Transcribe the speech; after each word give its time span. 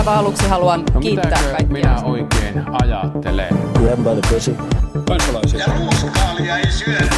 aivan 0.00 0.18
aluksi 0.18 0.48
haluan 0.48 0.82
No 0.94 1.00
kiittää 1.00 1.30
kaikkia. 1.42 1.66
minä 1.68 2.00
oikein 2.04 2.64
ajattelen? 2.82 3.48
Grab 3.78 3.98
by 3.98 4.20
the 4.20 4.34
pussy. 4.34 4.56
kansalaisia. 5.08 5.60
Ja 5.60 5.66
ruuskaalia 5.78 6.56
ei 6.58 6.70
syödä. 6.70 7.10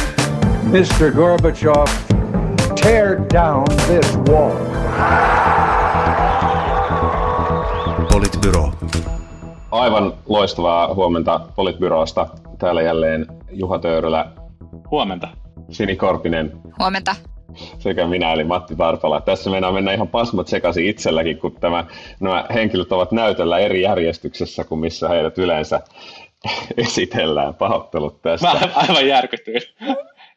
Mr. 0.63 1.11
Gorbachev, 1.15 1.85
tear 2.83 3.17
down 3.33 3.63
this 3.87 4.17
wall. 4.29 4.51
Politbyro. 8.11 8.71
Aivan 9.71 10.13
loistavaa 10.25 10.93
huomenta 10.93 11.39
Politbyrosta. 11.55 12.27
Täällä 12.59 12.81
jälleen 12.81 13.25
Juha 13.51 13.79
Töyrylä, 13.79 14.25
Huomenta. 14.91 15.27
Sini 15.71 15.95
Korpinen 15.95 16.51
Huomenta. 16.79 17.15
Sekä 17.79 18.07
minä 18.07 18.33
eli 18.33 18.43
Matti 18.43 18.75
Tarpala. 18.75 19.21
Tässä 19.21 19.49
meinaa 19.49 19.71
mennä 19.71 19.93
ihan 19.93 20.07
pasmat 20.07 20.47
sekaisin 20.47 20.85
itselläkin, 20.89 21.37
kun 21.37 21.55
tämä, 21.59 21.85
nämä 22.19 22.45
henkilöt 22.53 22.91
ovat 22.91 23.11
näytöllä 23.11 23.59
eri 23.59 23.81
järjestyksessä 23.81 24.63
kuin 24.63 24.79
missä 24.79 25.09
heidät 25.09 25.37
yleensä 25.37 25.81
esitellään. 26.77 27.53
Pahoittelut 27.53 28.21
tästä. 28.21 28.47
Mä 28.47 28.69
aivan 28.75 29.07
järkytyin. 29.07 29.61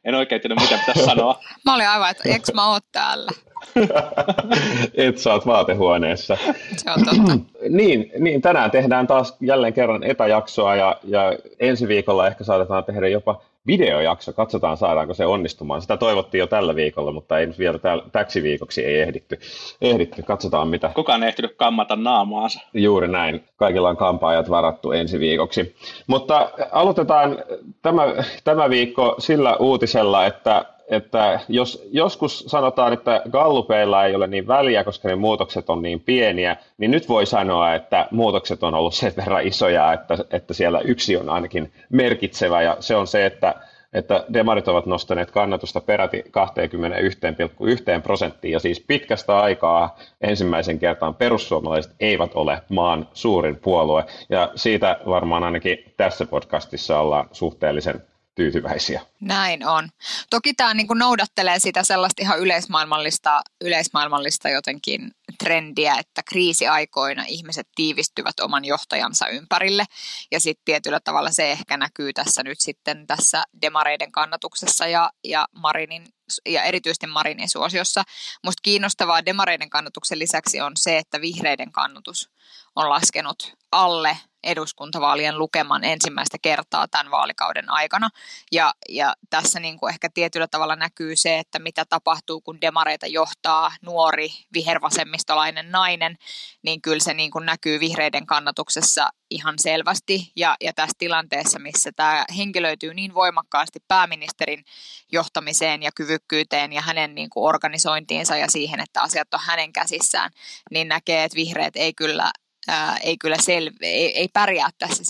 En 0.04 0.14
oikein 0.14 0.40
tiedä, 0.40 0.54
mitä 0.54 0.78
pitäisi 0.78 1.04
sanoa. 1.10 1.40
Mä 1.64 1.74
olin 1.74 1.88
aivan, 1.88 2.10
että 2.10 2.28
eikö 2.28 2.52
mä 2.54 2.72
oot 2.72 2.84
täällä? 2.92 3.30
Et 4.94 5.18
sä 5.18 5.32
oot 5.32 5.46
vaatehuoneessa. 5.46 6.36
Se 6.76 6.90
on 6.90 7.04
totta. 7.04 7.38
Niin, 7.68 8.12
niin, 8.18 8.42
tänään 8.42 8.70
tehdään 8.70 9.06
taas 9.06 9.36
jälleen 9.40 9.72
kerran 9.72 10.04
etäjaksoa 10.04 10.76
ja, 10.76 10.96
ja 11.04 11.32
ensi 11.60 11.88
viikolla 11.88 12.26
ehkä 12.26 12.44
saatetaan 12.44 12.84
tehdä 12.84 13.08
jopa 13.08 13.40
videojakso. 13.66 14.32
Katsotaan 14.32 14.76
saadaanko 14.76 15.14
se 15.14 15.26
onnistumaan. 15.26 15.82
Sitä 15.82 15.96
toivottiin 15.96 16.38
jo 16.38 16.46
tällä 16.46 16.74
viikolla, 16.74 17.12
mutta 17.12 17.38
ei 17.38 17.46
nyt 17.46 17.58
vielä 17.58 17.78
täl, 17.78 18.00
täksi 18.12 18.42
viikoksi 18.42 18.84
ei 18.84 19.00
ehditty. 19.00 19.38
ehditty. 19.80 20.22
Katsotaan 20.22 20.68
mitä. 20.68 20.90
Kukaan 20.94 21.22
ei 21.22 21.28
ehtinyt 21.28 21.56
kammata 21.56 21.96
naamaansa. 21.96 22.60
Juuri 22.74 23.08
näin. 23.08 23.44
Kaikilla 23.56 23.88
on 23.88 23.96
kampaajat 23.96 24.50
varattu 24.50 24.92
ensi 24.92 25.20
viikoksi. 25.20 25.76
Mutta 26.06 26.50
aloitetaan 26.72 27.38
tämä, 27.82 28.02
tämä 28.44 28.70
viikko 28.70 29.14
sillä 29.18 29.56
uutisella, 29.56 30.26
että, 30.26 30.64
että 30.88 31.40
jos 31.48 31.88
joskus 31.92 32.38
sanotaan, 32.38 32.92
että 32.92 33.22
gallupeilla 33.30 34.04
ei 34.04 34.14
ole 34.14 34.26
niin 34.26 34.46
väliä, 34.46 34.84
koska 34.84 35.08
ne 35.08 35.16
muutokset 35.16 35.70
on 35.70 35.82
niin 35.82 36.00
pieniä, 36.00 36.56
niin 36.78 36.90
nyt 36.90 37.08
voi 37.08 37.26
sanoa, 37.26 37.74
että 37.74 38.08
muutokset 38.10 38.62
on 38.62 38.74
ollut 38.74 38.94
sen 38.94 39.12
verran 39.16 39.46
isoja, 39.46 39.92
että, 39.92 40.18
että 40.30 40.54
siellä 40.54 40.80
yksi 40.80 41.16
on 41.16 41.28
ainakin 41.28 41.72
merkitsevä, 41.90 42.62
ja 42.62 42.76
se 42.80 42.96
on 42.96 43.06
se, 43.06 43.26
että 43.26 43.54
että 43.92 44.24
demarit 44.32 44.68
ovat 44.68 44.86
nostaneet 44.86 45.30
kannatusta 45.30 45.80
peräti 45.80 46.24
21,1 46.26 48.02
prosenttiin. 48.02 48.52
Ja 48.52 48.58
siis 48.58 48.80
pitkästä 48.80 49.38
aikaa 49.38 49.98
ensimmäisen 50.20 50.78
kertaan 50.78 51.14
perussuomalaiset 51.14 51.92
eivät 52.00 52.30
ole 52.34 52.62
maan 52.68 53.08
suurin 53.12 53.56
puolue. 53.56 54.04
Ja 54.28 54.52
siitä 54.54 55.00
varmaan 55.06 55.44
ainakin 55.44 55.78
tässä 55.96 56.26
podcastissa 56.26 57.00
ollaan 57.00 57.28
suhteellisen 57.32 58.02
tyytyväisiä. 58.36 59.00
Näin 59.20 59.66
on. 59.66 59.88
Toki 60.30 60.54
tämä 60.54 60.74
niin 60.74 60.86
noudattelee 60.94 61.58
sitä 61.58 61.84
sellaista 61.84 62.22
ihan 62.22 62.38
yleismaailmallista, 62.38 63.42
yleismaailmallista 63.60 64.48
jotenkin 64.48 65.10
trendiä, 65.38 65.96
että 65.98 66.22
kriisiaikoina 66.22 67.24
ihmiset 67.28 67.68
tiivistyvät 67.74 68.40
oman 68.40 68.64
johtajansa 68.64 69.28
ympärille. 69.28 69.84
Ja 70.32 70.40
sitten 70.40 70.64
tietyllä 70.64 71.00
tavalla 71.00 71.30
se 71.30 71.52
ehkä 71.52 71.76
näkyy 71.76 72.12
tässä 72.12 72.42
nyt 72.42 72.60
sitten 72.60 73.06
tässä 73.06 73.42
demareiden 73.62 74.12
kannatuksessa 74.12 74.86
ja, 74.86 75.10
ja 75.24 75.46
Marinin 75.52 76.06
ja 76.48 76.62
erityisesti 76.62 77.06
Marinin 77.06 77.50
suosiossa. 77.50 78.02
Musta 78.44 78.60
kiinnostavaa 78.62 79.24
demareiden 79.24 79.70
kannatuksen 79.70 80.18
lisäksi 80.18 80.60
on 80.60 80.72
se, 80.76 80.98
että 80.98 81.20
vihreiden 81.20 81.72
kannatus 81.72 82.30
on 82.76 82.88
laskenut 82.88 83.54
alle 83.72 84.16
eduskuntavaalien 84.46 85.38
lukeman 85.38 85.84
ensimmäistä 85.84 86.36
kertaa 86.42 86.88
tämän 86.88 87.10
vaalikauden 87.10 87.70
aikana. 87.70 88.08
Ja, 88.52 88.74
ja 88.88 89.14
tässä 89.30 89.60
niin 89.60 89.78
kuin 89.78 89.92
ehkä 89.92 90.08
tietyllä 90.14 90.46
tavalla 90.48 90.76
näkyy 90.76 91.16
se, 91.16 91.38
että 91.38 91.58
mitä 91.58 91.84
tapahtuu, 91.84 92.40
kun 92.40 92.60
demareita 92.60 93.06
johtaa 93.06 93.72
nuori 93.82 94.28
vihervasemmistolainen 94.54 95.70
nainen, 95.70 96.16
niin 96.62 96.82
kyllä 96.82 97.00
se 97.00 97.14
niin 97.14 97.30
kuin 97.30 97.46
näkyy 97.46 97.80
vihreiden 97.80 98.26
kannatuksessa 98.26 99.08
ihan 99.30 99.54
selvästi. 99.58 100.32
Ja, 100.36 100.56
ja 100.60 100.72
tässä 100.72 100.96
tilanteessa, 100.98 101.58
missä 101.58 101.90
tämä 101.96 102.24
henkilöityy 102.36 102.94
niin 102.94 103.14
voimakkaasti 103.14 103.78
pääministerin 103.88 104.64
johtamiseen 105.12 105.82
ja 105.82 105.90
kyvykkyyteen 105.96 106.72
ja 106.72 106.82
hänen 106.82 107.14
niin 107.14 107.30
kuin 107.30 107.48
organisointiinsa 107.48 108.36
ja 108.36 108.50
siihen, 108.50 108.80
että 108.80 109.02
asiat 109.02 109.34
on 109.34 109.40
hänen 109.42 109.72
käsissään, 109.72 110.30
niin 110.70 110.88
näkee, 110.88 111.24
että 111.24 111.36
vihreät 111.36 111.76
ei 111.76 111.94
kyllä 111.94 112.30
ää, 112.68 112.96
ei 112.96 113.16
kyllä 113.18 113.36
selvi, 113.40 113.76
ei, 113.82 114.18
ei 114.18 114.28
pärjää 114.32 114.68
tässä 114.78 115.04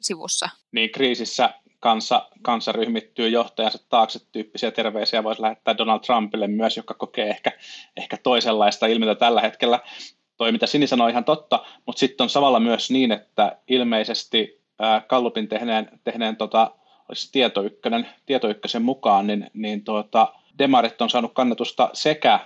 sivussa. 0.00 0.48
Niin 0.72 0.90
kriisissä 0.90 1.54
kansa, 1.80 2.28
kansa 2.42 2.72
ryhmittyy 2.72 3.28
johtajansa 3.28 3.78
taakse 3.88 4.18
tyyppisiä 4.32 4.70
terveisiä 4.70 5.24
voisi 5.24 5.42
lähettää 5.42 5.78
Donald 5.78 6.00
Trumpille 6.00 6.46
myös, 6.46 6.76
joka 6.76 6.94
kokee 6.94 7.30
ehkä, 7.30 7.52
ehkä 7.96 8.16
toisenlaista 8.16 8.86
ilmiötä 8.86 9.18
tällä 9.18 9.40
hetkellä. 9.40 9.80
Toi 10.36 10.52
mitä 10.52 10.66
Sini 10.66 10.86
sanoi 10.86 11.10
ihan 11.10 11.24
totta, 11.24 11.64
mutta 11.86 12.00
sitten 12.00 12.24
on 12.24 12.30
samalla 12.30 12.60
myös 12.60 12.90
niin, 12.90 13.12
että 13.12 13.58
ilmeisesti 13.68 14.60
ää, 14.78 15.00
Kallupin 15.00 15.48
tehneen, 15.48 15.88
tehneen 16.04 16.36
tota, 16.36 16.70
olisi 17.08 17.32
tietoykkönen, 17.32 18.08
tietoykkösen 18.26 18.82
mukaan, 18.82 19.26
niin, 19.26 19.50
niin 19.54 19.84
tuota, 19.84 20.34
demarit 20.58 21.02
on 21.02 21.10
saanut 21.10 21.34
kannatusta 21.34 21.90
sekä 21.92 22.40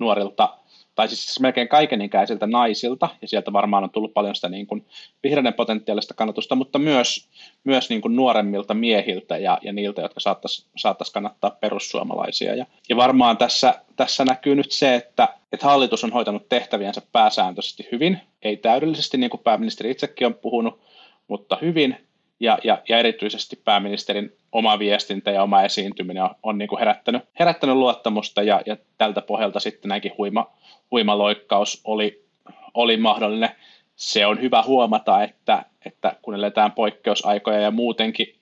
nuorilta 0.00 0.58
tai 0.94 1.08
siis 1.08 1.40
melkein 1.40 1.68
kaikenikäisiltä 1.68 2.46
naisilta, 2.46 3.08
ja 3.22 3.28
sieltä 3.28 3.52
varmaan 3.52 3.84
on 3.84 3.90
tullut 3.90 4.14
paljon 4.14 4.34
sitä 4.34 4.48
niin 4.48 4.66
kuin 4.66 4.86
vihreiden 5.22 5.54
potentiaalista 5.54 6.14
kannatusta, 6.14 6.54
mutta 6.54 6.78
myös, 6.78 7.28
myös 7.64 7.90
niin 7.90 8.00
kuin 8.00 8.16
nuoremmilta 8.16 8.74
miehiltä 8.74 9.38
ja, 9.38 9.58
ja 9.62 9.72
niiltä, 9.72 10.02
jotka 10.02 10.20
saattaisi 10.20 10.66
saattais 10.76 11.10
kannattaa 11.10 11.50
perussuomalaisia. 11.50 12.54
Ja, 12.54 12.66
ja 12.88 12.96
varmaan 12.96 13.36
tässä, 13.36 13.74
tässä 13.96 14.24
näkyy 14.24 14.54
nyt 14.54 14.72
se, 14.72 14.94
että, 14.94 15.28
että 15.52 15.66
hallitus 15.66 16.04
on 16.04 16.12
hoitanut 16.12 16.48
tehtäviensä 16.48 17.02
pääsääntöisesti 17.12 17.88
hyvin, 17.92 18.20
ei 18.42 18.56
täydellisesti, 18.56 19.16
niin 19.16 19.30
kuin 19.30 19.42
pääministeri 19.44 19.90
itsekin 19.90 20.26
on 20.26 20.34
puhunut, 20.34 20.80
mutta 21.28 21.58
hyvin, 21.62 21.96
ja, 22.42 22.58
ja, 22.64 22.78
ja 22.88 22.98
erityisesti 22.98 23.56
pääministerin 23.56 24.36
oma 24.52 24.78
viestintä 24.78 25.30
ja 25.30 25.42
oma 25.42 25.62
esiintyminen 25.62 26.22
on, 26.22 26.30
on 26.42 26.58
niin 26.58 26.68
kuin 26.68 26.78
herättänyt, 26.78 27.22
herättänyt 27.38 27.76
luottamusta, 27.76 28.42
ja, 28.42 28.62
ja 28.66 28.76
tältä 28.98 29.20
pohjalta 29.20 29.60
sitten 29.60 29.88
näinkin 29.88 30.12
huima, 30.18 30.50
huimaloikkaus 30.90 31.80
oli, 31.84 32.24
oli 32.74 32.96
mahdollinen. 32.96 33.50
Se 33.96 34.26
on 34.26 34.40
hyvä 34.40 34.62
huomata, 34.62 35.22
että, 35.22 35.64
että 35.86 36.16
kun 36.22 36.34
eletään 36.34 36.72
poikkeusaikoja 36.72 37.60
ja 37.60 37.70
muutenkin 37.70 38.34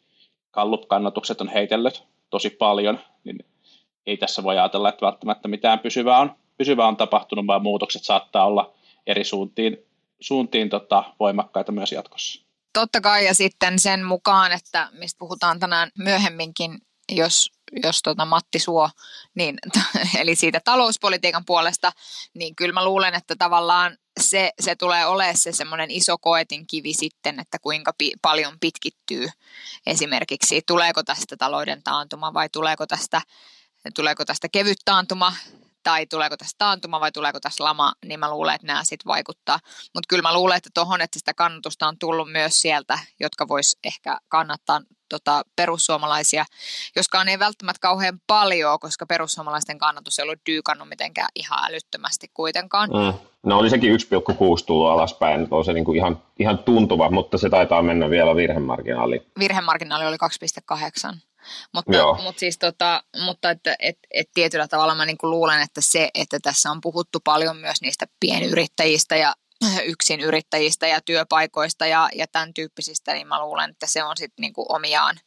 kallup-kannatukset 0.50 1.40
on 1.40 1.48
heitellyt 1.48 2.04
tosi 2.30 2.50
paljon, 2.50 3.00
niin 3.24 3.38
ei 4.06 4.16
tässä 4.16 4.42
voi 4.42 4.58
ajatella, 4.58 4.88
että 4.88 5.06
välttämättä 5.06 5.48
mitään 5.48 5.78
pysyvää 5.78 6.18
on, 6.18 6.32
pysyvää 6.58 6.86
on 6.86 6.96
tapahtunut, 6.96 7.46
vaan 7.46 7.62
muutokset 7.62 8.04
saattaa 8.04 8.46
olla 8.46 8.74
eri 9.06 9.24
suuntiin, 9.24 9.78
suuntiin 10.20 10.68
tota, 10.68 11.04
voimakkaita 11.20 11.72
myös 11.72 11.92
jatkossa. 11.92 12.49
Totta 12.72 13.00
kai 13.00 13.26
ja 13.26 13.34
sitten 13.34 13.78
sen 13.78 14.04
mukaan, 14.04 14.52
että 14.52 14.88
mistä 14.92 15.18
puhutaan 15.18 15.60
tänään 15.60 15.90
myöhemminkin, 15.98 16.78
jos 17.12 17.50
jos 17.82 18.02
tota 18.02 18.24
Matti 18.24 18.58
Suo, 18.58 18.90
niin, 19.34 19.58
eli 20.20 20.34
siitä 20.36 20.60
talouspolitiikan 20.64 21.44
puolesta, 21.44 21.92
niin 22.34 22.56
kyllä 22.56 22.72
mä 22.72 22.84
luulen, 22.84 23.14
että 23.14 23.36
tavallaan 23.38 23.96
se, 24.20 24.50
se 24.60 24.76
tulee 24.76 25.06
olemaan 25.06 25.36
se 25.36 25.52
semmoinen 25.52 25.90
iso 25.90 26.18
koetin 26.18 26.66
kivi 26.66 26.94
sitten, 26.94 27.40
että 27.40 27.58
kuinka 27.58 27.92
pi- 27.98 28.14
paljon 28.22 28.56
pitkittyy 28.60 29.28
esimerkiksi, 29.86 30.62
tuleeko 30.66 31.02
tästä 31.02 31.36
talouden 31.36 31.82
taantuma 31.82 32.34
vai 32.34 32.48
tuleeko 32.48 32.86
tästä, 32.86 33.22
tuleeko 33.94 34.24
tästä 34.24 34.48
kevyt 34.48 34.78
taantuma 34.84 35.32
tai 35.82 36.06
tuleeko 36.06 36.36
tästä 36.36 36.58
taantuma 36.58 37.00
vai 37.00 37.12
tuleeko 37.12 37.40
tästä 37.40 37.64
lama, 37.64 37.92
niin 38.04 38.20
mä 38.20 38.30
luulen, 38.30 38.54
että 38.54 38.66
nämä 38.66 38.84
sitten 38.84 39.08
vaikuttaa. 39.08 39.58
Mutta 39.94 40.06
kyllä 40.08 40.22
mä 40.22 40.34
luulen, 40.34 40.56
että 40.56 40.70
tuohon, 40.74 41.00
että 41.00 41.18
sitä 41.18 41.34
kannatusta 41.34 41.88
on 41.88 41.98
tullut 41.98 42.32
myös 42.32 42.60
sieltä, 42.60 42.98
jotka 43.20 43.48
vois 43.48 43.78
ehkä 43.84 44.18
kannattaa 44.28 44.80
tota, 45.10 45.42
perussuomalaisia, 45.56 46.44
joskaan 46.96 47.28
ei 47.28 47.38
välttämättä 47.38 47.80
kauhean 47.80 48.20
paljon, 48.26 48.80
koska 48.80 49.06
perussuomalaisten 49.06 49.78
kannatus 49.78 50.18
ei 50.18 50.22
ollut 50.22 50.38
dyykannut 50.50 50.88
mitenkään 50.88 51.28
ihan 51.34 51.64
älyttömästi 51.64 52.30
kuitenkaan. 52.34 52.90
Mm. 52.90 53.18
No 53.42 53.58
oli 53.58 53.70
sekin 53.70 53.92
1,6 53.92 53.98
tullut 54.66 54.90
alaspäin, 54.90 55.48
on 55.50 55.64
se 55.64 55.72
niinku 55.72 55.92
ihan, 55.92 56.22
ihan 56.38 56.58
tuntuva, 56.58 57.10
mutta 57.10 57.38
se 57.38 57.50
taitaa 57.50 57.82
mennä 57.82 58.10
vielä 58.10 58.36
virhemarginaaliin. 58.36 59.22
Virhemarginaali 59.38 60.06
oli 60.06 60.16
2,8. 61.12 61.16
Mutta, 61.72 62.22
mutta, 62.22 62.40
siis 62.40 62.58
tota, 62.58 63.02
mutta 63.16 63.50
että, 63.50 63.76
et, 63.78 63.98
et 64.10 64.30
tietyllä 64.34 64.68
tavalla 64.68 64.94
mä 64.94 65.06
niinku 65.06 65.30
luulen, 65.30 65.62
että 65.62 65.80
se, 65.80 66.10
että 66.14 66.38
tässä 66.42 66.70
on 66.70 66.80
puhuttu 66.80 67.18
paljon 67.24 67.56
myös 67.56 67.82
niistä 67.82 68.06
pienyrittäjistä 68.20 69.16
ja 69.16 69.34
yksin 69.92 70.20
yrittäjistä 70.20 70.86
ja 70.86 71.00
työpaikoista 71.00 71.86
ja, 71.86 72.08
ja 72.14 72.26
tämän 72.26 72.54
tyyppisistä, 72.54 73.12
niin 73.12 73.26
mä 73.26 73.42
luulen, 73.42 73.70
että 73.70 73.86
se 73.86 74.04
on 74.04 74.16
sitten 74.16 74.42
niinku 74.42 74.66
omiaan, 74.68 75.20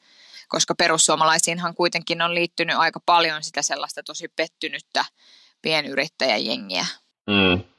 koska 0.47 0.75
perussuomalaisiinhan 0.75 1.75
kuitenkin 1.75 2.21
on 2.21 2.35
liittynyt 2.35 2.77
aika 2.77 2.99
paljon 3.05 3.43
sitä 3.43 3.61
sellaista 3.61 4.03
tosi 4.03 4.27
pettynyttä 4.27 5.05
pienyrittäjäjengiä. 5.61 6.85
Mm. 7.27 7.72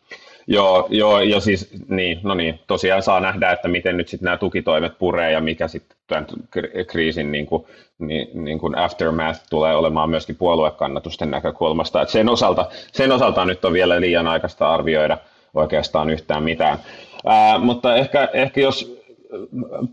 Joo, 0.46 0.86
joo, 0.90 1.20
ja 1.20 1.40
siis 1.40 1.70
niin, 1.88 2.20
no 2.22 2.34
niin, 2.34 2.60
tosiaan 2.66 3.02
saa 3.02 3.20
nähdä, 3.20 3.52
että 3.52 3.68
miten 3.68 3.96
nyt 3.96 4.08
sitten 4.08 4.24
nämä 4.24 4.36
tukitoimet 4.36 4.98
puree 4.98 5.32
ja 5.32 5.40
mikä 5.40 5.68
sitten 5.68 5.96
tämän 6.06 6.26
kriisin 6.86 7.32
niin 7.32 7.46
kuin, 7.46 7.64
niin, 7.98 8.44
niin 8.44 8.58
kuin 8.58 8.78
aftermath 8.78 9.40
tulee 9.50 9.76
olemaan 9.76 10.10
myöskin 10.10 10.36
puoluekannatusten 10.36 11.30
näkökulmasta. 11.30 12.02
Et 12.02 12.08
sen, 12.08 12.28
osalta, 12.28 12.66
sen 12.92 13.12
osalta 13.12 13.44
nyt 13.44 13.64
on 13.64 13.72
vielä 13.72 14.00
liian 14.00 14.26
aikaista 14.26 14.74
arvioida 14.74 15.18
oikeastaan 15.54 16.10
yhtään 16.10 16.42
mitään. 16.42 16.78
Ää, 17.26 17.58
mutta 17.58 17.96
ehkä, 17.96 18.28
ehkä 18.32 18.60
jos 18.60 19.03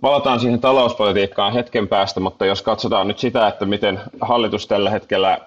palataan 0.02 0.40
siihen 0.40 0.60
talouspolitiikkaan 0.60 1.54
hetken 1.54 1.88
päästä, 1.88 2.20
mutta 2.20 2.46
jos 2.46 2.62
katsotaan 2.62 3.08
nyt 3.08 3.20
sitä, 3.20 3.48
että 3.48 3.66
miten 3.66 4.00
hallitus 4.22 4.68
tällä 4.68 4.90
hetkellä 4.90 5.38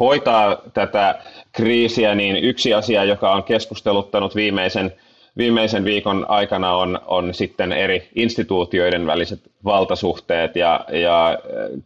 hoitaa 0.00 0.56
tätä 0.74 1.18
kriisiä, 1.52 2.14
niin 2.14 2.36
yksi 2.36 2.74
asia, 2.74 3.04
joka 3.04 3.32
on 3.32 3.44
keskusteluttanut 3.44 4.34
viimeisen, 4.34 4.92
viimeisen 5.36 5.84
viikon 5.84 6.26
aikana 6.28 6.74
on, 6.74 7.00
on 7.06 7.34
sitten 7.34 7.72
eri 7.72 8.08
instituutioiden 8.14 9.06
väliset 9.06 9.40
valtasuhteet 9.64 10.56
ja, 10.56 10.84
ja 10.92 11.38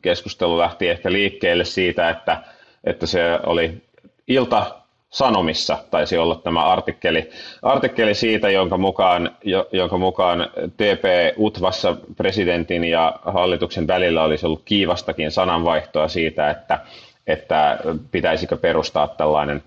keskustelu 0.03 0.59
lähti 0.59 0.89
ehkä 0.89 1.13
liikkeelle 1.13 1.65
siitä, 1.65 2.11
että, 2.11 2.43
että 2.85 3.07
se 3.07 3.39
oli 3.47 3.83
ilta 4.29 4.86
Sanomissa 5.17 5.79
taisi 5.91 6.19
olla 6.19 6.35
tämä 6.35 6.65
artikkeli, 6.65 7.31
artikkeli 7.63 8.15
siitä, 8.15 8.51
jonka 8.51 8.77
mukaan, 8.79 9.31
jonka 9.73 9.99
mukaan 9.99 10.51
TP-UTVassa 10.77 11.97
presidentin 12.17 12.85
ja 12.85 13.17
hallituksen 13.25 13.87
välillä 13.87 14.23
olisi 14.25 14.47
ollut 14.47 14.63
kiivastakin 14.65 15.31
sananvaihtoa 15.31 16.09
siitä, 16.09 16.51
että, 16.51 16.79
että 17.27 17.79
pitäisikö 18.11 18.57
perustaa 18.57 19.09
tällainen 19.09 19.63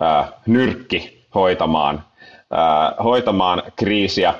ää, 0.00 0.28
nyrkki 0.46 1.26
hoitamaan, 1.34 2.04
ää, 2.50 2.94
hoitamaan 3.04 3.62
kriisiä 3.76 4.34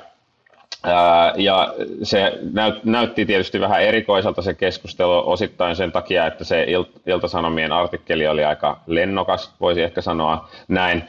ja 1.37 1.75
se 2.03 2.39
näytti 2.85 3.27
tietysti 3.27 3.61
vähän 3.61 3.83
erikoiselta 3.83 4.43
se 4.43 4.55
keskustelu 4.55 5.31
osittain 5.31 5.77
sen 5.77 5.93
takia, 5.93 6.27
että 6.27 6.45
se 6.45 6.67
Ilta-Sanomien 7.07 7.73
artikkeli 7.73 8.27
oli 8.27 8.45
aika 8.45 8.81
lennokas, 8.87 9.55
voisi 9.61 9.83
ehkä 9.83 10.01
sanoa 10.01 10.49
näin. 10.69 11.05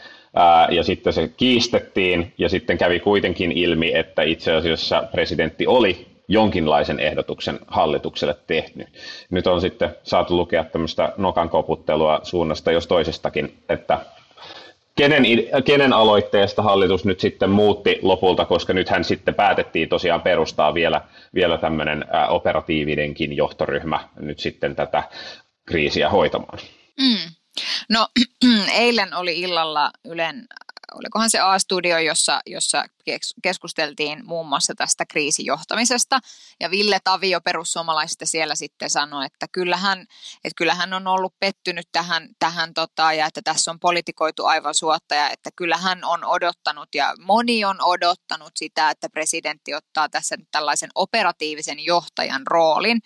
Ja 0.70 0.84
sitten 0.84 1.14
se 1.14 1.28
kiistettiin 1.38 2.34
ja 2.38 2.50
sitten 2.50 2.78
kävi 2.78 3.00
kuitenkin 3.00 3.52
ilmi, 3.52 3.92
että 3.96 4.22
itse 4.22 4.54
asiassa 4.54 5.04
presidentti 5.12 5.68
oli 5.68 6.08
jonkinlaisen 6.28 7.00
ehdotuksen 7.00 7.60
hallitukselle 7.68 8.36
tehnyt. 8.48 8.88
Nyt 9.30 9.48
on 9.48 9.62
sitten 9.62 9.96
saatu 10.04 10.38
lukea 10.38 10.64
tämmöistä 10.64 11.14
nokan 11.18 11.50
koputtelua 11.50 12.20
suunnasta 12.24 12.72
jos 12.72 12.88
toisestakin, 12.88 13.58
että 13.70 14.00
kenen, 14.96 15.24
kenen 15.66 15.94
aloitteesta 15.94 16.62
hallitus 16.62 17.06
nyt 17.06 17.20
sitten 17.20 17.50
muutti 17.50 18.00
lopulta, 18.02 18.46
koska 18.46 18.74
nythän 18.74 19.04
sitten 19.04 19.36
päätettiin 19.36 19.90
tosiaan 19.90 20.22
perustaa 20.22 20.74
vielä, 20.74 21.02
vielä 21.34 21.58
tämmöinen 21.58 22.06
operatiivinenkin 22.30 23.36
johtoryhmä 23.38 24.10
nyt 24.20 24.40
sitten 24.40 24.76
tätä 24.76 25.04
kriisiä 25.66 26.10
hoitamaan. 26.10 26.60
Mm. 27.00 27.36
No 27.90 28.08
eilen 28.80 29.14
oli 29.14 29.40
illalla 29.40 29.92
Ylen 30.06 30.48
olikohan 31.00 31.30
se 31.30 31.40
A-studio, 31.40 31.98
jossa, 31.98 32.42
jossa 32.46 32.86
keskusteltiin 33.44 34.26
muun 34.26 34.48
muassa 34.48 34.74
tästä 34.76 35.06
kriisijohtamisesta. 35.06 36.20
Ja 36.60 36.72
Ville 36.72 37.00
Tavio 37.04 37.42
perussuomalaisista 37.42 38.26
siellä 38.26 38.56
sitten 38.56 38.90
sanoi, 38.90 39.26
että 39.26 39.48
kyllähän, 39.52 40.02
että 40.44 40.56
kyllähän 40.56 40.94
on 40.94 41.08
ollut 41.08 41.34
pettynyt 41.40 41.88
tähän, 41.92 42.30
tähän 42.40 42.74
tota, 42.74 43.14
ja 43.14 43.26
että 43.26 43.42
tässä 43.44 43.72
on 43.72 43.80
politikoitu 43.80 44.46
aivan 44.46 44.76
suotta 44.76 45.16
ja 45.16 45.30
että 45.30 45.50
kyllähän 45.56 46.04
on 46.04 46.26
odottanut 46.26 46.96
ja 46.96 47.14
moni 47.20 47.66
on 47.66 47.82
odottanut 47.82 48.52
sitä, 48.56 48.90
että 48.90 49.10
presidentti 49.10 49.74
ottaa 49.74 50.10
tässä 50.10 50.36
tällaisen 50.52 50.90
operatiivisen 50.96 51.80
johtajan 51.80 52.48
roolin. 52.48 53.02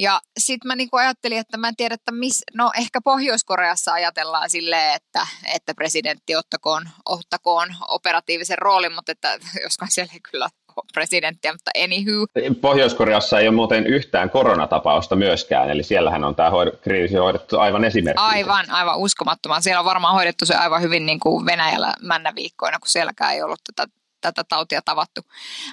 Ja 0.00 0.20
sitten 0.38 0.68
mä 0.68 0.76
niinku 0.76 0.96
ajattelin, 0.96 1.38
että 1.38 1.56
mä 1.56 1.68
en 1.68 1.76
tiedä, 1.76 1.94
että 1.94 2.12
miss, 2.12 2.42
no 2.54 2.70
ehkä 2.78 3.00
Pohjois-Koreassa 3.04 3.92
ajatellaan 3.92 4.50
silleen, 4.50 4.94
että, 4.94 5.26
että 5.54 5.74
presidentti 5.74 6.36
ottakoon, 6.36 6.88
ottakoon 7.06 7.68
operatiivisen 7.88 8.58
roolin, 8.58 8.94
mutta 8.94 9.12
että 9.12 9.38
joskaan 9.64 9.90
siellä 9.90 10.12
ei 10.12 10.20
kyllä 10.30 10.48
ole 10.76 10.84
presidenttiä, 10.94 11.52
mutta 11.52 11.70
anywho. 11.84 12.26
Pohjois-Koreassa 12.60 13.38
ei 13.38 13.48
ole 13.48 13.56
muuten 13.56 13.86
yhtään 13.86 14.30
koronatapausta 14.30 15.16
myöskään, 15.16 15.70
eli 15.70 15.82
siellähän 15.82 16.24
on 16.24 16.34
tämä 16.34 16.50
kriisi 16.80 17.16
hoidettu 17.16 17.58
aivan 17.58 17.84
esimerkiksi. 17.84 18.26
Aivan, 18.26 18.70
aivan 18.70 18.98
uskomattoman. 18.98 19.62
Siellä 19.62 19.80
on 19.80 19.84
varmaan 19.84 20.14
hoidettu 20.14 20.46
se 20.46 20.54
aivan 20.54 20.82
hyvin 20.82 21.06
niin 21.06 21.20
kuin 21.20 21.46
Venäjällä 21.46 21.94
männä 22.02 22.32
viikkoina, 22.34 22.78
kun 22.78 22.88
sielläkään 22.88 23.32
ei 23.32 23.42
ollut 23.42 23.60
tätä 23.76 23.92
tätä 24.20 24.44
tautia 24.44 24.82
tavattu. 24.84 25.20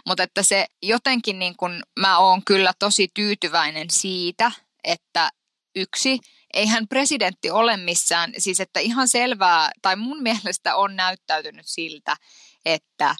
Mutta 0.05 0.23
että 0.23 0.43
se 0.43 0.65
jotenkin 0.83 1.39
niin 1.39 1.57
kun, 1.57 1.83
mä 1.99 2.17
oon 2.17 2.41
kyllä 2.45 2.73
tosi 2.79 3.07
tyytyväinen 3.13 3.89
siitä, 3.89 4.51
että 4.83 5.29
yksi, 5.75 6.19
eihän 6.53 6.87
presidentti 6.87 7.51
ole 7.51 7.77
missään, 7.77 8.33
siis 8.37 8.59
että 8.59 8.79
ihan 8.79 9.07
selvää, 9.07 9.71
tai 9.81 9.95
mun 9.95 10.23
mielestä 10.23 10.75
on 10.75 10.95
näyttäytynyt 10.95 11.65
siltä, 11.67 12.17
että 12.65 13.15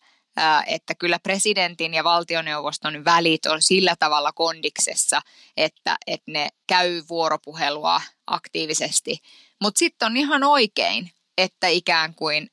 että 0.68 0.96
kyllä 0.96 1.20
presidentin 1.20 1.94
ja 1.94 2.04
valtioneuvoston 2.04 3.06
välit 3.06 3.46
on 3.46 3.62
sillä 3.62 3.96
tavalla 4.00 4.32
kondiksessa, 4.32 5.22
että, 5.58 5.98
että 6.08 6.32
ne 6.32 6.50
käy 6.68 7.04
vuoropuhelua 7.10 8.02
aktiivisesti. 8.28 9.20
Mutta 9.62 9.80
sitten 9.80 10.06
on 10.06 10.18
ihan 10.18 10.44
oikein, 10.44 11.12
että 11.38 11.68
ikään 11.68 12.16
kuin 12.16 12.50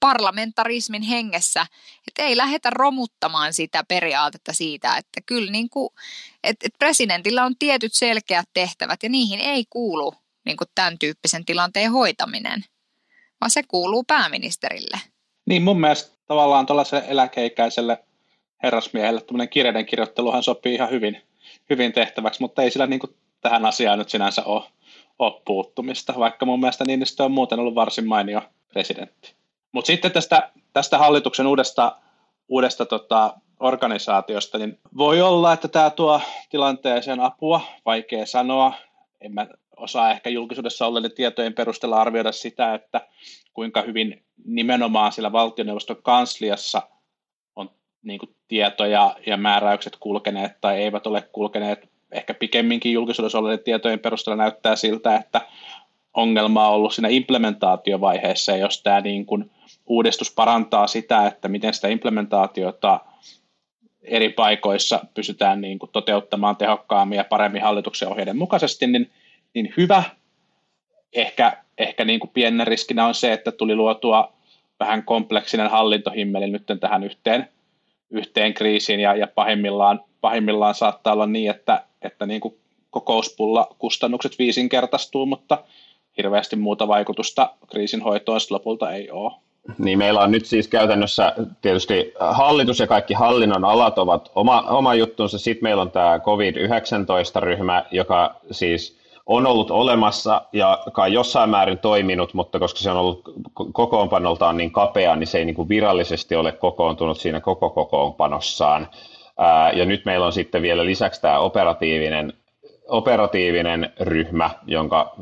parlamentarismin 0.00 1.02
hengessä, 1.02 1.66
että 2.08 2.22
ei 2.22 2.36
lähdetä 2.36 2.70
romuttamaan 2.70 3.54
sitä 3.54 3.84
periaatetta 3.88 4.52
siitä, 4.52 4.96
että 4.96 5.20
kyllä 5.26 5.52
niin 5.52 5.70
kuin, 5.70 5.88
että, 6.44 6.68
presidentillä 6.78 7.44
on 7.44 7.56
tietyt 7.58 7.94
selkeät 7.94 8.48
tehtävät 8.54 9.02
ja 9.02 9.08
niihin 9.08 9.40
ei 9.40 9.64
kuulu 9.70 10.14
niin 10.44 10.56
kuin 10.56 10.68
tämän 10.74 10.98
tyyppisen 10.98 11.44
tilanteen 11.44 11.92
hoitaminen, 11.92 12.64
vaan 13.40 13.50
se 13.50 13.62
kuuluu 13.68 14.04
pääministerille. 14.04 15.00
Niin 15.46 15.62
mun 15.62 15.80
mielestä 15.80 16.16
tavallaan 16.26 16.66
tuollaiselle 16.66 17.04
eläkeikäiselle 17.08 18.04
herrasmiehelle 18.62 19.20
tämmöinen 19.20 19.48
kirjaiden 19.48 19.86
kirjoitteluhan 19.86 20.42
sopii 20.42 20.74
ihan 20.74 20.90
hyvin, 20.90 21.22
hyvin 21.70 21.92
tehtäväksi, 21.92 22.40
mutta 22.40 22.62
ei 22.62 22.70
sillä 22.70 22.86
niin 22.86 23.00
kuin 23.00 23.16
tähän 23.40 23.66
asiaan 23.66 23.98
nyt 23.98 24.08
sinänsä 24.08 24.44
ole, 24.44 24.64
ole 25.18 25.42
puuttumista, 25.44 26.14
vaikka 26.18 26.46
mun 26.46 26.60
mielestä 26.60 26.84
Niinistö 26.84 27.24
on 27.24 27.32
muuten 27.32 27.58
ollut 27.58 27.74
varsin 27.74 28.08
mainio 28.08 28.42
presidentti. 28.72 29.41
Mutta 29.72 29.86
sitten 29.86 30.12
tästä, 30.12 30.50
tästä 30.72 30.98
hallituksen 30.98 31.46
uudesta, 31.46 31.96
uudesta 32.48 32.86
tota, 32.86 33.34
organisaatiosta, 33.60 34.58
niin 34.58 34.78
voi 34.96 35.22
olla, 35.22 35.52
että 35.52 35.68
tämä 35.68 35.90
tuo 35.90 36.20
tilanteeseen 36.50 37.20
apua, 37.20 37.60
vaikea 37.86 38.26
sanoa. 38.26 38.72
En 39.20 39.34
mä 39.34 39.46
osaa 39.76 40.10
ehkä 40.10 40.30
julkisuudessa 40.30 40.86
olleiden 40.86 41.12
tietojen 41.14 41.54
perusteella 41.54 42.00
arvioida 42.00 42.32
sitä, 42.32 42.74
että 42.74 43.00
kuinka 43.54 43.82
hyvin 43.82 44.24
nimenomaan 44.44 45.12
sillä 45.12 45.32
valtioneuvoston 45.32 46.02
kansliassa 46.02 46.82
on 47.56 47.70
niin 48.02 48.18
kuin, 48.18 48.34
tietoja 48.48 49.16
ja 49.26 49.36
määräykset 49.36 49.96
kulkeneet 50.00 50.60
tai 50.60 50.82
eivät 50.82 51.06
ole 51.06 51.22
kulkeneet. 51.32 51.88
Ehkä 52.12 52.34
pikemminkin 52.34 52.92
julkisuudessa 52.92 53.38
olleiden 53.38 53.64
tietojen 53.64 53.98
perusteella 53.98 54.42
näyttää 54.42 54.76
siltä, 54.76 55.16
että 55.16 55.40
ongelma 56.14 56.68
on 56.68 56.74
ollut 56.74 56.94
siinä 56.94 57.08
implementaatiovaiheessa, 57.08 58.56
jos 58.56 58.82
tämä 58.82 59.00
niin 59.00 59.26
kuin 59.26 59.50
uudistus 59.86 60.34
parantaa 60.34 60.86
sitä, 60.86 61.26
että 61.26 61.48
miten 61.48 61.74
sitä 61.74 61.88
implementaatiota 61.88 63.00
eri 64.02 64.28
paikoissa 64.28 65.00
pysytään 65.14 65.60
niin 65.60 65.78
kuin 65.78 65.90
toteuttamaan 65.92 66.56
tehokkaammin 66.56 67.16
ja 67.16 67.24
paremmin 67.24 67.62
hallituksen 67.62 68.08
ohjeiden 68.08 68.36
mukaisesti, 68.36 68.86
niin, 68.86 69.10
niin 69.54 69.74
hyvä. 69.76 70.02
Ehkä, 71.12 71.62
ehkä 71.78 72.04
niin 72.04 72.20
kuin 72.20 72.30
pienen 72.34 72.66
riskinä 72.66 73.06
on 73.06 73.14
se, 73.14 73.32
että 73.32 73.52
tuli 73.52 73.76
luotua 73.76 74.32
vähän 74.80 75.04
kompleksinen 75.04 75.70
hallintohimmeli 75.70 76.50
nyt 76.50 76.66
tähän 76.80 77.04
yhteen, 77.04 77.48
yhteen 78.10 78.54
kriisiin 78.54 79.00
ja, 79.00 79.16
ja 79.16 79.26
pahimmillaan, 79.26 80.00
pahimmillaan 80.20 80.74
saattaa 80.74 81.12
olla 81.12 81.26
niin, 81.26 81.50
että, 81.50 81.84
että 82.02 82.26
niin 82.26 82.40
kuin 82.40 82.54
kokouspulla 82.90 83.76
kustannukset 83.78 84.38
viisinkertaistuu, 84.38 85.26
mutta 85.26 85.64
hirveästi 86.16 86.56
muuta 86.56 86.88
vaikutusta 86.88 87.54
kriisin 87.70 88.02
hoitoon 88.02 88.40
lopulta 88.50 88.92
ei 88.92 89.10
ole. 89.10 89.32
Niin 89.78 89.98
meillä 89.98 90.20
on 90.20 90.30
nyt 90.30 90.46
siis 90.46 90.68
käytännössä 90.68 91.32
tietysti 91.60 92.14
hallitus 92.20 92.78
ja 92.80 92.86
kaikki 92.86 93.14
hallinnon 93.14 93.64
alat 93.64 93.98
ovat 93.98 94.30
oma, 94.34 94.60
oma 94.60 94.94
juttunsa. 94.94 95.38
Sitten 95.38 95.62
meillä 95.62 95.82
on 95.82 95.90
tämä 95.90 96.18
COVID-19-ryhmä, 96.18 97.84
joka 97.90 98.34
siis 98.50 99.02
on 99.26 99.46
ollut 99.46 99.70
olemassa 99.70 100.42
ja 100.52 100.78
kai 100.92 101.12
jossain 101.12 101.50
määrin 101.50 101.78
toiminut, 101.78 102.34
mutta 102.34 102.58
koska 102.58 102.80
se 102.80 102.90
on 102.90 102.96
ollut 102.96 103.22
kokoonpanoltaan 103.72 104.56
niin 104.56 104.72
kapea, 104.72 105.16
niin 105.16 105.26
se 105.26 105.38
ei 105.38 105.44
niin 105.44 105.54
kuin 105.54 105.68
virallisesti 105.68 106.36
ole 106.36 106.52
kokoontunut 106.52 107.18
siinä 107.18 107.40
koko 107.40 107.70
kokoonpanossaan. 107.70 108.88
ja 109.74 109.84
nyt 109.84 110.04
meillä 110.04 110.26
on 110.26 110.32
sitten 110.32 110.62
vielä 110.62 110.84
lisäksi 110.84 111.22
tämä 111.22 111.38
operatiivinen 111.38 112.32
operatiivinen 112.88 113.92
ryhmä, 114.00 114.50
jonka 114.66 115.14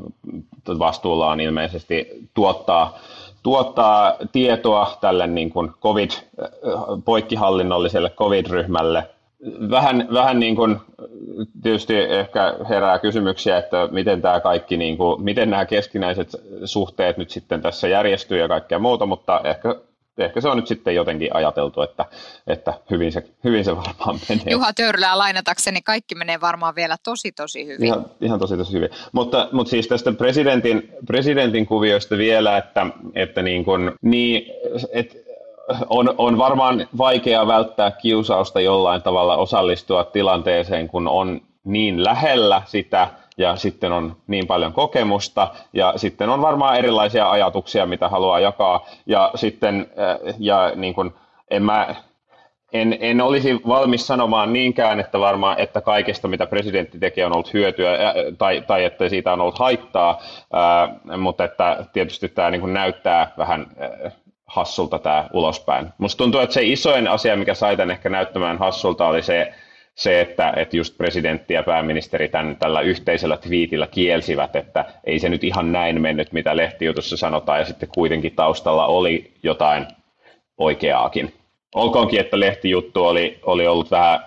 vastuulla 0.79 1.31
on 1.31 1.41
ilmeisesti 1.41 2.09
tuottaa, 2.35 2.99
tuottaa 3.43 4.15
tietoa 4.33 4.99
tälle 5.01 5.27
niin 5.27 5.51
kuin 5.51 5.71
COVID, 5.81 6.11
poikkihallinnolliselle 7.05 8.11
COVID-ryhmälle. 8.11 9.09
Vähän, 9.71 10.09
vähän 10.13 10.41
niin 10.41 10.57
kuin, 10.57 10.77
tietysti 11.63 11.97
ehkä 11.97 12.57
herää 12.69 12.99
kysymyksiä, 12.99 13.59
että 13.59 13.89
miten 13.91 14.23
tämä 14.23 14.41
kaikki, 14.41 14.77
niin 14.77 14.97
kuin, 14.97 15.23
miten 15.23 15.51
nämä 15.51 15.67
keskinäiset 15.67 16.29
suhteet 16.65 17.17
nyt 17.17 17.31
sitten 17.31 17.63
tässä 17.63 17.89
järjestyy 17.89 18.39
ja 18.39 18.49
kaikkea 18.49 18.79
muuta, 18.79 19.07
mutta 19.07 19.41
ehkä 19.45 19.77
ehkä 20.25 20.41
se 20.41 20.49
on 20.49 20.57
nyt 20.57 20.67
sitten 20.67 20.95
jotenkin 20.95 21.37
ajateltu, 21.37 21.83
että, 21.83 22.05
että 22.47 22.75
hyvin, 22.91 23.13
se, 23.13 23.23
hyvin 23.45 23.65
se 23.65 23.77
varmaan 23.77 24.21
menee. 24.29 24.45
Juha 24.51 24.73
Töyrylää 24.73 25.19
lainatakseni 25.19 25.83
kaikki 25.83 26.15
menee 26.15 26.41
varmaan 26.41 26.75
vielä 26.75 26.97
tosi 27.03 27.33
tosi 27.33 27.67
hyvin. 27.67 27.87
Ihan, 27.87 28.07
ihan 28.21 28.39
tosi 28.39 28.57
tosi 28.57 28.73
hyvin. 28.73 28.91
Mutta, 29.13 29.49
mutta 29.53 29.71
siis 29.71 29.89
tästä 29.89 30.13
presidentin, 30.13 30.89
presidentin 31.07 31.67
kuvioista 31.67 32.17
vielä, 32.19 32.57
että, 32.57 32.87
että 33.15 33.43
niin 33.43 33.65
kuin, 33.65 33.93
niin, 34.03 34.53
että 34.93 35.17
on, 35.89 36.15
on 36.19 36.39
varmaan 36.39 36.89
vaikea 36.99 37.47
välttää 37.47 37.91
kiusausta 37.91 38.61
jollain 38.61 39.03
tavalla 39.03 39.37
osallistua 39.37 40.05
tilanteeseen, 40.05 40.89
kun 40.89 41.09
on 41.09 41.41
niin 41.65 42.05
lähellä 42.05 42.63
sitä, 42.67 43.09
ja 43.41 43.57
sitten 43.57 43.93
on 43.93 44.17
niin 44.27 44.47
paljon 44.47 44.73
kokemusta 44.73 45.49
ja 45.73 45.93
sitten 45.97 46.29
on 46.29 46.43
varmaan 46.43 46.77
erilaisia 46.77 47.31
ajatuksia, 47.31 47.87
mitä 47.87 48.09
haluaa 48.09 48.41
jakaa 48.41 48.87
ja 49.07 49.31
sitten 49.35 49.91
äh, 49.99 50.35
ja 50.39 50.73
niin 50.75 50.95
kuin, 50.95 51.11
en 51.51 51.63
mä 51.63 51.95
en, 52.73 52.97
en 53.01 53.21
olisi 53.21 53.61
valmis 53.69 54.07
sanomaan 54.07 54.53
niinkään, 54.53 55.01
että 55.01 55.21
varmaan, 55.21 55.59
että 55.59 55.81
kaikesta 55.81 56.29
mitä 56.29 56.47
presidentti 56.47 56.99
tekee 56.99 57.27
on 57.27 57.33
ollut 57.33 57.53
hyötyä 57.53 57.93
äh, 57.93 58.15
tai, 58.39 58.63
tai 58.67 58.85
että 58.85 59.09
siitä 59.09 59.33
on 59.33 59.41
ollut 59.41 59.59
haittaa, 59.59 60.21
ää, 60.53 60.83
äh, 60.83 61.19
mutta 61.19 61.45
että 61.45 61.87
tietysti 61.93 62.29
tämä 62.29 62.51
niin 62.51 62.61
kuin 62.61 62.75
näyttää 62.75 63.33
vähän 63.39 63.67
ää, 63.79 64.11
hassulta 64.47 64.99
tämä 64.99 65.29
ulospäin. 65.33 65.89
Musta 65.99 66.19
tuntuu, 66.19 66.41
että 66.41 66.55
se 66.55 66.63
isoin 66.63 67.09
asia, 67.09 67.37
mikä 67.37 67.55
sai 67.55 67.77
tämän 67.77 67.91
ehkä 67.91 68.09
näyttämään 68.09 68.59
hassulta, 68.59 69.07
oli 69.07 69.23
se, 69.23 69.55
se, 70.01 70.21
että, 70.21 70.53
että 70.57 70.77
just 70.77 70.97
presidentti 70.97 71.55
ja 71.55 71.63
pääministeri 71.63 72.29
tämän, 72.29 72.57
tällä 72.57 72.81
yhteisellä 72.81 73.37
twiitillä 73.37 73.87
kielsivät, 73.87 74.57
että 74.57 74.85
ei 75.05 75.19
se 75.19 75.29
nyt 75.29 75.45
ihan 75.45 75.73
näin 75.73 76.01
mennyt, 76.01 76.33
mitä 76.33 76.57
lehtijutussa 76.57 77.17
sanotaan, 77.17 77.59
ja 77.59 77.65
sitten 77.65 77.89
kuitenkin 77.95 78.35
taustalla 78.37 78.87
oli 78.87 79.33
jotain 79.43 79.87
oikeaakin. 80.59 81.35
Olkoonkin, 81.75 82.21
että 82.21 82.41
lehtijuttu 82.41 83.05
oli, 83.05 83.39
oli 83.43 83.67
ollut 83.67 83.91
vähän, 83.91 84.21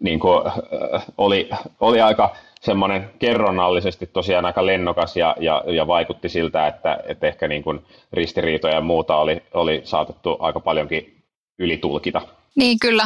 niin 0.00 0.20
kuin, 0.20 0.46
äh, 0.46 1.04
oli, 1.18 1.50
oli 1.80 2.00
aika 2.00 2.36
semmoinen 2.60 3.10
kerronnallisesti 3.18 4.06
tosiaan 4.06 4.44
aika 4.44 4.66
lennokas 4.66 5.16
ja, 5.16 5.36
ja, 5.40 5.64
ja 5.66 5.86
vaikutti 5.86 6.28
siltä, 6.28 6.66
että, 6.66 6.98
että 7.06 7.26
ehkä 7.26 7.48
niin 7.48 7.62
kuin 7.62 7.80
ristiriitoja 8.12 8.74
ja 8.74 8.80
muuta 8.80 9.16
oli, 9.16 9.42
oli 9.54 9.80
saatettu 9.84 10.36
aika 10.40 10.60
paljonkin 10.60 11.22
ylitulkita. 11.58 12.22
Niin 12.56 12.78
kyllä, 12.78 13.04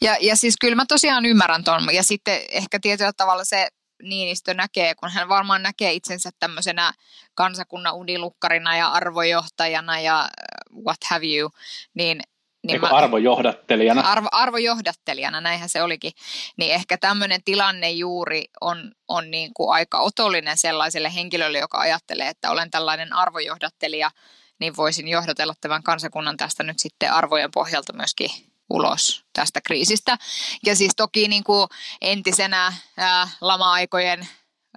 ja, 0.00 0.16
ja 0.20 0.36
siis 0.36 0.54
kyllä 0.60 0.76
mä 0.76 0.86
tosiaan 0.88 1.26
ymmärrän 1.26 1.64
ton. 1.64 1.94
Ja 1.94 2.02
sitten 2.02 2.40
ehkä 2.50 2.78
tietyllä 2.82 3.12
tavalla 3.16 3.44
se 3.44 3.68
Niinistö 4.02 4.54
näkee, 4.54 4.94
kun 4.94 5.10
hän 5.10 5.28
varmaan 5.28 5.62
näkee 5.62 5.92
itsensä 5.92 6.30
tämmöisenä 6.38 6.92
kansakunnan 7.34 7.94
unilukkarina 7.94 8.76
ja 8.76 8.88
arvojohtajana 8.88 10.00
ja 10.00 10.20
äh, 10.20 10.82
what 10.84 10.98
have 11.10 11.26
you, 11.26 11.50
niin 11.94 12.22
niin 12.66 12.80
mä, 12.80 12.88
arvojohdattelijana. 12.88 14.00
Arvo, 14.00 14.28
arvojohdattelijana, 14.32 15.40
näinhän 15.40 15.68
se 15.68 15.82
olikin. 15.82 16.12
Niin 16.56 16.74
ehkä 16.74 16.98
tämmöinen 16.98 17.40
tilanne 17.44 17.90
juuri 17.90 18.44
on, 18.60 18.92
on 19.08 19.30
niin 19.30 19.50
kuin 19.54 19.72
aika 19.74 20.00
otollinen 20.00 20.58
sellaiselle 20.58 21.14
henkilölle, 21.14 21.58
joka 21.58 21.78
ajattelee, 21.78 22.28
että 22.28 22.50
olen 22.50 22.70
tällainen 22.70 23.12
arvojohdattelija, 23.12 24.10
niin 24.58 24.76
voisin 24.76 25.08
johdatella 25.08 25.54
tämän 25.60 25.82
kansakunnan 25.82 26.36
tästä 26.36 26.62
nyt 26.62 26.78
sitten 26.78 27.12
arvojen 27.12 27.50
pohjalta 27.50 27.92
myöskin 27.92 28.30
ulos 28.72 29.24
tästä 29.32 29.60
kriisistä. 29.60 30.18
Ja 30.66 30.76
siis 30.76 30.92
toki 30.96 31.28
niin 31.28 31.44
kuin 31.44 31.68
entisenä 32.00 32.72
ää, 32.96 33.28
lama-aikojen, 33.40 34.28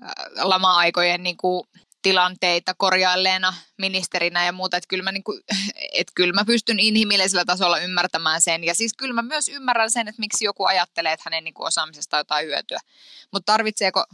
ää, 0.01 0.13
lama-aikojen 0.41 1.23
niin 1.23 1.37
kuin 1.37 1.67
tilanteita 2.01 2.73
korjailleena 2.73 3.53
ministerinä 3.77 4.45
ja 4.45 4.51
muuta, 4.51 4.77
että 4.77 4.87
kyllä 4.87 5.03
mä, 5.03 5.11
niin 5.11 5.23
kuin, 5.23 5.41
että 5.99 6.11
kyllä 6.15 6.33
mä 6.33 6.45
pystyn 6.45 6.79
inhimillisellä 6.79 7.45
tasolla 7.45 7.79
ymmärtämään 7.79 8.41
sen. 8.41 8.63
Ja 8.63 8.75
siis 8.75 8.93
kyllä 8.97 9.13
mä 9.13 9.21
myös 9.21 9.49
ymmärrän 9.49 9.91
sen, 9.91 10.07
että 10.07 10.19
miksi 10.19 10.45
joku 10.45 10.65
ajattelee, 10.65 11.13
että 11.13 11.23
hänen 11.25 11.43
niin 11.43 11.53
kuin 11.53 11.67
osaamisesta 11.67 12.17
jotain 12.17 12.47
hyötyä. 12.47 12.79
Mutta 13.31 13.53
tarvitseeko 13.53 14.05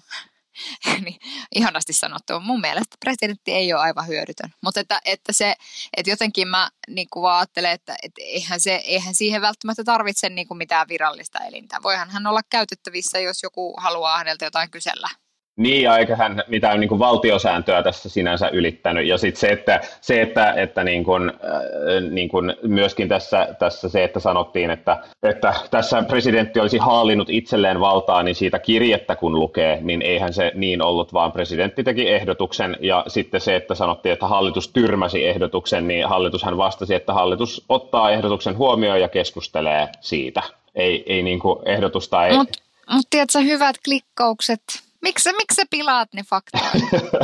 niin, 1.06 1.20
ihanasti 1.56 1.94
sanottu. 1.94 2.40
Mun 2.40 2.62
mielestä 2.62 2.98
presidentti 3.00 3.52
ei 3.52 3.74
ole 3.74 3.82
aivan 3.82 4.08
hyödytön. 4.08 4.54
Mutta 4.64 4.80
että, 4.80 5.02
että, 5.06 5.34
se, 5.34 5.56
että 5.98 6.10
jotenkin 6.10 6.48
mä 6.48 6.70
niin 6.88 7.08
kuin 7.14 7.24
vaan 7.24 7.40
ajattelen, 7.40 7.72
että, 7.72 7.96
että 8.04 8.22
eihän, 8.22 8.60
se, 8.60 8.76
eihän 8.76 9.16
siihen 9.16 9.42
välttämättä 9.42 9.84
tarvitse 9.84 10.30
niin 10.30 10.48
kuin 10.48 10.58
mitään 10.58 10.88
virallista 10.88 11.40
elintä. 11.40 11.84
Voihan 11.84 12.10
hän 12.10 12.28
olla 12.28 12.42
käytettävissä, 12.50 13.20
jos 13.20 13.44
joku 13.44 13.74
haluaa 13.78 14.18
häneltä 14.18 14.46
jotain 14.46 14.72
kysellä. 14.72 15.10
Niin, 15.56 15.84
ja 15.84 15.98
eikä 15.98 16.16
hän 16.16 16.44
mitään 16.48 16.80
niin 16.80 16.88
kuin 16.90 17.00
valtiosääntöä 17.00 17.84
tässä 17.84 18.10
sinänsä 18.10 18.50
ylittänyt. 18.50 19.08
Ja 19.08 19.18
sitten 19.18 19.40
se, 19.40 19.48
että, 19.48 19.82
se, 20.02 20.22
että, 20.22 20.54
että 20.54 20.84
niin 20.84 21.04
kuin, 21.04 21.30
äh, 21.30 22.12
niin 22.12 22.30
kuin 22.30 22.54
myöskin 22.64 23.08
tässä, 23.08 23.48
tässä 23.60 23.90
se, 23.90 24.04
että 24.04 24.20
sanottiin, 24.20 24.72
että, 24.72 24.98
että 25.24 25.54
tässä 25.72 26.04
presidentti 26.04 26.60
olisi 26.60 26.78
haalinut 26.78 27.30
itselleen 27.30 27.80
valtaa, 27.80 28.24
niin 28.24 28.36
siitä 28.36 28.60
kirjettä 28.60 29.16
kun 29.16 29.40
lukee, 29.40 29.80
niin 29.82 30.02
eihän 30.02 30.34
se 30.34 30.52
niin 30.56 30.82
ollut, 30.82 31.14
vaan 31.14 31.32
presidentti 31.32 31.84
teki 31.84 32.10
ehdotuksen. 32.10 32.78
Ja 32.80 33.04
sitten 33.08 33.42
se, 33.42 33.56
että 33.56 33.76
sanottiin, 33.76 34.14
että 34.14 34.28
hallitus 34.28 34.68
tyrmäsi 34.68 35.28
ehdotuksen, 35.28 35.88
niin 35.88 36.08
hallitushan 36.08 36.58
vastasi, 36.58 36.96
että 36.96 37.14
hallitus 37.14 37.66
ottaa 37.70 38.12
ehdotuksen 38.12 38.58
huomioon 38.58 39.02
ja 39.02 39.10
keskustelee 39.10 39.90
siitä. 40.00 40.42
Ei, 40.76 41.04
ei 41.14 41.24
niin 41.24 41.40
kuin 41.40 41.60
ehdotusta 41.66 42.26
ei... 42.26 42.38
Mutta 42.38 42.60
mut 42.92 43.06
tiedätkö, 43.10 43.40
hyvät 43.40 43.76
klikkaukset 43.86 44.62
Miksi, 45.02 45.30
miksi 45.34 45.56
sä 45.56 45.64
pilaat 45.70 46.14
ne 46.14 46.22
faktat? 46.30 46.62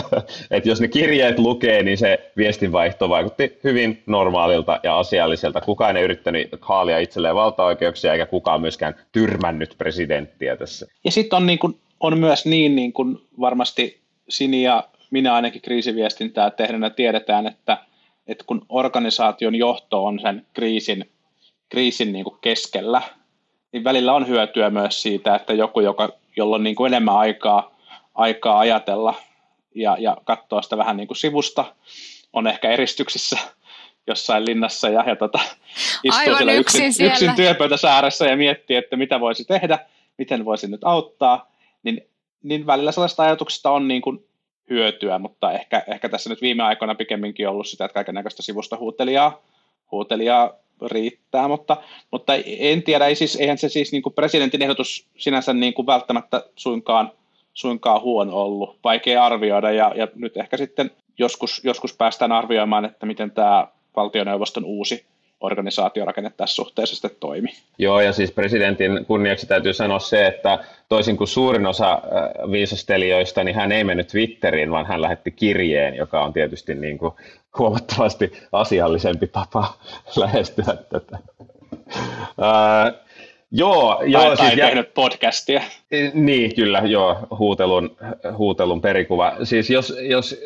Et 0.51 0.65
jos 0.65 0.81
ne 0.81 0.87
kirjeet 0.87 1.39
lukee, 1.39 1.83
niin 1.83 1.97
se 1.97 2.31
viestinvaihto 2.37 3.09
vaikutti 3.09 3.59
hyvin 3.63 4.03
normaalilta 4.05 4.79
ja 4.83 4.99
asialliselta. 4.99 5.61
Kukaan 5.61 5.97
ei 5.97 6.03
yrittänyt 6.03 6.49
haalia 6.61 6.99
itselleen 6.99 7.35
valtaoikeuksia, 7.35 8.13
eikä 8.13 8.25
kukaan 8.25 8.61
myöskään 8.61 8.95
tyrmännyt 9.11 9.75
presidenttiä 9.77 10.57
tässä. 10.57 10.87
Ja 11.03 11.11
sitten 11.11 11.37
on, 11.37 11.45
niin 11.45 11.59
kun, 11.59 11.79
on 11.99 12.19
myös 12.19 12.45
niin, 12.45 12.75
niin 12.75 12.93
kuin 12.93 13.17
varmasti 13.39 13.99
Sini 14.29 14.63
ja 14.63 14.83
minä 15.11 15.33
ainakin 15.33 15.61
kriisiviestintää 15.61 16.51
tehdään 16.51 16.93
tiedetään, 16.95 17.47
että, 17.47 17.77
että 18.27 18.43
kun 18.47 18.65
organisaation 18.69 19.55
johto 19.55 20.05
on 20.05 20.19
sen 20.19 20.45
kriisin, 20.53 21.09
kriisin 21.69 22.13
niin 22.13 22.25
keskellä, 22.41 23.01
niin 23.71 23.83
välillä 23.83 24.13
on 24.13 24.27
hyötyä 24.27 24.69
myös 24.69 25.01
siitä, 25.01 25.35
että 25.35 25.53
joku, 25.53 25.79
joka 25.79 26.09
jolla 26.37 26.55
on 26.55 26.63
niin 26.63 26.75
kuin 26.75 26.93
enemmän 26.93 27.17
aikaa, 27.17 27.75
aikaa 28.15 28.59
ajatella 28.59 29.15
ja, 29.75 29.97
ja 29.99 30.17
katsoa 30.23 30.61
sitä 30.61 30.77
vähän 30.77 30.97
niin 30.97 31.07
kuin 31.07 31.17
sivusta, 31.17 31.65
on 32.33 32.47
ehkä 32.47 32.69
eristyksissä 32.69 33.37
jossain 34.07 34.45
linnassa 34.45 34.89
ja, 34.89 35.03
ja 35.07 35.15
tota, 35.15 35.39
istuu 36.03 36.19
Aivan 36.19 36.37
siellä 36.37 36.53
yksin, 36.53 36.79
yksin, 36.79 36.93
siellä. 36.93 37.13
yksin 37.13 37.35
työpöytäsääressä 37.35 38.25
ja 38.25 38.37
miettii, 38.37 38.77
että 38.77 38.95
mitä 38.95 39.19
voisi 39.19 39.45
tehdä, 39.45 39.79
miten 40.17 40.45
voisi 40.45 40.67
nyt 40.67 40.83
auttaa, 40.83 41.51
niin, 41.83 42.07
niin 42.43 42.67
välillä 42.67 42.91
sellaista 42.91 43.23
ajatuksista 43.23 43.71
on 43.71 43.87
niin 43.87 44.01
kuin 44.01 44.27
hyötyä, 44.69 45.19
mutta 45.19 45.51
ehkä, 45.51 45.83
ehkä 45.87 46.09
tässä 46.09 46.29
nyt 46.29 46.41
viime 46.41 46.63
aikoina 46.63 46.95
pikemminkin 46.95 47.49
ollut 47.49 47.67
sitä, 47.67 47.85
että 47.85 47.93
kaikenlaista 47.93 48.43
sivusta 48.43 48.77
huutelijaa, 48.77 49.41
huutelijaa 49.91 50.53
riittää, 50.85 51.47
mutta, 51.47 51.77
mutta 52.11 52.33
en 52.45 52.83
tiedä, 52.83 53.05
ei 53.05 53.15
siis, 53.15 53.35
eihän 53.35 53.57
se 53.57 53.69
siis 53.69 53.91
niin 53.91 54.01
kuin 54.01 54.13
presidentin 54.13 54.61
ehdotus 54.61 55.07
sinänsä 55.17 55.53
niin 55.53 55.73
kuin 55.73 55.85
välttämättä 55.85 56.45
suinkaan, 56.55 57.11
suinkaan 57.53 58.01
huono 58.01 58.41
ollut, 58.41 58.79
vaikea 58.83 59.25
arvioida 59.25 59.71
ja, 59.71 59.93
ja 59.95 60.07
nyt 60.15 60.37
ehkä 60.37 60.57
sitten 60.57 60.91
joskus, 61.17 61.61
joskus 61.63 61.93
päästään 61.93 62.31
arvioimaan, 62.31 62.85
että 62.85 63.05
miten 63.05 63.31
tämä 63.31 63.67
valtioneuvoston 63.95 64.65
uusi 64.65 65.05
organisaatiorakenne 65.41 66.31
tässä 66.37 66.55
suhteessa 66.55 66.95
sitten 66.95 67.11
toimi. 67.19 67.49
Joo, 67.77 68.01
ja 68.01 68.13
siis 68.13 68.31
presidentin 68.31 69.05
kunniaksi 69.05 69.47
täytyy 69.47 69.73
sanoa 69.73 69.99
se, 69.99 70.27
että 70.27 70.59
toisin 70.89 71.17
kuin 71.17 71.27
suurin 71.27 71.65
osa 71.65 71.91
äh, 71.91 72.51
viisastelijoista, 72.51 73.43
niin 73.43 73.55
hän 73.55 73.71
ei 73.71 73.83
mennyt 73.83 74.07
Twitteriin, 74.07 74.71
vaan 74.71 74.85
hän 74.85 75.01
lähetti 75.01 75.31
kirjeen, 75.31 75.95
joka 75.95 76.23
on 76.23 76.33
tietysti 76.33 76.75
niin 76.75 76.97
kuin 76.97 77.13
huomattavasti 77.57 78.31
asiallisempi 78.51 79.27
tapa 79.27 79.73
lähestyä 80.15 80.77
tätä. 80.89 81.17
Äh, 82.41 83.06
Joo, 83.51 84.03
joo 84.05 84.21
tai, 84.21 84.37
siis, 84.37 84.49
tai 84.49 84.55
tehnyt 84.55 84.93
podcastia. 84.93 85.61
Niin, 86.13 86.55
kyllä, 86.55 86.81
joo, 86.85 87.17
huutelun, 87.39 87.97
huutelun 88.37 88.81
perikuva. 88.81 89.35
Siis 89.43 89.69
jos, 89.69 89.93
jos 90.01 90.41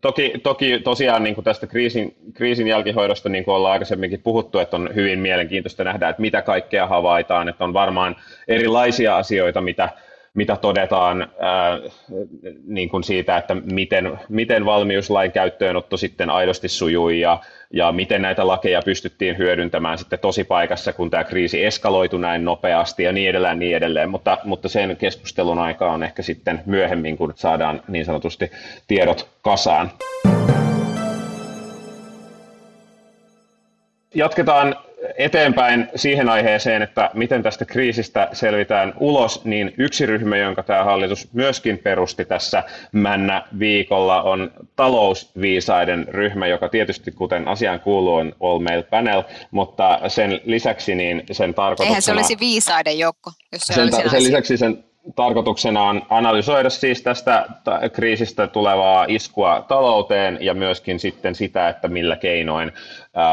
toki, 0.00 0.32
toki 0.42 0.78
tosiaan 0.78 1.22
niin 1.22 1.34
kuin 1.34 1.44
tästä 1.44 1.66
kriisin, 1.66 2.16
kriisin 2.34 2.66
jälkihoidosta, 2.66 3.28
niin 3.28 3.44
kuin 3.44 3.54
ollaan 3.54 3.72
aikaisemminkin 3.72 4.22
puhuttu, 4.22 4.58
että 4.58 4.76
on 4.76 4.90
hyvin 4.94 5.18
mielenkiintoista 5.18 5.84
nähdä, 5.84 6.08
että 6.08 6.22
mitä 6.22 6.42
kaikkea 6.42 6.86
havaitaan, 6.86 7.48
että 7.48 7.64
on 7.64 7.74
varmaan 7.74 8.16
erilaisia 8.48 9.16
asioita, 9.16 9.60
mitä, 9.60 9.88
mitä 10.34 10.56
todetaan 10.56 11.30
ää, 11.38 11.78
niin 12.66 12.88
kuin 12.88 13.04
siitä, 13.04 13.36
että 13.36 13.54
miten, 13.54 14.18
miten 14.28 14.64
valmiuslain 14.64 15.32
käyttöönotto 15.32 15.96
sitten 15.96 16.30
aidosti 16.30 16.68
sujui 16.68 17.20
ja, 17.20 17.38
ja 17.72 17.92
miten 17.92 18.22
näitä 18.22 18.46
lakeja 18.46 18.82
pystyttiin 18.84 19.38
hyödyntämään 19.38 19.98
sitten 19.98 20.18
tosipaikassa, 20.18 20.92
kun 20.92 21.10
tämä 21.10 21.24
kriisi 21.24 21.64
eskaloitu 21.64 22.18
näin 22.18 22.44
nopeasti 22.44 23.02
ja 23.02 23.12
niin 23.12 23.30
edelleen, 23.30 23.58
niin 23.58 23.76
edelleen. 23.76 24.10
Mutta, 24.10 24.38
mutta 24.44 24.68
sen 24.68 24.96
keskustelun 24.96 25.58
aika 25.58 25.92
on 25.92 26.02
ehkä 26.02 26.22
sitten 26.22 26.62
myöhemmin, 26.66 27.16
kun 27.16 27.32
saadaan 27.36 27.82
niin 27.88 28.04
sanotusti 28.04 28.50
tiedot 28.88 29.28
kasaan. 29.42 29.90
Jatketaan 34.14 34.76
eteenpäin 35.18 35.88
siihen 35.96 36.28
aiheeseen, 36.28 36.82
että 36.82 37.10
miten 37.14 37.42
tästä 37.42 37.64
kriisistä 37.64 38.28
selvitään 38.32 38.94
ulos, 39.00 39.44
niin 39.44 39.74
yksi 39.78 40.06
ryhmä, 40.06 40.36
jonka 40.36 40.62
tämä 40.62 40.84
hallitus 40.84 41.28
myöskin 41.32 41.78
perusti 41.78 42.24
tässä 42.24 42.62
männä 42.92 43.44
viikolla, 43.58 44.22
on 44.22 44.50
talousviisaiden 44.76 46.08
ryhmä, 46.08 46.46
joka 46.46 46.68
tietysti 46.68 47.12
kuten 47.12 47.48
asiaan 47.48 47.80
kuuluu 47.80 48.14
on 48.14 48.34
All 48.40 48.58
Mail 48.58 48.82
Panel, 48.82 49.22
mutta 49.50 50.00
sen 50.08 50.40
lisäksi 50.44 50.94
niin 50.94 51.22
sen 51.32 51.54
tarkoituksena... 51.54 51.88
Eihän 51.88 52.02
se 52.02 52.12
olisi 52.12 52.36
viisaiden 52.40 52.98
joukko, 52.98 53.32
jos 53.52 53.62
se 53.62 53.72
sen, 53.72 53.82
olisi 53.82 54.08
sen 54.08 54.24
lisäksi 54.24 54.56
sen 54.56 54.84
tarkoituksena 55.16 55.82
on 55.82 56.02
analysoida 56.10 56.70
siis 56.70 57.02
tästä 57.02 57.46
kriisistä 57.92 58.46
tulevaa 58.46 59.04
iskua 59.08 59.64
talouteen 59.68 60.38
ja 60.40 60.54
myöskin 60.54 61.00
sitten 61.00 61.34
sitä, 61.34 61.68
että 61.68 61.88
millä 61.88 62.16
keinoin 62.16 62.72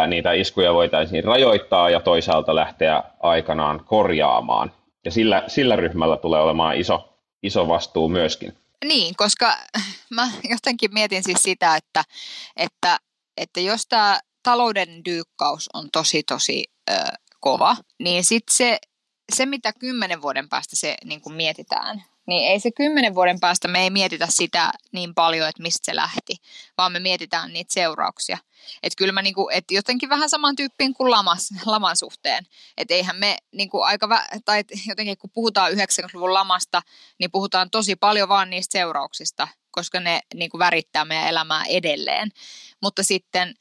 niitä 0.08 0.34
iskuja 0.34 0.74
voitaisiin 0.74 1.24
rajoittaa 1.24 1.90
ja 1.90 2.00
toisaalta 2.00 2.56
lähteä 2.56 3.04
aikanaan 3.20 3.82
korjaamaan. 3.86 4.72
Ja 5.06 5.12
sillä, 5.12 5.44
sillä 5.48 5.76
ryhmällä 5.76 6.18
tulee 6.18 6.42
olemaan 6.42 6.78
iso, 6.78 7.20
iso 7.44 7.68
vastuu 7.68 8.10
myöskin. 8.10 8.58
Niin, 8.86 9.16
koska 9.18 9.58
mä 10.16 10.30
jotenkin 10.50 10.94
mietin 10.94 11.24
siis 11.24 11.44
sitä, 11.44 11.76
että, 11.76 12.04
että, 12.56 12.98
että 13.38 13.60
jos 13.60 13.82
tämä 13.90 14.20
talouden 14.44 15.06
dyykkaus 15.06 15.70
on 15.74 15.88
tosi 15.92 16.24
tosi 16.24 16.64
ö, 16.92 16.94
kova, 17.40 17.76
niin 18.00 18.24
sitten 18.24 18.56
se 18.56 18.78
se, 19.36 19.46
mitä 19.46 19.74
kymmenen 19.74 20.22
vuoden 20.22 20.50
päästä 20.50 20.76
se 20.76 20.96
niin 21.06 21.22
kuin 21.22 21.34
mietitään, 21.34 22.04
niin 22.30 22.52
ei 22.52 22.60
se 22.60 22.72
kymmenen 22.72 23.16
vuoden 23.16 23.40
päästä 23.40 23.68
me 23.68 23.84
ei 23.84 23.90
mietitä 23.90 24.28
sitä 24.30 24.72
niin 24.92 25.16
paljon, 25.16 25.50
että 25.50 25.62
mistä 25.62 25.86
se 25.86 25.96
lähti, 25.96 26.36
vaan 26.78 26.92
me 26.92 27.00
mietitään 27.00 27.54
niitä 27.54 27.74
seurauksia. 27.74 28.38
Että 28.84 28.98
kyllä 28.98 29.14
mä 29.14 29.22
niinku, 29.22 29.50
et 29.54 29.64
jotenkin 29.72 30.10
vähän 30.10 30.30
saman 30.30 30.56
tyyppiin 30.56 30.94
kuin 30.94 31.12
lamas, 31.12 31.50
laman 31.66 31.98
suhteen. 31.98 32.46
Että 32.78 32.94
eihän 32.94 33.16
me 33.16 33.38
niinku 33.52 33.82
aika, 33.82 34.08
vä- 34.08 34.40
tai 34.46 34.64
jotenkin 34.88 35.18
kun 35.18 35.30
puhutaan 35.34 35.72
90-luvun 35.72 36.34
lamasta, 36.34 36.82
niin 37.20 37.32
puhutaan 37.32 37.70
tosi 37.70 37.96
paljon 37.96 38.30
vaan 38.30 38.50
niistä 38.50 38.72
seurauksista, 38.72 39.48
koska 39.72 40.00
ne 40.00 40.22
niinku 40.34 40.60
värittää 40.60 41.06
meidän 41.06 41.28
elämää 41.28 41.66
edelleen. 41.66 42.32
Mutta 42.82 43.04
sitten 43.04 43.56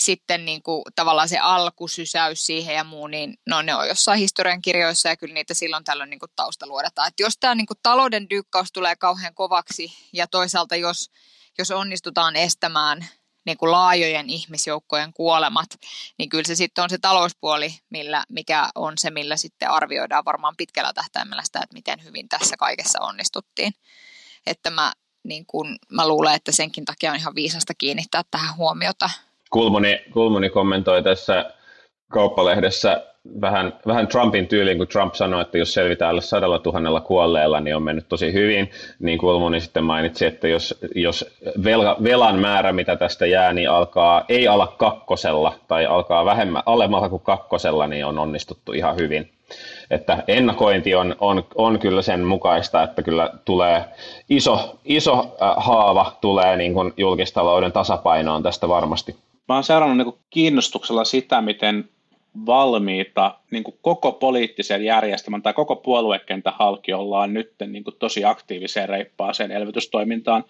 sitten 0.00 0.44
niin 0.44 0.62
kuin, 0.62 0.82
tavallaan 0.94 1.28
se 1.28 1.38
alkusysäys 1.38 2.46
siihen 2.46 2.74
ja 2.74 2.84
muu, 2.84 3.06
niin 3.06 3.34
no 3.46 3.62
ne 3.62 3.74
on 3.74 3.88
jossain 3.88 4.18
historiankirjoissa 4.18 5.08
ja 5.08 5.16
kyllä 5.16 5.34
niitä 5.34 5.54
silloin 5.54 5.84
tällöin 5.84 6.10
niin 6.10 6.20
kuin 6.20 6.32
tausta 6.36 6.66
luodetaan. 6.66 7.08
Että 7.08 7.22
jos 7.22 7.34
tämä 7.40 7.54
niin 7.54 7.66
kuin 7.66 7.78
talouden 7.82 8.30
dykkaus 8.30 8.72
tulee 8.72 8.96
kauhean 8.96 9.34
kovaksi 9.34 9.92
ja 10.12 10.26
toisaalta 10.26 10.76
jos, 10.76 11.10
jos 11.58 11.70
onnistutaan 11.70 12.36
estämään 12.36 13.06
niin 13.46 13.58
kuin 13.58 13.72
laajojen 13.72 14.30
ihmisjoukkojen 14.30 15.12
kuolemat, 15.12 15.68
niin 16.18 16.28
kyllä 16.28 16.44
se 16.46 16.54
sitten 16.54 16.84
on 16.84 16.90
se 16.90 16.98
talouspuoli, 16.98 17.74
millä, 17.90 18.24
mikä 18.28 18.68
on 18.74 18.92
se, 18.98 19.10
millä 19.10 19.36
sitten 19.36 19.70
arvioidaan 19.70 20.24
varmaan 20.24 20.56
pitkällä 20.56 20.92
tähtäimellä 20.92 21.42
sitä, 21.44 21.60
että 21.62 21.74
miten 21.74 22.04
hyvin 22.04 22.28
tässä 22.28 22.56
kaikessa 22.56 23.00
onnistuttiin. 23.00 23.72
Että 24.46 24.70
mä, 24.70 24.92
niin 25.24 25.46
kun, 25.46 25.78
mä 25.92 26.08
luulen, 26.08 26.34
että 26.34 26.52
senkin 26.52 26.84
takia 26.84 27.10
on 27.10 27.16
ihan 27.16 27.34
viisasta 27.34 27.74
kiinnittää 27.74 28.22
tähän 28.30 28.56
huomiota– 28.56 29.10
Kulmuni, 29.50 30.00
Kulmuni 30.12 30.50
kommentoi 30.50 31.02
tässä 31.02 31.44
kauppalehdessä 32.12 33.02
vähän, 33.40 33.72
vähän 33.86 34.08
Trumpin 34.08 34.48
tyyliin, 34.48 34.78
kun 34.78 34.88
Trump 34.88 35.14
sanoi, 35.14 35.42
että 35.42 35.58
jos 35.58 35.74
selvitään 35.74 36.10
alle 36.10 36.20
sadalla 36.20 36.58
tuhannella 36.58 37.00
kuolleella, 37.00 37.60
niin 37.60 37.76
on 37.76 37.82
mennyt 37.82 38.08
tosi 38.08 38.32
hyvin. 38.32 38.70
Niin 38.98 39.18
Kulmuni 39.18 39.60
sitten 39.60 39.84
mainitsi, 39.84 40.26
että 40.26 40.48
jos, 40.48 40.78
jos 40.94 41.38
velka, 41.64 41.96
velan 42.04 42.38
määrä, 42.38 42.72
mitä 42.72 42.96
tästä 42.96 43.26
jää, 43.26 43.52
niin 43.52 43.70
alkaa, 43.70 44.24
ei 44.28 44.48
ala 44.48 44.66
kakkosella 44.66 45.54
tai 45.68 45.86
alkaa 45.86 46.24
vähemmän 46.24 46.62
alemmalla 46.66 47.08
kuin 47.08 47.22
kakkosella, 47.22 47.86
niin 47.86 48.06
on 48.06 48.18
onnistuttu 48.18 48.72
ihan 48.72 48.96
hyvin. 48.96 49.30
Että 49.90 50.24
ennakointi 50.28 50.94
on, 50.94 51.16
on, 51.20 51.44
on 51.54 51.78
kyllä 51.78 52.02
sen 52.02 52.20
mukaista, 52.20 52.82
että 52.82 53.02
kyllä 53.02 53.30
tulee 53.44 53.84
iso, 54.30 54.78
iso 54.84 55.36
äh, 55.42 55.54
haava 55.56 56.12
tulee 56.20 56.56
niin 56.56 56.74
kuin 56.74 56.92
julkistalouden 56.96 57.72
tasapainoon 57.72 58.42
tästä 58.42 58.68
varmasti. 58.68 59.16
Mä 59.48 59.54
oon 59.54 59.64
seurannut 59.64 60.06
niin 60.06 60.24
kiinnostuksella 60.30 61.04
sitä, 61.04 61.40
miten 61.40 61.88
valmiita 62.46 63.38
niin 63.50 63.64
koko 63.82 64.12
poliittisen 64.12 64.84
järjestelmän 64.84 65.42
tai 65.42 65.52
koko 65.52 65.76
puoluekentän 65.76 66.52
halki 66.56 66.92
ollaan 66.92 67.34
nyt 67.34 67.52
niin 67.66 67.84
tosi 67.98 68.24
aktiiviseen 68.24 68.88
reippaaseen 68.88 69.50
elvytystoimintaan 69.50 70.44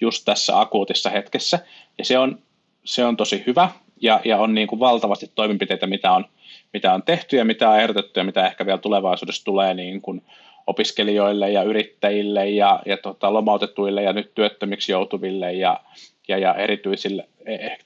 just 0.00 0.24
tässä 0.24 0.60
akuutissa 0.60 1.10
hetkessä. 1.10 1.58
Ja 1.98 2.04
se 2.04 2.18
on, 2.18 2.38
se 2.84 3.04
on 3.04 3.16
tosi 3.16 3.42
hyvä 3.46 3.68
ja, 4.00 4.20
ja 4.24 4.38
on 4.38 4.54
niin 4.54 4.68
valtavasti 4.80 5.30
toimenpiteitä, 5.34 5.86
mitä 5.86 6.12
on, 6.12 6.24
mitä 6.72 6.94
on 6.94 7.02
tehty 7.02 7.36
ja 7.36 7.44
mitä 7.44 7.70
on 7.70 7.80
ehdotettu 7.80 8.20
ja 8.20 8.24
mitä 8.24 8.46
ehkä 8.46 8.66
vielä 8.66 8.78
tulevaisuudessa 8.78 9.44
tulee 9.44 9.74
niin 9.74 10.02
kuin 10.02 10.22
opiskelijoille 10.66 11.50
ja 11.50 11.62
yrittäjille 11.62 12.48
ja, 12.48 12.82
ja 12.86 12.96
tota, 12.96 13.32
lomautetuille 13.32 14.02
ja 14.02 14.12
nyt 14.12 14.34
työttömiksi 14.34 14.92
joutuville 14.92 15.52
ja, 15.52 15.80
ja, 16.28 16.38
ja 16.38 16.54
erityisille 16.54 17.28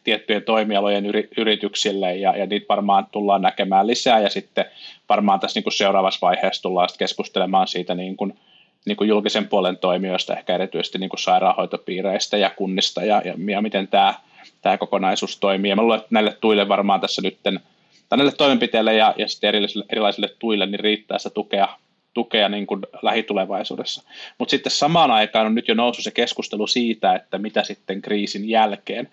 tiettyjen 0.05 0.43
toimialojen 0.43 1.07
yri, 1.07 1.29
yrityksille 1.37 2.17
ja, 2.17 2.37
ja 2.37 2.47
niitä 2.47 2.67
varmaan 2.69 3.07
tullaan 3.13 3.43
näkemään 3.43 3.87
lisää 3.87 4.21
ja 4.21 4.31
sitten 4.31 4.65
varmaan 5.09 5.41
tässä 5.41 5.59
niin 5.59 5.65
kuin 5.65 5.73
seuraavassa 5.73 6.27
vaiheessa 6.27 6.63
tullaan 6.63 6.89
keskustelemaan 6.99 7.69
siitä 7.69 7.95
niin 7.95 8.17
kuin, 8.17 8.39
niin 8.87 8.97
kuin 8.97 9.09
julkisen 9.09 9.49
puolen 9.49 9.79
toimijoista, 9.79 10.37
ehkä 10.37 10.55
erityisesti 10.55 10.99
niin 10.99 11.11
kuin 11.11 11.21
sairaanhoitopiireistä 11.21 12.37
ja 12.37 12.51
kunnista 12.51 13.05
ja, 13.05 13.23
ja, 13.25 13.35
ja 13.53 13.63
miten 13.63 13.89
tämä, 13.89 14.15
tämä 14.63 14.79
kokonaisuus 14.79 15.41
toimii. 15.41 15.71
Ja 15.71 15.77
mä 15.77 15.83
luulen, 15.83 15.97
että 15.97 16.09
näille 16.11 16.37
tuille 16.41 16.69
varmaan 16.69 17.01
tässä 17.01 17.23
nyt, 17.23 17.39
tai 17.43 18.19
näille 18.19 18.33
toimenpiteille 18.33 18.95
ja, 18.95 19.15
ja 19.17 19.29
sitten 19.29 19.49
erilaisille, 19.49 19.85
erilaisille 19.89 20.29
tuille 20.39 20.67
niin 20.67 20.81
riittää 20.81 21.19
sitä 21.19 21.31
tukea 21.31 21.69
tukea 22.15 22.49
niin 22.49 22.67
kuin 22.67 22.83
lähitulevaisuudessa. 23.03 24.03
Mutta 24.39 24.51
sitten 24.51 24.73
samaan 24.73 25.11
aikaan 25.11 25.47
on 25.47 25.55
nyt 25.55 25.69
jo 25.69 25.75
noussut 25.75 26.05
se 26.05 26.11
keskustelu 26.11 26.67
siitä, 26.67 27.15
että 27.15 27.39
mitä 27.39 27.63
sitten 27.63 28.03
kriisin 28.03 28.49
jälkeen. 28.49 29.09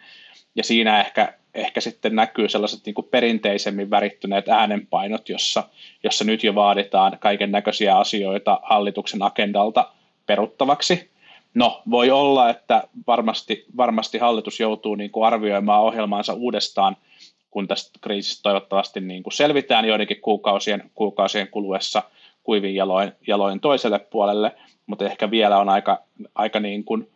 Ja 0.56 0.64
siinä 0.64 1.00
ehkä, 1.00 1.34
ehkä 1.54 1.82
sitten 1.82 2.16
näkyy 2.16 2.50
sellaiset 2.50 2.80
niin 2.86 2.96
perinteisemmin 3.12 3.90
värittyneet 3.90 4.50
äänenpainot, 4.50 5.30
jossa, 5.30 5.64
jossa 6.04 6.26
nyt 6.26 6.44
jo 6.44 6.56
vaaditaan 6.56 7.18
kaiken 7.20 7.52
näköisiä 7.52 7.98
asioita 7.98 8.60
hallituksen 8.64 9.22
agendalta 9.22 9.92
peruttavaksi. 10.26 11.12
No, 11.54 11.82
voi 11.90 12.12
olla, 12.12 12.50
että 12.50 12.84
varmasti, 13.08 13.66
varmasti 13.78 14.18
hallitus 14.18 14.60
joutuu 14.60 14.96
niin 14.96 15.12
kuin 15.12 15.28
arvioimaan 15.28 15.84
ohjelmaansa 15.84 16.34
uudestaan, 16.34 16.98
kun 17.52 17.68
tästä 17.68 18.00
kriisistä 18.02 18.44
toivottavasti 18.44 19.02
niin 19.02 19.24
kuin 19.24 19.34
selvitään 19.34 19.86
joidenkin 19.86 20.22
kuukausien, 20.22 20.92
kuukausien 20.96 21.48
kuluessa– 21.48 22.04
kuivin 22.50 22.76
jaloin, 22.76 23.12
jaloin 23.28 23.60
toiselle 23.60 24.00
puolelle, 24.00 24.56
mutta 24.86 25.06
ehkä 25.06 25.32
vielä 25.32 25.58
on 25.58 25.70
aika, 25.70 26.04
aika 26.36 26.60
niin 26.60 26.84
kuin, 26.84 27.10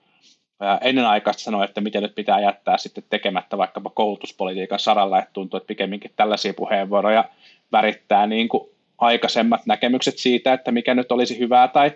ennenaikaista 0.81 1.43
sanoa, 1.43 1.65
että 1.65 1.81
miten 1.81 2.03
nyt 2.03 2.15
pitää 2.15 2.39
jättää 2.39 2.77
sitten 2.77 3.03
tekemättä 3.09 3.57
vaikkapa 3.57 3.89
koulutuspolitiikan 3.89 4.79
saralla, 4.79 5.19
että 5.19 5.33
tuntuu, 5.33 5.57
että 5.57 5.67
pikemminkin 5.67 6.11
tällaisia 6.15 6.53
puheenvuoroja 6.53 7.25
värittää 7.71 8.27
niin 8.27 8.49
kuin 8.49 8.69
aikaisemmat 8.97 9.61
näkemykset 9.65 10.17
siitä, 10.17 10.53
että 10.53 10.71
mikä 10.71 10.93
nyt 10.93 11.11
olisi 11.11 11.39
hyvää 11.39 11.67
tai, 11.67 11.91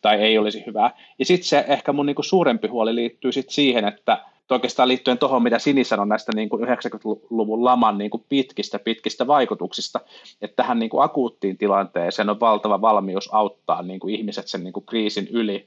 tai 0.00 0.16
ei 0.16 0.38
olisi 0.38 0.66
hyvää. 0.66 0.90
Ja 1.18 1.24
sitten 1.24 1.48
se 1.48 1.64
ehkä 1.68 1.92
mun 1.92 2.06
niin 2.06 2.14
kuin 2.14 2.24
suurempi 2.24 2.68
huoli 2.68 2.94
liittyy 2.94 3.32
sitten 3.32 3.54
siihen, 3.54 3.84
että 3.84 4.18
oikeastaan 4.50 4.88
liittyen 4.88 5.18
tuohon, 5.18 5.42
mitä 5.42 5.58
Sini 5.58 5.84
sanoi 5.84 6.06
näistä 6.06 6.32
niin 6.34 6.48
kuin 6.48 6.64
90-luvun 6.64 7.64
laman 7.64 7.98
niin 7.98 8.10
kuin 8.10 8.24
pitkistä, 8.28 8.78
pitkistä 8.78 9.26
vaikutuksista, 9.26 10.00
että 10.42 10.56
tähän 10.56 10.78
niin 10.78 10.90
kuin 10.90 11.04
akuuttiin 11.04 11.58
tilanteeseen 11.58 12.30
on 12.30 12.40
valtava 12.40 12.80
valmius 12.80 13.34
auttaa 13.34 13.82
niin 13.82 14.00
kuin 14.00 14.14
ihmiset 14.14 14.48
sen 14.48 14.64
niin 14.64 14.72
kuin 14.72 14.86
kriisin 14.86 15.28
yli, 15.30 15.66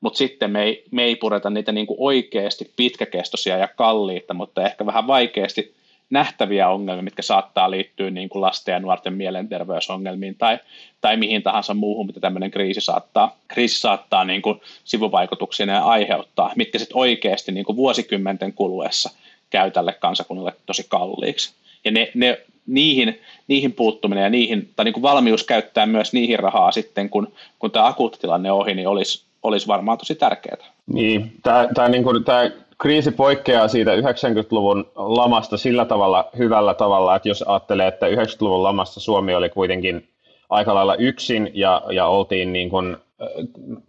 mutta 0.00 0.18
sitten 0.18 0.50
me 0.50 0.62
ei, 0.62 0.84
me 0.90 1.02
ei 1.02 1.16
pureta 1.16 1.50
niitä 1.50 1.72
niin 1.72 1.86
kuin 1.86 1.96
oikeasti 2.00 2.72
pitkäkestoisia 2.76 3.56
ja 3.56 3.68
kalliita, 3.68 4.34
mutta 4.34 4.66
ehkä 4.66 4.86
vähän 4.86 5.06
vaikeasti 5.06 5.76
nähtäviä 6.10 6.68
ongelmia, 6.68 7.02
mitkä 7.02 7.22
saattaa 7.22 7.70
liittyä 7.70 8.10
niin 8.10 8.28
kuin 8.28 8.42
lasten 8.42 8.72
ja 8.72 8.80
nuorten 8.80 9.12
mielenterveysongelmiin 9.12 10.34
tai, 10.34 10.58
tai 11.00 11.16
mihin 11.16 11.42
tahansa 11.42 11.74
muuhun, 11.74 12.06
mitä 12.06 12.20
tämmöinen 12.20 12.50
kriisi 12.50 12.80
saattaa, 12.80 13.36
kriisi 13.48 13.80
saattaa 13.80 14.24
niin 14.24 14.42
kuin 14.42 14.60
sivuvaikutuksia 14.84 15.84
aiheuttaa, 15.84 16.52
mitkä 16.56 16.78
sitten 16.78 16.96
oikeasti 16.96 17.52
niin 17.52 17.66
kuin 17.66 17.76
vuosikymmenten 17.76 18.52
kuluessa 18.52 19.10
käy 19.50 19.70
tälle 19.70 19.92
kansakunnalle 19.92 20.52
tosi 20.66 20.86
kalliiksi. 20.88 21.54
Ja 21.84 21.90
ne, 21.90 22.10
ne 22.14 22.40
niihin, 22.66 23.20
niihin 23.48 23.72
puuttuminen 23.72 24.24
ja 24.24 24.30
niihin, 24.30 24.70
tai 24.76 24.84
niin 24.84 24.92
kuin 24.92 25.02
valmius 25.02 25.44
käyttää 25.44 25.86
myös 25.86 26.12
niihin 26.12 26.38
rahaa 26.38 26.72
sitten, 26.72 27.10
kun, 27.10 27.32
kun 27.58 27.70
tämä 27.70 27.86
akuutti 27.86 28.18
tilanne 28.18 28.52
ohi, 28.52 28.74
niin 28.74 28.88
olisi, 28.88 29.25
olisi 29.46 29.66
varmaan 29.66 29.98
tosi 29.98 30.14
tärkeää. 30.14 30.56
Niin, 30.86 31.32
tämä, 31.42 31.68
tämä, 31.74 31.88
niin 31.88 32.04
kuin, 32.04 32.24
tämä 32.24 32.50
kriisi 32.78 33.10
poikkeaa 33.10 33.68
siitä 33.68 33.96
90-luvun 33.96 34.90
lamasta 34.94 35.56
sillä 35.56 35.84
tavalla 35.84 36.28
hyvällä 36.38 36.74
tavalla, 36.74 37.16
että 37.16 37.28
jos 37.28 37.44
ajattelee, 37.46 37.88
että 37.88 38.06
90-luvun 38.06 38.62
lamassa 38.62 39.00
Suomi 39.00 39.34
oli 39.34 39.48
kuitenkin 39.48 40.08
aika 40.50 40.74
lailla 40.74 40.94
yksin 40.94 41.50
ja, 41.54 41.82
ja 41.90 42.06
oltiin 42.06 42.52
niin 42.52 42.70
kuin, 42.70 42.96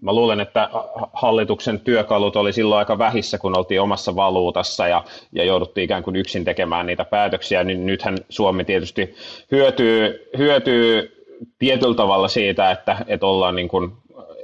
mä 0.01 0.13
luulen, 0.13 0.39
että 0.39 0.69
hallituksen 1.13 1.79
työkalut 1.79 2.35
oli 2.35 2.53
silloin 2.53 2.79
aika 2.79 2.97
vähissä, 2.97 3.37
kun 3.37 3.57
oltiin 3.57 3.81
omassa 3.81 4.15
valuutassa 4.15 4.87
ja, 4.87 5.03
ja 5.31 5.43
jouduttiin 5.43 5.85
ikään 5.85 6.03
kuin 6.03 6.15
yksin 6.15 6.45
tekemään 6.45 6.85
niitä 6.85 7.05
päätöksiä, 7.05 7.63
niin 7.63 7.85
nythän 7.85 8.17
Suomi 8.29 8.65
tietysti 8.65 9.15
hyötyy, 9.51 10.29
hyötyy 10.37 11.13
tietyllä 11.59 11.95
tavalla 11.95 12.27
siitä, 12.27 12.71
että, 12.71 12.97
että 13.07 13.25
ollaan 13.25 13.55
niin 13.55 13.67
kuin 13.67 13.91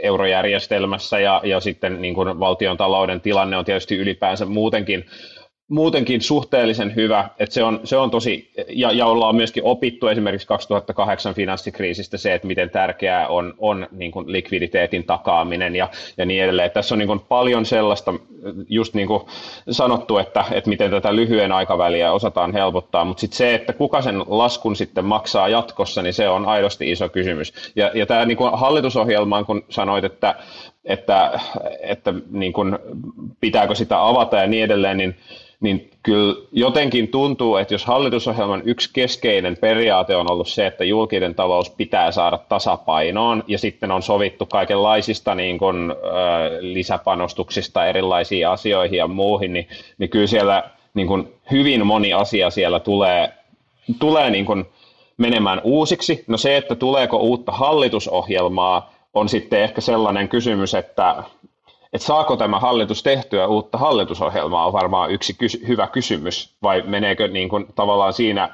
eurojärjestelmässä 0.04 1.20
ja, 1.20 1.42
ja 1.44 1.60
sitten 1.60 2.02
niin 2.02 2.14
kuin 2.14 2.40
valtion 2.40 2.78
talouden 2.78 3.22
tilanne 3.22 3.58
on 3.58 3.66
tietysti 3.66 3.98
ylipäänsä 3.98 4.46
muutenkin 4.46 5.06
muutenkin 5.68 6.22
suhteellisen 6.22 6.96
hyvä, 6.96 7.30
että 7.40 7.54
se 7.54 7.64
on, 7.64 7.80
se 7.84 7.98
on 7.98 8.12
tosi, 8.12 8.52
ja, 8.70 8.92
ja 8.92 9.06
ollaan 9.06 9.36
myöskin 9.36 9.64
opittu 9.64 10.08
esimerkiksi 10.08 10.48
2008 10.48 11.34
finanssikriisistä 11.34 12.18
se, 12.18 12.34
että 12.34 12.48
miten 12.48 12.70
tärkeää 12.70 13.28
on, 13.28 13.54
on 13.58 13.88
niin 13.92 14.12
kuin 14.12 14.32
likviditeetin 14.32 15.04
takaaminen 15.04 15.76
ja, 15.76 15.90
ja 16.18 16.26
niin 16.26 16.44
edelleen. 16.44 16.72
Tässä 16.72 16.96
on 16.96 17.00
niin 17.00 17.08
kuin 17.08 17.20
paljon 17.20 17.66
sellaista, 17.66 18.14
just 18.70 18.94
niin 18.94 19.08
kuin 19.08 19.24
sanottu, 19.70 20.18
että, 20.18 20.46
että 20.52 20.70
miten 20.70 20.92
tätä 20.92 21.16
lyhyen 21.16 21.52
aikaväliä 21.52 22.12
osataan 22.12 22.54
helpottaa, 22.54 23.06
mutta 23.06 23.22
sitten 23.22 23.38
se, 23.38 23.56
että 23.56 23.74
kuka 23.74 24.02
sen 24.02 24.20
laskun 24.28 24.76
sitten 24.76 25.06
maksaa 25.06 25.48
jatkossa, 25.48 26.02
niin 26.02 26.14
se 26.14 26.30
on 26.30 26.46
aidosti 26.46 26.92
iso 26.92 27.10
kysymys. 27.10 27.54
Ja, 27.76 27.92
ja 27.94 28.06
tämä 28.06 28.26
niin 28.26 28.38
kuin 28.38 28.52
hallitusohjelmaan, 28.54 29.46
kun 29.46 29.66
sanoit, 29.70 30.04
että, 30.04 30.36
että, 30.86 31.40
että 31.82 32.14
niin 32.32 32.54
kuin, 32.54 32.78
pitääkö 33.40 33.76
sitä 33.76 34.08
avata 34.08 34.38
ja 34.38 34.48
niin 34.48 34.64
edelleen, 34.64 34.98
niin 34.98 35.16
niin 35.64 35.90
kyllä 36.04 36.36
jotenkin 36.52 37.08
tuntuu, 37.08 37.56
että 37.56 37.74
jos 37.74 37.86
hallitusohjelman 37.86 38.62
yksi 38.66 38.90
keskeinen 38.94 39.58
periaate 39.58 40.16
on 40.16 40.32
ollut 40.32 40.48
se, 40.48 40.68
että 40.68 40.84
julkinen 40.84 41.36
talous 41.36 41.70
pitää 41.70 42.12
saada 42.12 42.38
tasapainoon 42.38 43.44
ja 43.48 43.58
sitten 43.58 43.92
on 43.92 44.02
sovittu 44.02 44.46
kaikenlaisista 44.46 45.36
niin 45.36 45.58
kuin, 45.58 45.92
äh, 45.92 45.98
lisäpanostuksista 46.60 47.86
erilaisiin 47.86 48.48
asioihin 48.48 48.98
ja 48.98 49.08
muuhin, 49.08 49.54
niin, 49.54 49.68
niin 49.98 50.10
kyllä 50.10 50.28
siellä 50.28 50.64
niin 50.94 51.08
kuin 51.08 51.34
hyvin 51.52 51.88
moni 51.88 52.14
asia 52.14 52.50
siellä 52.50 52.80
tulee, 52.80 53.34
tulee 54.00 54.30
niin 54.30 54.46
kuin 54.46 54.66
menemään 55.18 55.62
uusiksi. 55.64 56.24
No 56.28 56.38
se, 56.38 56.58
että 56.58 56.76
tuleeko 56.76 57.18
uutta 57.18 57.52
hallitusohjelmaa, 57.52 58.94
on 59.14 59.30
sitten 59.30 59.62
ehkä 59.62 59.82
sellainen 59.82 60.30
kysymys, 60.30 60.74
että 60.74 61.24
että 61.94 62.08
saako 62.08 62.38
tämä 62.38 62.60
hallitus 62.60 63.04
tehtyä 63.04 63.48
uutta 63.48 63.78
hallitusohjelmaa 63.78 64.68
on 64.68 64.74
varmaan 64.74 65.12
yksi 65.12 65.34
kys- 65.34 65.68
hyvä 65.68 65.88
kysymys, 65.88 66.56
vai 66.64 66.84
meneekö 66.86 67.28
niin 67.28 67.50
kuin 67.50 67.66
tavallaan 67.76 68.14
siinä, 68.14 68.50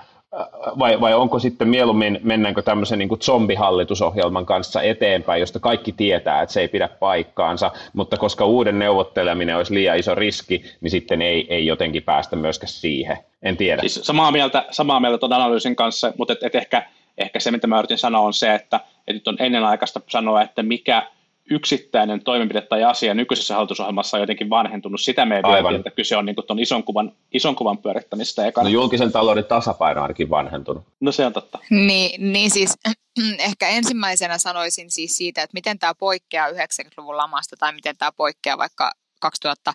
vai, 0.80 1.02
vai 1.02 1.14
onko 1.14 1.40
sitten 1.40 1.70
mieluummin, 1.70 2.20
mennäänkö 2.24 2.62
tämmöisen 2.62 3.00
niin 3.00 3.10
kuin 3.10 3.22
zombihallitusohjelman 3.22 4.46
kanssa 4.46 4.82
eteenpäin, 4.82 5.40
josta 5.40 5.60
kaikki 5.60 5.92
tietää, 5.92 6.42
että 6.42 6.54
se 6.54 6.62
ei 6.62 6.68
pidä 6.68 6.88
paikkaansa, 6.88 7.72
mutta 7.94 8.18
koska 8.18 8.46
uuden 8.46 8.80
neuvotteleminen 8.80 9.58
olisi 9.58 9.74
liian 9.74 9.98
iso 9.98 10.16
riski, 10.16 10.64
niin 10.82 10.92
sitten 10.92 11.22
ei, 11.22 11.48
ei 11.50 11.66
jotenkin 11.66 12.04
päästä 12.04 12.36
myöskään 12.36 12.70
siihen. 12.70 13.18
En 13.44 13.58
tiedä. 13.58 13.82
Siis 13.82 14.00
samaa 14.04 14.32
mieltä, 14.32 14.66
samaa 14.72 15.00
mieltä 15.00 15.18
tuon 15.18 15.34
analyysin 15.34 15.76
kanssa, 15.76 16.14
mutta 16.18 16.34
et, 16.34 16.44
et 16.44 16.56
ehkä, 16.56 16.84
ehkä 17.18 17.40
se, 17.40 17.52
mitä 17.52 17.68
mä 17.68 17.80
yritin 17.80 17.98
sanoa, 17.98 18.22
on 18.22 18.34
se, 18.34 18.54
että 18.54 18.80
et 19.10 19.16
nyt 19.16 19.28
on 19.28 19.38
ennenaikaista 19.40 20.02
sanoa, 20.08 20.42
että 20.42 20.64
mikä– 20.64 21.04
yksittäinen 21.50 22.24
toimenpide 22.24 22.62
tai 22.62 22.84
asia 22.84 23.14
nykyisessä 23.14 23.54
hallitusohjelmassa 23.54 24.18
on 24.18 24.22
jotenkin 24.22 24.50
vanhentunut. 24.50 25.02
Sitä 25.02 25.26
me 25.26 25.36
ei 25.36 25.42
Aivan. 25.44 25.76
että 25.76 25.92
kyse 25.92 26.18
on 26.18 26.26
niin 26.26 26.36
tuon 26.48 26.60
ison 26.60 26.84
kuvan, 26.84 27.12
ison 27.32 27.56
kuvan 27.56 27.78
pyörittämistä. 27.78 28.48
Ekana. 28.48 28.64
No 28.64 28.74
julkisen 28.74 29.12
talouden 29.12 29.46
tasapaino 29.46 30.02
ainakin 30.02 30.30
vanhentunut. 30.30 30.84
No 31.00 31.12
se 31.12 31.26
on 31.26 31.34
totta. 31.34 31.60
Niin, 31.70 32.34
niin 32.34 32.52
siis 32.52 32.78
ehkä 33.50 33.68
ensimmäisenä 33.68 34.38
sanoisin 34.38 34.92
siis 34.92 35.18
siitä, 35.18 35.44
että 35.44 35.54
miten 35.54 35.80
tämä 35.80 35.96
poikkeaa 35.96 36.50
90-luvun 36.50 37.18
lamasta 37.18 37.56
tai 37.60 37.74
miten 37.74 37.98
tämä 37.98 38.12
poikkeaa 38.12 38.58
vaikka 38.58 38.92
2000 39.22 39.74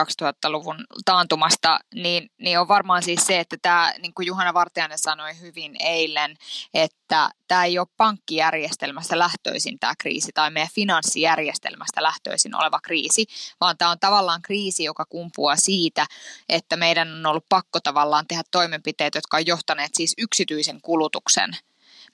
2000-luvun 0.00 0.86
taantumasta, 1.04 1.78
niin, 1.94 2.30
niin 2.38 2.58
on 2.58 2.68
varmaan 2.68 3.02
siis 3.02 3.26
se, 3.26 3.40
että 3.40 3.56
tämä, 3.62 3.92
niin 3.98 4.14
kuin 4.14 4.26
Juhana 4.26 4.54
Vartijainen 4.54 4.98
sanoi 4.98 5.40
hyvin 5.40 5.76
eilen, 5.80 6.36
että 6.74 7.30
tämä 7.48 7.64
ei 7.64 7.78
ole 7.78 7.86
pankkijärjestelmästä 7.96 9.18
lähtöisin 9.18 9.78
tämä 9.78 9.92
kriisi 9.98 10.32
tai 10.34 10.50
meidän 10.50 10.70
finanssijärjestelmästä 10.74 12.02
lähtöisin 12.02 12.56
oleva 12.56 12.80
kriisi, 12.80 13.26
vaan 13.60 13.78
tämä 13.78 13.90
on 13.90 13.98
tavallaan 14.00 14.42
kriisi, 14.42 14.84
joka 14.84 15.04
kumpuaa 15.04 15.56
siitä, 15.56 16.06
että 16.48 16.76
meidän 16.76 17.14
on 17.14 17.26
ollut 17.26 17.48
pakko 17.48 17.80
tavallaan 17.80 18.26
tehdä 18.26 18.42
toimenpiteet, 18.50 19.14
jotka 19.14 19.36
on 19.36 19.46
johtaneet 19.46 19.90
siis 19.94 20.14
yksityisen 20.18 20.80
kulutuksen 20.80 21.50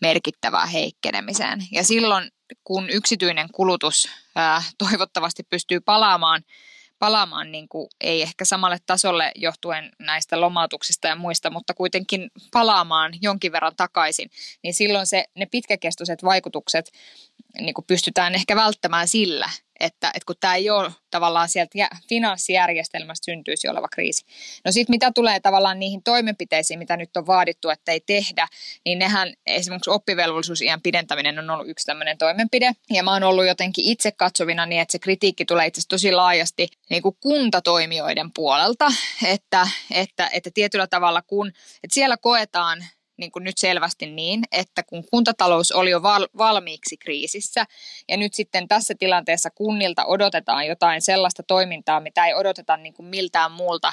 merkittävää 0.01 0.67
heikkenemiseen. 0.67 1.67
Ja 1.73 1.85
silloin, 1.85 2.31
kun 2.65 2.91
yksityinen 2.91 3.49
kulutus 3.53 4.09
ää, 4.37 4.63
toivottavasti 4.79 5.43
pystyy 5.43 5.81
palaamaan 5.81 6.43
palaamaan 6.99 7.53
niin 7.53 7.69
kuin, 7.69 7.89
ei 8.01 8.23
ehkä 8.23 8.45
samalle 8.45 8.79
tasolle 8.87 9.33
johtuen 9.35 9.91
näistä 9.99 10.41
lomautuksista 10.41 11.09
ja 11.09 11.17
muista, 11.17 11.51
mutta 11.51 11.75
kuitenkin 11.75 12.31
palaamaan 12.53 13.13
jonkin 13.23 13.53
verran 13.53 13.77
takaisin, 13.77 14.31
niin 14.63 14.75
silloin 14.75 15.07
se, 15.07 15.25
ne 15.35 15.47
pitkäkestoiset 15.47 16.25
vaikutukset 16.25 16.93
niin 17.61 17.75
kuin 17.75 17.85
pystytään 17.85 18.35
ehkä 18.35 18.57
välttämään 18.57 19.09
sillä, 19.09 19.51
että, 19.81 20.09
että 20.09 20.27
kun 20.27 20.37
tämä 20.41 20.55
ei 20.55 20.71
ole 20.71 20.91
tavallaan 21.11 21.49
sieltä 21.49 21.89
finanssijärjestelmästä 22.09 23.25
syntyisi 23.25 23.69
oleva 23.69 23.89
kriisi. 23.89 24.25
No 24.65 24.73
sitten 24.73 24.95
mitä 24.95 25.13
tulee 25.15 25.41
tavallaan 25.41 25.79
niihin 25.79 26.03
toimenpiteisiin, 26.03 26.79
mitä 26.79 26.97
nyt 26.97 27.17
on 27.17 27.27
vaadittu, 27.27 27.71
että 27.71 27.93
ei 27.93 28.01
tehdä, 28.01 28.49
niin 28.85 28.99
nehän 28.99 29.33
esimerkiksi 29.47 29.91
oppivelvollisuusiän 29.91 30.83
pidentäminen 30.83 31.39
on 31.39 31.51
ollut 31.51 31.69
yksi 31.69 31.87
tämmöinen 31.87 32.19
toimenpide. 32.19 32.73
Ja 32.91 33.03
mä 33.03 33.13
oon 33.13 33.23
ollut 33.23 33.47
jotenkin 33.47 33.85
itse 33.85 34.13
katsovina 34.13 34.67
niin, 34.67 34.81
että 34.81 34.93
se 34.93 34.99
kritiikki 34.99 35.45
tulee 35.45 35.67
itse 35.67 35.83
tosi 35.89 36.13
laajasti 36.13 36.69
niin 36.91 37.03
kuin 37.03 37.17
kuntatoimijoiden 37.21 38.33
puolelta, 38.33 38.93
että, 39.27 39.69
että, 39.91 40.31
että 40.33 40.51
tietyllä 40.55 40.87
tavalla 40.87 41.23
kun, 41.23 41.49
että 41.49 41.95
siellä 41.95 42.17
koetaan 42.17 42.85
niin 43.17 43.33
kuin 43.33 43.45
nyt 43.45 43.59
selvästi 43.59 44.07
niin, 44.07 44.43
että 44.53 44.83
kun 44.83 45.05
kuntatalous 45.11 45.73
oli 45.73 45.91
jo 45.91 46.03
val- 46.03 46.29
valmiiksi 46.39 46.97
kriisissä 46.97 47.67
ja 48.09 48.17
nyt 48.17 48.35
sitten 48.35 48.69
tässä 48.69 48.95
tilanteessa 48.99 49.51
kunnilta 49.51 50.05
odotetaan 50.05 50.67
jotain 50.67 51.03
sellaista 51.03 51.43
toimintaa, 51.43 52.01
mitä 52.01 52.27
ei 52.27 52.35
odoteta 52.35 52.77
niin 52.77 52.95
kuin 52.95 53.07
miltään 53.07 53.53
muulta 53.53 53.93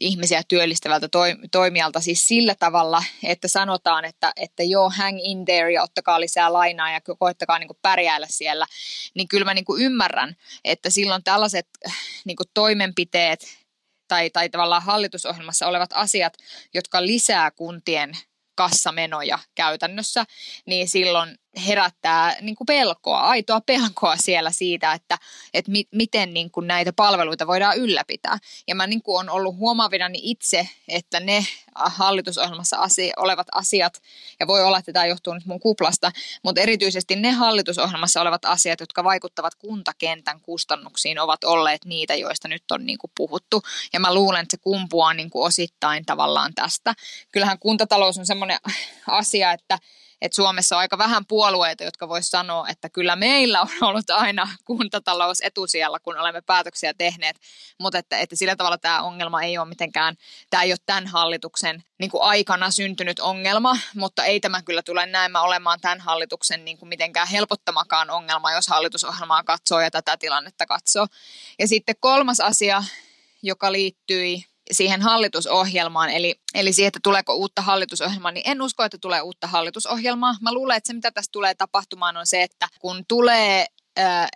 ihmisiä 0.00 0.42
työllistävältä 0.48 1.08
toimijalta 1.52 2.00
siis 2.00 2.28
sillä 2.28 2.54
tavalla, 2.54 3.02
että 3.24 3.48
sanotaan, 3.48 4.04
että, 4.04 4.32
että 4.36 4.62
joo, 4.62 4.90
hang 4.90 5.18
in 5.22 5.44
there 5.44 5.72
ja 5.72 5.82
ottakaa 5.82 6.20
lisää 6.20 6.52
lainaa 6.52 6.92
ja 6.92 7.00
koettakaa 7.18 7.58
niin 7.58 7.68
kuin 7.68 7.78
pärjäällä 7.82 8.26
siellä, 8.30 8.66
niin 9.14 9.28
kyllä 9.28 9.44
mä 9.44 9.54
niin 9.54 9.64
kuin 9.64 9.82
ymmärrän, 9.82 10.36
että 10.64 10.90
silloin 10.90 11.24
tällaiset 11.24 11.68
niin 12.24 12.36
kuin 12.36 12.46
toimenpiteet 12.54 13.60
tai, 14.08 14.30
tai 14.30 14.48
tavallaan 14.48 14.82
hallitusohjelmassa 14.82 15.66
olevat 15.66 15.90
asiat, 15.94 16.36
jotka 16.74 17.06
lisää 17.06 17.50
kuntien 17.50 18.12
kassamenoja 18.60 19.38
käytännössä, 19.54 20.24
niin 20.66 20.88
silloin 20.88 21.38
herättää 21.66 22.36
niin 22.40 22.56
kuin 22.56 22.66
pelkoa, 22.66 23.20
aitoa 23.20 23.60
pelkoa 23.60 24.16
siellä 24.16 24.50
siitä, 24.50 24.92
että, 24.92 25.18
että 25.54 25.70
mi, 25.70 25.84
miten 25.94 26.34
niin 26.34 26.50
kuin 26.50 26.66
näitä 26.66 26.92
palveluita 26.92 27.46
voidaan 27.46 27.76
ylläpitää. 27.76 28.38
Ja 28.68 28.74
mä 28.74 28.86
niin 28.86 29.02
kuin 29.02 29.18
on 29.18 29.30
ollut 29.30 29.56
huomaavinani 29.56 30.18
itse, 30.22 30.68
että 30.88 31.20
ne 31.20 31.46
hallitusohjelmassa 31.74 32.76
asia, 32.76 33.14
olevat 33.16 33.46
asiat, 33.52 34.02
ja 34.40 34.46
voi 34.46 34.64
olla, 34.64 34.78
että 34.78 34.92
tämä 34.92 35.06
johtuu 35.06 35.34
nyt 35.34 35.46
mun 35.46 35.60
kuplasta, 35.60 36.12
mutta 36.42 36.60
erityisesti 36.60 37.16
ne 37.16 37.30
hallitusohjelmassa 37.30 38.20
olevat 38.20 38.44
asiat, 38.44 38.80
jotka 38.80 39.04
vaikuttavat 39.04 39.54
kuntakentän 39.54 40.40
kustannuksiin, 40.40 41.18
ovat 41.18 41.44
olleet 41.44 41.84
niitä, 41.84 42.14
joista 42.14 42.48
nyt 42.48 42.70
on 42.70 42.86
niin 42.86 42.98
kuin 42.98 43.10
puhuttu. 43.16 43.62
Ja 43.92 44.00
mä 44.00 44.14
luulen, 44.14 44.42
että 44.42 44.56
se 44.56 44.62
kumpuaa 44.62 45.14
niin 45.14 45.30
kuin 45.30 45.46
osittain 45.46 46.06
tavallaan 46.06 46.54
tästä. 46.54 46.94
Kyllähän 47.32 47.58
kuntatalous 47.58 48.18
on 48.18 48.26
semmoinen 48.26 48.58
asia, 49.06 49.52
että 49.52 49.78
että 50.20 50.36
Suomessa 50.36 50.76
on 50.76 50.80
aika 50.80 50.98
vähän 50.98 51.26
puolueita, 51.26 51.84
jotka 51.84 52.08
vois 52.08 52.30
sanoa, 52.30 52.68
että 52.68 52.88
kyllä 52.88 53.16
meillä 53.16 53.60
on 53.60 53.68
ollut 53.80 54.10
aina 54.10 54.48
kuntatalous 54.64 55.40
etusijalla, 55.40 56.00
kun 56.00 56.18
olemme 56.18 56.40
päätöksiä 56.40 56.94
tehneet, 56.94 57.36
mutta 57.78 57.98
että, 57.98 58.18
että 58.18 58.36
sillä 58.36 58.56
tavalla 58.56 58.78
tämä 58.78 59.02
ongelma 59.02 59.42
ei 59.42 59.58
ole 59.58 59.68
mitenkään, 59.68 60.16
tämä 60.50 60.62
ei 60.62 60.72
ole 60.72 60.78
tämän 60.86 61.06
hallituksen 61.06 61.84
niin 61.98 62.10
kuin 62.10 62.22
aikana 62.22 62.70
syntynyt 62.70 63.20
ongelma, 63.20 63.76
mutta 63.94 64.24
ei 64.24 64.40
tämä 64.40 64.62
kyllä 64.62 64.82
tule 64.82 65.06
näemmä 65.06 65.42
olemaan 65.42 65.80
tämän 65.80 66.00
hallituksen 66.00 66.64
niin 66.64 66.78
kuin 66.78 66.88
mitenkään 66.88 67.28
helpottamakaan 67.28 68.10
ongelma, 68.10 68.52
jos 68.52 68.68
hallitusohjelmaa 68.68 69.44
katsoo 69.44 69.80
ja 69.80 69.90
tätä 69.90 70.16
tilannetta 70.16 70.66
katsoo. 70.66 71.06
Ja 71.58 71.68
sitten 71.68 71.94
kolmas 72.00 72.40
asia, 72.40 72.84
joka 73.42 73.72
liittyi 73.72 74.49
siihen 74.70 75.02
hallitusohjelmaan, 75.02 76.10
eli, 76.10 76.34
eli 76.54 76.72
siihen, 76.72 76.88
että 76.88 77.00
tuleeko 77.02 77.34
uutta 77.34 77.62
hallitusohjelmaa, 77.62 78.32
niin 78.32 78.50
en 78.50 78.62
usko, 78.62 78.84
että 78.84 78.98
tulee 78.98 79.20
uutta 79.20 79.46
hallitusohjelmaa. 79.46 80.36
Mä 80.40 80.52
luulen, 80.52 80.76
että 80.76 80.86
se 80.86 80.92
mitä 80.92 81.10
tässä 81.10 81.32
tulee 81.32 81.54
tapahtumaan 81.54 82.16
on 82.16 82.26
se, 82.26 82.42
että 82.42 82.68
kun 82.80 83.04
tulee 83.08 83.66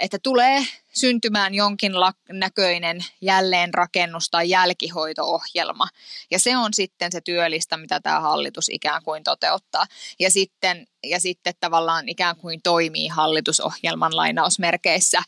että 0.00 0.18
tulee 0.22 0.66
syntymään 0.94 1.54
jonkin 1.54 1.92
näköinen 2.28 3.04
jälleenrakennus 3.20 4.30
tai 4.30 4.50
jälkihoito-ohjelma. 4.50 5.88
Ja 6.30 6.38
se 6.38 6.56
on 6.56 6.74
sitten 6.74 7.12
se 7.12 7.20
työlistä, 7.20 7.76
mitä 7.76 8.00
tämä 8.00 8.20
hallitus 8.20 8.68
ikään 8.68 9.02
kuin 9.02 9.24
toteuttaa. 9.24 9.86
Ja 10.20 10.30
sitten, 10.30 10.86
ja 11.04 11.20
sitten 11.20 11.54
tavallaan 11.60 12.08
ikään 12.08 12.36
kuin 12.36 12.60
toimii 12.62 13.08
hallitusohjelman 13.08 14.16
lainausmerkeissä 14.16 15.22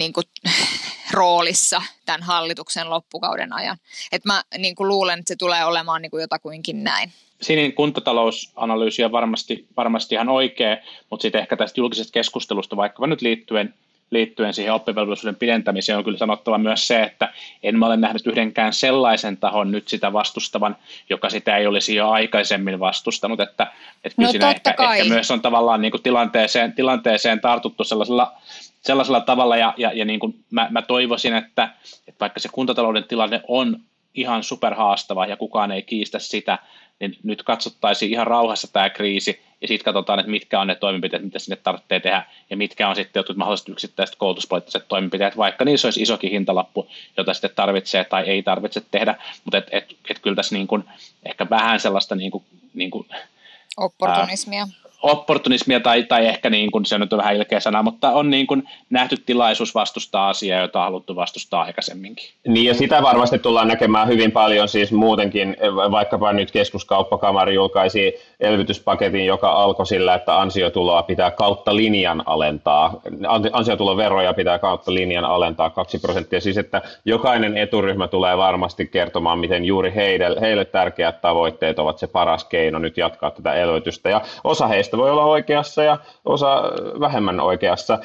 niin 0.00 0.12
kuin, 0.12 0.24
roolissa 1.12 1.82
tämän 2.06 2.22
hallituksen 2.22 2.90
loppukauden 2.90 3.52
ajan. 3.52 3.76
Et 4.12 4.24
mä 4.24 4.42
niin 4.58 4.74
kuin 4.74 4.88
luulen, 4.88 5.18
että 5.18 5.28
se 5.28 5.36
tulee 5.36 5.64
olemaan 5.64 6.02
niin 6.02 6.10
kuin 6.10 6.20
jotakuinkin 6.20 6.84
näin. 6.84 7.12
Sinin 7.42 7.74
kuntatalousanalyysi 7.74 9.04
on 9.04 9.12
varmasti, 9.12 9.66
varmasti 9.76 10.14
ihan 10.14 10.28
oikea, 10.28 10.76
mutta 11.10 11.22
sitten 11.22 11.40
ehkä 11.40 11.56
tästä 11.56 11.80
julkisesta 11.80 12.12
keskustelusta 12.12 12.76
vaikka 12.76 13.06
nyt 13.06 13.22
liittyen, 13.22 13.74
liittyen 14.10 14.54
siihen 14.54 14.74
oppivelvollisuuden 14.74 15.36
pidentämiseen 15.36 15.98
on 15.98 16.04
kyllä 16.04 16.18
sanottava 16.18 16.58
myös 16.58 16.86
se, 16.86 17.02
että 17.02 17.32
en 17.62 17.78
mä 17.78 17.86
ole 17.86 17.96
nähnyt 17.96 18.26
yhdenkään 18.26 18.72
sellaisen 18.72 19.36
tahon 19.36 19.70
nyt 19.70 19.88
sitä 19.88 20.12
vastustavan, 20.12 20.76
joka 21.10 21.30
sitä 21.30 21.56
ei 21.56 21.66
olisi 21.66 21.94
jo 21.94 22.10
aikaisemmin 22.10 22.80
vastustanut, 22.80 23.40
että, 23.40 23.72
että 24.04 24.16
kyllä 24.16 24.28
no, 24.28 24.30
siinä 24.32 24.50
ehkä, 24.50 24.70
ehkä, 24.70 25.04
myös 25.08 25.30
on 25.30 25.42
tavallaan 25.42 25.80
niin 25.82 25.92
kuin 25.92 26.02
tilanteeseen, 26.02 26.72
tilanteeseen 26.72 27.40
tartuttu 27.40 27.84
sellaisella 27.84 28.32
sellaisella 28.80 29.20
tavalla, 29.20 29.56
ja, 29.56 29.74
ja, 29.76 29.92
ja 29.92 30.04
niin 30.04 30.20
kuin 30.20 30.44
mä, 30.50 30.68
mä 30.70 30.82
toivoisin, 30.82 31.34
että, 31.34 31.68
että 32.08 32.20
vaikka 32.20 32.40
se 32.40 32.48
kuntatalouden 32.52 33.04
tilanne 33.04 33.40
on 33.48 33.80
ihan 34.14 34.44
superhaastava 34.44 35.26
ja 35.26 35.36
kukaan 35.36 35.72
ei 35.72 35.82
kiistä 35.82 36.18
sitä, 36.18 36.58
niin 37.00 37.16
nyt 37.22 37.42
katsottaisiin 37.42 38.12
ihan 38.12 38.26
rauhassa 38.26 38.72
tämä 38.72 38.90
kriisi 38.90 39.42
ja 39.60 39.68
sitten 39.68 39.84
katsotaan, 39.84 40.18
että 40.18 40.30
mitkä 40.30 40.60
on 40.60 40.66
ne 40.66 40.74
toimenpiteet, 40.74 41.22
mitä 41.22 41.38
sinne 41.38 41.56
tarvitsee 41.56 42.00
tehdä 42.00 42.26
ja 42.50 42.56
mitkä 42.56 42.88
on 42.88 42.96
sitten 42.96 43.20
jotkut 43.20 43.36
mahdolliset 43.36 43.68
yksittäiset 43.68 44.16
koulutuspoliittiset 44.16 44.88
toimenpiteet, 44.88 45.36
vaikka 45.36 45.64
niissä 45.64 45.88
olisi 45.88 46.02
isokin 46.02 46.30
hintalappu, 46.30 46.88
jota 47.16 47.34
sitten 47.34 47.50
tarvitsee 47.56 48.04
tai 48.04 48.22
ei 48.28 48.42
tarvitse 48.42 48.82
tehdä, 48.90 49.14
mutta 49.44 49.58
et, 49.58 49.66
et, 49.70 49.96
et 50.10 50.18
kyllä 50.18 50.36
tässä 50.36 50.54
niin 50.54 50.66
kuin, 50.66 50.84
ehkä 51.24 51.46
vähän 51.50 51.80
sellaista 51.80 52.14
niin 52.14 52.30
kuin, 52.30 52.44
niin 52.74 52.90
kuin, 52.90 53.06
opportunismia. 53.76 54.62
Ää, 54.84 54.89
opportunismia 55.02 55.80
tai, 55.80 56.02
tai 56.02 56.26
ehkä 56.26 56.50
niin 56.50 56.70
kuin, 56.70 56.84
se 56.84 56.98
nyt 56.98 57.12
on 57.12 57.18
vähän 57.18 57.36
ilkeä 57.36 57.60
sana, 57.60 57.82
mutta 57.82 58.10
on 58.10 58.30
niin 58.30 58.46
kuin 58.46 58.62
nähty 58.90 59.16
tilaisuus 59.26 59.74
vastustaa 59.74 60.28
asiaa, 60.28 60.60
jota 60.60 60.78
on 60.78 60.84
haluttu 60.84 61.16
vastustaa 61.16 61.62
aikaisemminkin. 61.62 62.28
Niin 62.46 62.66
ja 62.66 62.74
sitä 62.74 63.02
varmasti 63.02 63.38
tullaan 63.38 63.68
näkemään 63.68 64.08
hyvin 64.08 64.32
paljon 64.32 64.68
siis 64.68 64.92
muutenkin, 64.92 65.56
vaikkapa 65.90 66.32
nyt 66.32 66.50
keskuskauppakamari 66.50 67.54
julkaisi 67.54 68.14
elvytyspaketin, 68.40 69.26
joka 69.26 69.52
alkoi 69.52 69.86
sillä, 69.86 70.14
että 70.14 70.40
ansiotuloa 70.40 71.02
pitää 71.02 71.30
kautta 71.30 71.76
linjan 71.76 72.22
alentaa, 72.26 73.00
ansiotuloveroja 73.52 74.34
pitää 74.34 74.58
kautta 74.58 74.94
linjan 74.94 75.24
alentaa 75.24 75.70
2 75.70 75.98
prosenttia, 75.98 76.40
siis 76.40 76.58
että 76.58 76.82
jokainen 77.04 77.56
eturyhmä 77.56 78.08
tulee 78.08 78.36
varmasti 78.36 78.86
kertomaan, 78.86 79.38
miten 79.38 79.64
juuri 79.64 79.94
heille, 79.94 80.40
heille 80.40 80.64
tärkeät 80.64 81.20
tavoitteet 81.20 81.78
ovat 81.78 81.98
se 81.98 82.06
paras 82.06 82.44
keino 82.44 82.78
nyt 82.78 82.96
jatkaa 82.96 83.30
tätä 83.30 83.54
elvytystä. 83.54 84.10
Ja 84.10 84.20
osa 84.44 84.66
heistä 84.66 84.89
heistä 84.90 84.96
voi 84.96 85.10
olla 85.10 85.24
oikeassa 85.24 85.82
ja 85.82 85.98
osa 86.24 86.62
vähemmän 87.00 87.40
oikeassa. 87.40 87.98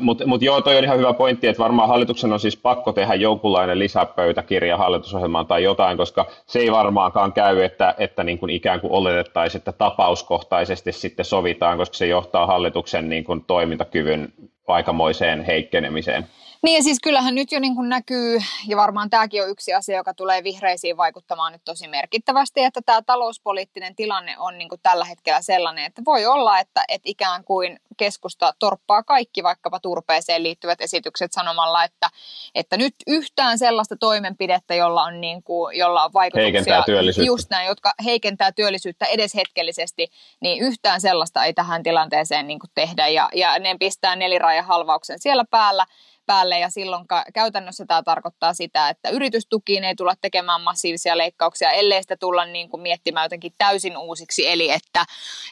Mutta 0.00 0.26
mut 0.26 0.42
joo, 0.42 0.60
toi 0.60 0.76
on 0.76 0.84
ihan 0.84 0.98
hyvä 0.98 1.12
pointti, 1.12 1.46
että 1.46 1.62
varmaan 1.62 1.88
hallituksen 1.88 2.32
on 2.32 2.40
siis 2.40 2.56
pakko 2.56 2.92
tehdä 2.92 3.14
jonkunlainen 3.14 3.78
lisäpöytäkirja 3.78 4.76
hallitusohjelmaan 4.76 5.46
tai 5.46 5.62
jotain, 5.62 5.96
koska 5.96 6.26
se 6.46 6.58
ei 6.58 6.72
varmaankaan 6.72 7.32
käy, 7.32 7.62
että, 7.62 7.94
että 7.98 8.24
niin 8.24 8.38
kuin 8.38 8.50
ikään 8.50 8.80
kuin 8.80 8.92
oletettaisiin, 8.92 9.60
että 9.60 9.72
tapauskohtaisesti 9.72 10.92
sitten 10.92 11.24
sovitaan, 11.24 11.78
koska 11.78 11.96
se 11.96 12.06
johtaa 12.06 12.46
hallituksen 12.46 13.08
niin 13.08 13.24
kuin 13.24 13.44
toimintakyvyn 13.46 14.32
aikamoiseen 14.66 15.44
heikkenemiseen. 15.44 16.26
Niin 16.62 16.76
ja 16.76 16.82
siis 16.82 16.98
kyllähän 17.02 17.34
nyt 17.34 17.52
jo 17.52 17.60
niin 17.60 17.74
kuin 17.74 17.88
näkyy, 17.88 18.38
ja 18.66 18.76
varmaan 18.76 19.10
tämäkin 19.10 19.42
on 19.42 19.50
yksi 19.50 19.74
asia, 19.74 19.96
joka 19.96 20.14
tulee 20.14 20.44
vihreisiin 20.44 20.96
vaikuttamaan 20.96 21.52
nyt 21.52 21.62
tosi 21.64 21.88
merkittävästi, 21.88 22.62
että 22.62 22.80
tämä 22.86 23.02
talouspoliittinen 23.02 23.96
tilanne 23.96 24.38
on 24.38 24.58
niin 24.58 24.68
kuin 24.68 24.80
tällä 24.82 25.04
hetkellä 25.04 25.42
sellainen, 25.42 25.84
että 25.84 26.02
voi 26.04 26.26
olla, 26.26 26.58
että, 26.58 26.84
että 26.88 27.08
ikään 27.08 27.44
kuin 27.44 27.80
keskusta 27.96 28.54
torppaa 28.58 29.02
kaikki 29.02 29.42
vaikkapa 29.42 29.80
turpeeseen 29.80 30.42
liittyvät 30.42 30.80
esitykset 30.80 31.32
sanomalla, 31.32 31.84
että, 31.84 32.10
että 32.54 32.76
nyt 32.76 32.94
yhtään 33.06 33.58
sellaista 33.58 33.96
toimenpidettä, 33.96 34.74
jolla 34.74 35.02
on, 35.02 35.20
niin 35.20 35.42
kuin, 35.42 35.78
jolla 35.78 36.04
on 36.04 36.12
vaikutuksia, 36.12 36.44
heikentää 36.44 36.82
työllisyyttä. 36.86 37.26
just 37.26 37.50
näin, 37.50 37.66
jotka 37.66 37.92
heikentää 38.04 38.52
työllisyyttä 38.52 39.06
edes 39.06 39.34
hetkellisesti, 39.34 40.08
niin 40.40 40.62
yhtään 40.62 41.00
sellaista 41.00 41.44
ei 41.44 41.54
tähän 41.54 41.82
tilanteeseen 41.82 42.46
niin 42.46 42.58
kuin 42.58 42.70
tehdä, 42.74 43.08
ja, 43.08 43.28
ja 43.34 43.58
ne 43.58 43.76
pistää 43.78 44.16
neliraajan 44.16 44.64
halvauksen 44.64 45.18
siellä 45.18 45.44
päällä, 45.50 45.86
päälle 46.26 46.58
ja 46.58 46.70
silloin 46.70 47.08
ka- 47.08 47.24
käytännössä 47.34 47.84
tämä 47.86 48.02
tarkoittaa 48.02 48.54
sitä, 48.54 48.88
että 48.88 49.08
yritystukiin 49.10 49.84
ei 49.84 49.94
tulla 49.94 50.14
tekemään 50.20 50.60
massiivisia 50.60 51.18
leikkauksia, 51.18 51.70
ellei 51.70 52.02
sitä 52.02 52.16
tulla 52.16 52.44
niin 52.44 52.68
kuin 52.68 52.80
miettimään 52.80 53.24
jotenkin 53.24 53.52
täysin 53.58 53.96
uusiksi, 53.96 54.48
eli 54.48 54.70
että, 54.70 55.04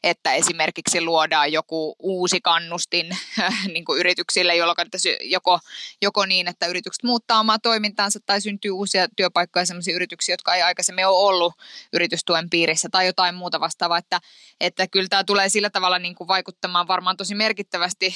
että 0.03 0.33
esimerkiksi 0.33 1.01
luodaan 1.01 1.53
joku 1.53 1.97
uusi 1.99 2.41
kannustin 2.41 3.17
niin 3.75 3.85
kuin 3.85 4.01
yrityksille, 4.01 4.57
jolloin 4.57 4.77
joko, 5.21 5.59
joko 6.03 6.27
niin, 6.27 6.49
että 6.49 6.67
yritykset 6.67 7.03
muuttaa 7.03 7.41
omaa 7.41 7.59
toimintaansa 7.59 8.19
tai 8.27 8.41
syntyy 8.41 8.71
uusia 8.71 9.07
työpaikkoja 9.17 9.67
sellaisia 9.67 9.97
yrityksiä, 9.97 10.33
jotka 10.33 10.55
ei 10.55 10.63
aikaisemmin 10.63 11.07
ole 11.07 11.29
ollut 11.29 11.55
yritystuen 11.93 12.51
piirissä 12.51 12.89
tai 12.93 13.07
jotain 13.07 13.35
muuta 13.35 13.61
vastaavaa, 13.61 13.99
että, 13.99 14.21
että 14.61 14.87
kyllä 14.87 15.09
tämä 15.09 15.25
tulee 15.25 15.49
sillä 15.49 15.71
tavalla 15.71 15.99
niin 15.99 16.15
kuin 16.15 16.29
vaikuttamaan 16.29 16.89
varmaan 16.89 17.17
tosi 17.17 17.35
merkittävästi 17.35 18.15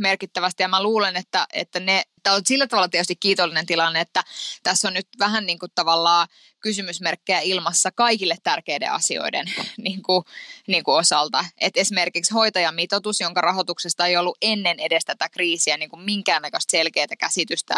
merkittävästi 0.00 0.62
ja 0.62 0.68
mä 0.68 0.82
luulen, 0.82 1.16
että, 1.16 1.46
että 1.52 1.80
ne, 1.80 2.02
tämä 2.22 2.36
on 2.36 2.42
sillä 2.44 2.66
tavalla 2.66 2.88
tietysti 2.88 3.16
kiitollinen 3.16 3.66
tilanne, 3.66 4.00
että 4.00 4.22
tässä 4.62 4.88
on 4.88 4.94
nyt 4.94 5.08
vähän 5.18 5.46
niin 5.46 5.58
kuin 5.58 5.72
tavallaan 5.74 6.28
kysymysmerkkejä 6.60 7.40
ilmassa 7.40 7.90
kaikille 7.94 8.36
tärkeiden 8.42 8.92
asioiden 8.92 9.46
niin 9.78 10.02
kuin, 10.02 10.24
niin 10.68 10.84
kuin 10.84 10.96
osalta. 10.96 11.44
Et 11.60 11.76
esimerkiksi 11.76 12.34
hoitajamitoitus, 12.34 13.20
jonka 13.20 13.40
rahoituksesta 13.40 14.06
ei 14.06 14.16
ollut 14.16 14.38
ennen 14.42 14.80
edes 14.80 15.04
tätä 15.04 15.28
kriisiä 15.28 15.76
niin 15.76 15.90
kuin 15.90 16.02
minkäännäköistä 16.02 16.70
selkeää 16.70 17.06
käsitystä, 17.18 17.74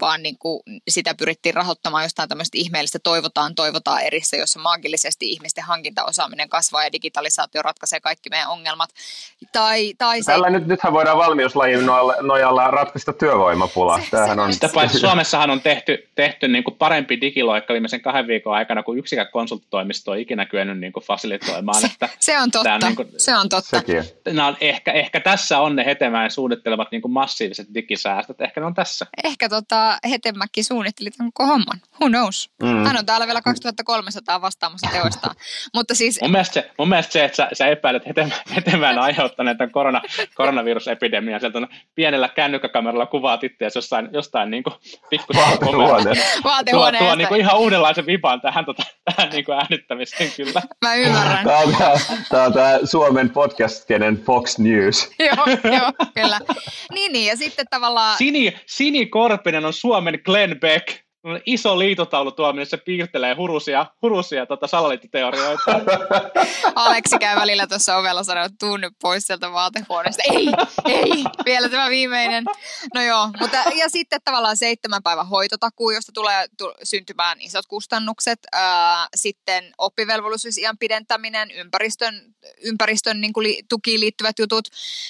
vaan 0.00 0.22
niin 0.22 0.38
kuin 0.38 0.62
sitä 0.88 1.14
pyrittiin 1.14 1.54
rahoittamaan 1.54 2.04
jostain 2.04 2.28
tämmöistä 2.28 2.58
ihmeellistä 2.58 2.98
toivotaan, 2.98 3.54
toivotaan 3.54 4.02
erissä, 4.02 4.36
jossa 4.36 4.60
maagillisesti 4.60 5.30
ihmisten 5.30 5.64
hankintaosaaminen 5.64 6.48
kasvaa 6.48 6.84
ja 6.84 6.92
digitalisaatio 6.92 7.62
ratkaisee 7.62 8.00
kaikki 8.00 8.30
meidän 8.30 8.48
ongelmat. 8.48 8.90
Tai, 9.52 9.94
tai 9.98 10.22
se... 10.22 10.32
Tällä 10.32 10.50
nyt, 10.50 10.66
nythän 10.66 10.92
voidaan 10.92 11.18
valmiuslajin 11.18 11.86
nojalla 12.22 12.70
ratkaista 12.70 13.12
työvoimapula. 13.80 14.00
Tämähän 14.10 14.38
on... 14.38 14.52
Sitä 14.52 14.68
paitsi 14.74 14.98
Suomessahan 14.98 15.50
on 15.50 15.60
tehty, 15.60 16.08
tehty 16.14 16.48
niin 16.48 16.64
kuin 16.64 16.76
parempi 16.76 17.20
digiloikka 17.20 17.72
viimeisen 17.72 18.00
kahden 18.00 18.26
viikon 18.26 18.54
aikana, 18.54 18.82
kun 18.82 18.98
yksikään 18.98 19.28
konsulttitoimisto 19.32 20.10
on 20.10 20.18
ikinä 20.18 20.46
kyennyt 20.46 20.78
niin 20.78 20.92
kuin 20.92 21.04
fasilitoimaan. 21.04 21.84
Että 21.84 22.08
se 22.20 22.38
on 22.38 22.50
totta, 22.50 22.78
niin 22.78 22.96
kuin, 22.96 23.08
se 23.16 23.36
on 23.36 23.48
totta. 23.48 23.78
Sekin. 23.78 24.40
on, 24.40 24.56
ehkä, 24.60 24.92
ehkä 24.92 25.20
tässä 25.20 25.60
on 25.60 25.76
ne 25.76 25.84
Hetemäen 25.84 26.30
suunnittelemat 26.30 26.88
niin 26.90 27.02
kuin 27.02 27.12
massiiviset 27.12 27.66
digisäästöt, 27.74 28.40
ehkä 28.40 28.60
ne 28.60 28.66
on 28.66 28.74
tässä. 28.74 29.06
Ehkä 29.24 29.48
tota, 29.48 29.98
Hetemäki 30.10 30.62
suunnitteli 30.62 31.10
tämän 31.10 31.30
koko 31.34 31.46
homman, 31.46 31.80
who 32.00 32.08
knows. 32.08 32.50
Mm. 32.62 32.84
Hän 32.84 32.96
on 32.98 33.06
täällä 33.06 33.26
vielä 33.26 33.42
2300 33.42 34.40
vastaamassa 34.40 34.90
teoistaan. 34.92 35.34
Mutta 35.74 35.94
siis... 35.94 36.20
mun, 36.22 36.30
mielestä 36.30 36.54
se, 36.54 36.70
mun 36.78 36.88
mielestä 36.88 37.12
se, 37.12 37.24
että 37.24 37.36
sä, 37.36 37.48
sä 37.52 37.66
epäilet 37.66 38.06
Hetemäen, 38.06 38.40
Hetemäen 38.56 38.98
aiheuttaneet 38.98 39.58
tämän 39.58 39.70
korona, 39.70 40.02
koronavirusepidemian, 40.34 41.40
sieltä 41.40 41.58
on 41.58 41.68
pienellä 41.94 42.28
kännykkäkameralla 42.28 43.06
kuvaat 43.06 43.44
itseäsi 43.70 43.78
jostain, 43.78 44.08
jostain 44.12 44.50
niin 44.50 44.62
kuin 44.62 44.74
pikku 45.10 45.32
Vaatehuoneesta. 45.36 46.24
Tuo, 46.70 46.92
tuo 46.98 47.14
niin 47.14 47.28
kuin 47.28 47.40
ihan 47.40 47.58
uudenlaisen 47.58 48.06
vipaan 48.06 48.40
tähän, 48.40 48.64
tota, 48.64 48.82
tähän 49.04 49.32
niin 49.32 49.44
kuin 49.44 49.58
äänittämiseen 49.58 50.30
kyllä. 50.36 50.62
Mä 50.84 50.94
ymmärrän. 50.94 51.44
Tämä 51.44 51.58
on 51.58 51.74
tämä, 51.78 51.94
tämä, 52.30 52.44
on 52.44 52.52
tämä 52.52 52.78
Suomen 52.84 53.30
podcast-kenen 53.30 54.22
Fox 54.24 54.58
News. 54.58 55.10
joo, 55.18 55.72
joo, 55.72 55.92
kyllä. 56.14 56.40
Niin, 56.92 57.12
niin, 57.12 57.26
ja 57.26 57.36
sitten 57.36 57.66
tavallaan... 57.70 58.18
Sini, 58.18 58.56
Sini 58.66 59.06
Korpinen 59.06 59.64
on 59.64 59.72
Suomen 59.72 60.18
Glenn 60.24 60.60
Beck 60.60 60.88
iso 61.46 61.78
liitotaulu 61.78 62.32
tuo, 62.32 62.52
missä 62.52 62.78
piirtelee 62.78 63.34
hurusia, 63.34 63.86
hurusia 64.02 64.46
tota 64.46 64.66
salaliittoteorioita. 64.66 65.80
Aleksi 66.74 67.18
käy 67.18 67.36
välillä 67.36 67.66
tuossa 67.66 67.96
ovella 67.96 68.24
sanoa, 68.24 68.44
että 68.44 68.56
tuu 68.60 68.76
nyt 68.76 68.92
pois 69.02 69.26
sieltä 69.26 69.52
vaatehuoneesta. 69.52 70.22
Ei, 70.22 70.48
ei, 70.84 71.24
vielä 71.44 71.68
tämä 71.68 71.90
viimeinen. 71.90 72.44
No 72.94 73.02
joo, 73.02 73.30
mutta 73.40 73.56
ja 73.74 73.88
sitten 73.88 74.20
tavallaan 74.24 74.56
seitsemän 74.56 75.02
päivän 75.02 75.28
hoitotakuu, 75.28 75.90
josta 75.90 76.12
tulee 76.12 76.46
tu, 76.58 76.74
syntymään 76.82 77.40
isot 77.40 77.66
kustannukset. 77.66 78.38
Ää, 78.52 79.08
sitten 79.16 79.72
oppivelvollisuusiän 79.78 80.78
pidentäminen, 80.78 81.50
ympäristön, 81.50 82.34
ympäristön 82.64 83.20
niin 83.20 83.32
kuin 83.32 83.44
li, 83.44 83.62
tukiin 83.68 84.00
liittyvät 84.00 84.38
jutut. 84.38 84.68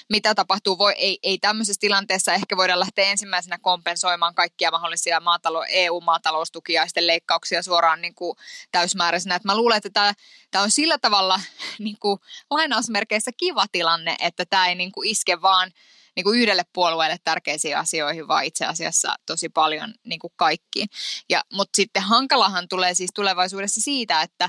Mitä 0.09 0.35
tapahtuu, 0.35 0.79
voi, 0.79 0.95
ei, 0.97 1.19
ei 1.23 1.39
tämmöisessä 1.39 1.81
tilanteessa 1.81 2.33
ehkä 2.33 2.57
voida 2.57 2.81
lähteä 2.81 3.11
ensimmäisenä 3.11 3.59
kompensoimaan 3.59 4.35
kaikkia 4.35 4.71
mahdollisia 4.71 5.21
maatalo 5.21 5.65
EU 5.69 6.00
halua 6.01 6.05
maataloustukiaisten 6.05 7.07
leikkauksia 7.07 7.63
suoraan 7.63 8.01
niin 8.01 8.15
kuin 8.15 8.37
täysmääräisenä. 8.73 9.35
Et 9.35 9.45
mä 9.45 9.57
luulen, 9.57 9.77
että 9.77 9.91
tämä, 9.93 10.13
tämä 10.51 10.65
on 10.65 10.71
sillä 10.71 10.99
tavalla 10.99 11.41
niin 11.79 11.97
kuin 12.01 12.19
lainausmerkeissä 12.51 13.31
kiva 13.37 13.67
tilanne, 13.73 14.17
että 14.21 14.45
tämä 14.47 14.69
ei 14.69 14.75
niin 14.75 14.93
kuin 14.93 15.09
iske 15.09 15.43
vaan 15.43 15.71
niin 16.17 16.25
kuin 16.25 16.41
yhdelle 16.41 16.63
puolueelle 16.73 17.17
tärkeisiin 17.25 17.77
asioihin, 17.77 18.29
vaan 18.29 18.45
itse 18.45 18.67
asiassa 18.67 19.15
tosi 19.27 19.49
paljon 19.49 19.95
niin 20.05 20.19
kuin 20.19 20.33
kaikkiin. 20.37 20.89
Ja, 21.29 21.43
mutta 21.53 21.77
sitten 21.77 22.03
hankalahan 22.03 22.69
tulee 22.69 22.95
siis 22.95 23.11
tulevaisuudessa 23.15 23.81
siitä, 23.81 24.23
että 24.23 24.49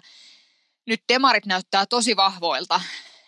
nyt 0.87 1.01
demarit 1.09 1.45
näyttää 1.45 1.85
tosi 1.85 2.15
vahvoilta 2.15 2.81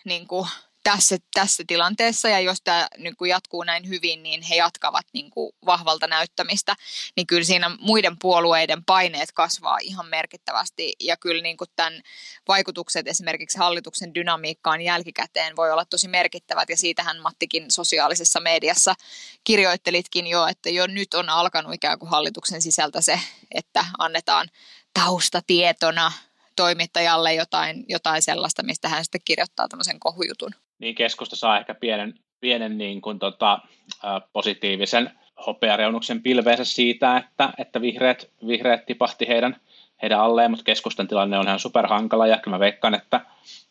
niin 0.06 0.28
kuin 0.28 0.48
tässä, 0.84 1.18
tässä 1.34 1.64
tilanteessa 1.68 2.30
ja 2.30 2.40
jos 2.40 2.62
tämä 2.64 2.88
niin 2.98 3.16
kuin 3.16 3.30
jatkuu 3.30 3.64
näin 3.64 3.90
hyvin, 3.90 4.24
niin 4.24 4.42
he 4.42 4.56
jatkavat 4.56 5.06
niin 5.14 5.32
kuin 5.32 5.52
vahvalta 5.66 6.08
näyttämistä, 6.08 6.76
niin 7.16 7.28
kyllä 7.28 7.44
siinä 7.44 7.78
muiden 7.80 8.20
puolueiden 8.20 8.86
paineet 8.86 9.32
kasvaa 9.32 9.78
ihan 9.82 10.06
merkittävästi. 10.06 10.94
Ja 11.00 11.18
kyllä 11.18 11.44
niin 11.44 11.58
kuin 11.58 11.70
tämän 11.76 12.02
vaikutukset 12.48 13.08
esimerkiksi 13.08 13.58
hallituksen 13.58 14.14
dynamiikkaan 14.14 14.82
jälkikäteen 14.82 15.56
voi 15.56 15.72
olla 15.72 15.86
tosi 15.86 16.08
merkittävät. 16.08 16.70
Ja 16.70 16.78
siitähän 16.78 17.22
Mattikin 17.22 17.72
sosiaalisessa 17.72 18.40
mediassa 18.40 18.96
kirjoittelitkin 19.44 20.28
jo, 20.28 20.48
että 20.48 20.70
jo 20.70 20.88
nyt 20.88 21.14
on 21.14 21.30
alkanut 21.30 21.74
ikään 21.74 22.00
kuin 22.00 22.10
hallituksen 22.10 22.62
sisältä 22.62 23.02
se, 23.02 23.20
että 23.52 23.86
annetaan 23.98 24.50
taustatietona 24.94 26.12
toimittajalle 26.56 27.34
jotain, 27.34 27.86
jotain 27.88 28.22
sellaista, 28.22 28.64
mistä 28.64 28.90
hän 28.90 29.06
sitten 29.06 29.22
kirjoittaa 29.26 29.68
tämmöisen 29.68 30.00
kohujutun 30.00 30.56
niin 30.80 30.96
keskusta 30.96 31.36
saa 31.36 31.60
ehkä 31.60 31.74
pienen, 31.74 32.14
pienen 32.40 32.78
niin 32.78 33.02
kuin 33.02 33.20
tota, 33.20 33.60
positiivisen 34.34 35.12
hopeareunuksen 35.48 36.22
pilveensä 36.22 36.66
siitä, 36.66 37.18
että, 37.18 37.54
että 37.58 37.82
vihreät, 37.82 38.30
vihreät 38.48 38.86
tipahti 38.86 39.28
heidän, 39.28 39.56
heidän 40.02 40.20
alleen, 40.20 40.52
mutta 40.52 40.64
keskustan 40.64 41.08
tilanne 41.08 41.38
on 41.38 41.48
ihan 41.48 41.60
superhankala. 41.60 42.28
Ja 42.28 42.38
kyllä 42.38 42.56
mä 42.56 42.60
veikkaan, 42.60 42.96
että, 42.96 43.22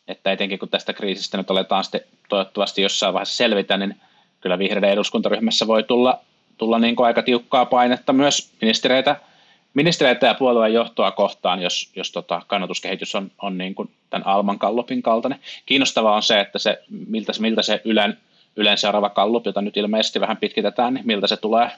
että 0.07 0.31
etenkin 0.31 0.59
kun 0.59 0.69
tästä 0.69 0.93
kriisistä 0.93 1.37
nyt 1.37 1.51
aletaan 1.51 1.83
sitten 1.83 2.01
toivottavasti 2.29 2.81
jossain 2.81 3.13
vaiheessa 3.13 3.37
selvitä, 3.37 3.77
niin 3.77 3.95
kyllä 4.41 4.59
vihreiden 4.59 4.89
eduskuntaryhmässä 4.89 5.67
voi 5.67 5.83
tulla, 5.83 6.19
tulla 6.57 6.79
niin 6.79 6.95
kuin 6.95 7.07
aika 7.07 7.21
tiukkaa 7.21 7.65
painetta 7.65 8.13
myös 8.13 8.53
ministereitä 8.61 9.15
ministereitä 9.73 10.27
ja 10.27 10.33
puolueen 10.33 10.73
johtoa 10.73 11.11
kohtaan, 11.11 11.61
jos, 11.61 11.91
jos 11.95 12.11
tota 12.11 12.41
kannatuskehitys 12.47 13.15
on, 13.15 13.31
on 13.41 13.57
niin 13.57 13.75
kuin 13.75 13.91
tämän 14.09 14.27
Alman 14.27 14.59
kallupin 14.59 15.01
kaltainen. 15.01 15.39
Kiinnostavaa 15.65 16.15
on 16.15 16.23
se, 16.23 16.39
että 16.39 16.59
se, 16.59 16.83
miltä, 17.07 17.31
miltä 17.39 17.61
se 17.61 17.81
Ylen, 17.85 18.17
Ylen 18.55 18.77
seuraava 18.77 19.09
kallup, 19.09 19.45
jota 19.45 19.61
nyt 19.61 19.77
ilmeisesti 19.77 20.19
vähän 20.19 20.37
pitkitetään, 20.37 20.93
niin 20.93 21.07
miltä 21.07 21.27
se 21.27 21.37
tulee, 21.37 21.71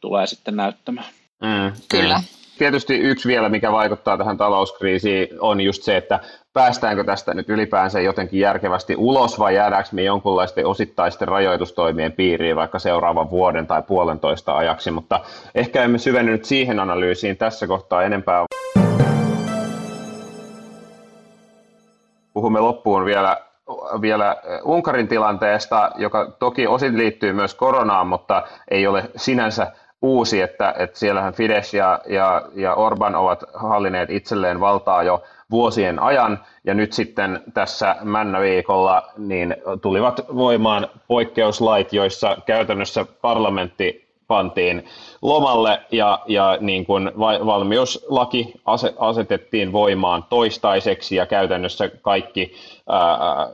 tulee 0.00 0.26
sitten 0.26 0.56
näyttämään. 0.56 1.06
Mm, 1.40 1.80
Kyllä. 1.88 2.20
Tietysti 2.58 2.98
yksi 2.98 3.28
vielä, 3.28 3.48
mikä 3.48 3.72
vaikuttaa 3.72 4.18
tähän 4.18 4.36
talouskriisiin, 4.36 5.28
on 5.40 5.60
just 5.60 5.82
se, 5.82 5.96
että 5.96 6.20
päästäänkö 6.52 7.04
tästä 7.04 7.34
nyt 7.34 7.48
ylipäänsä 7.48 8.00
jotenkin 8.00 8.40
järkevästi 8.40 8.94
ulos 8.96 9.38
vai 9.38 9.54
jäädäänkö 9.54 9.88
me 9.92 10.02
jonkunlaisten 10.02 10.66
osittaisten 10.66 11.28
rajoitustoimien 11.28 12.12
piiriin 12.12 12.56
vaikka 12.56 12.78
seuraavan 12.78 13.30
vuoden 13.30 13.66
tai 13.66 13.82
puolentoista 13.82 14.56
ajaksi, 14.56 14.90
mutta 14.90 15.20
ehkä 15.54 15.82
emme 15.82 15.98
syvenny 15.98 16.32
nyt 16.32 16.44
siihen 16.44 16.80
analyysiin 16.80 17.36
tässä 17.36 17.66
kohtaa 17.66 18.02
enempää. 18.02 18.44
Puhumme 22.34 22.60
loppuun 22.60 23.04
vielä 23.04 23.36
vielä 24.00 24.36
Unkarin 24.64 25.08
tilanteesta, 25.08 25.90
joka 25.96 26.30
toki 26.38 26.66
osin 26.66 26.98
liittyy 26.98 27.32
myös 27.32 27.54
koronaan, 27.54 28.06
mutta 28.06 28.42
ei 28.70 28.86
ole 28.86 29.10
sinänsä 29.16 29.72
uusi, 30.06 30.40
että, 30.40 30.74
että 30.78 30.98
siellähän 30.98 31.32
Fidesz 31.34 31.74
ja, 31.74 32.00
ja, 32.08 32.42
ja 32.54 32.74
Orban 32.74 33.14
ovat 33.14 33.44
hallineet 33.54 34.10
itselleen 34.10 34.60
valtaa 34.60 35.02
jo 35.02 35.22
vuosien 35.50 35.98
ajan, 36.02 36.40
ja 36.64 36.74
nyt 36.74 36.92
sitten 36.92 37.42
tässä 37.54 37.96
männäviikolla 38.02 39.02
niin 39.18 39.56
tulivat 39.82 40.20
voimaan 40.34 40.88
poikkeuslait, 41.08 41.92
joissa 41.92 42.36
käytännössä 42.46 43.06
parlamentti 43.20 44.05
pantiin 44.28 44.84
lomalle 45.22 45.80
ja, 45.92 46.18
ja 46.26 46.58
niin 46.60 46.86
kuin 46.86 47.10
valmiuslaki 47.46 48.54
asetettiin 48.98 49.72
voimaan 49.72 50.24
toistaiseksi 50.28 51.16
ja 51.16 51.26
käytännössä 51.26 51.88
kaikki 52.02 52.54
ää, 52.88 53.00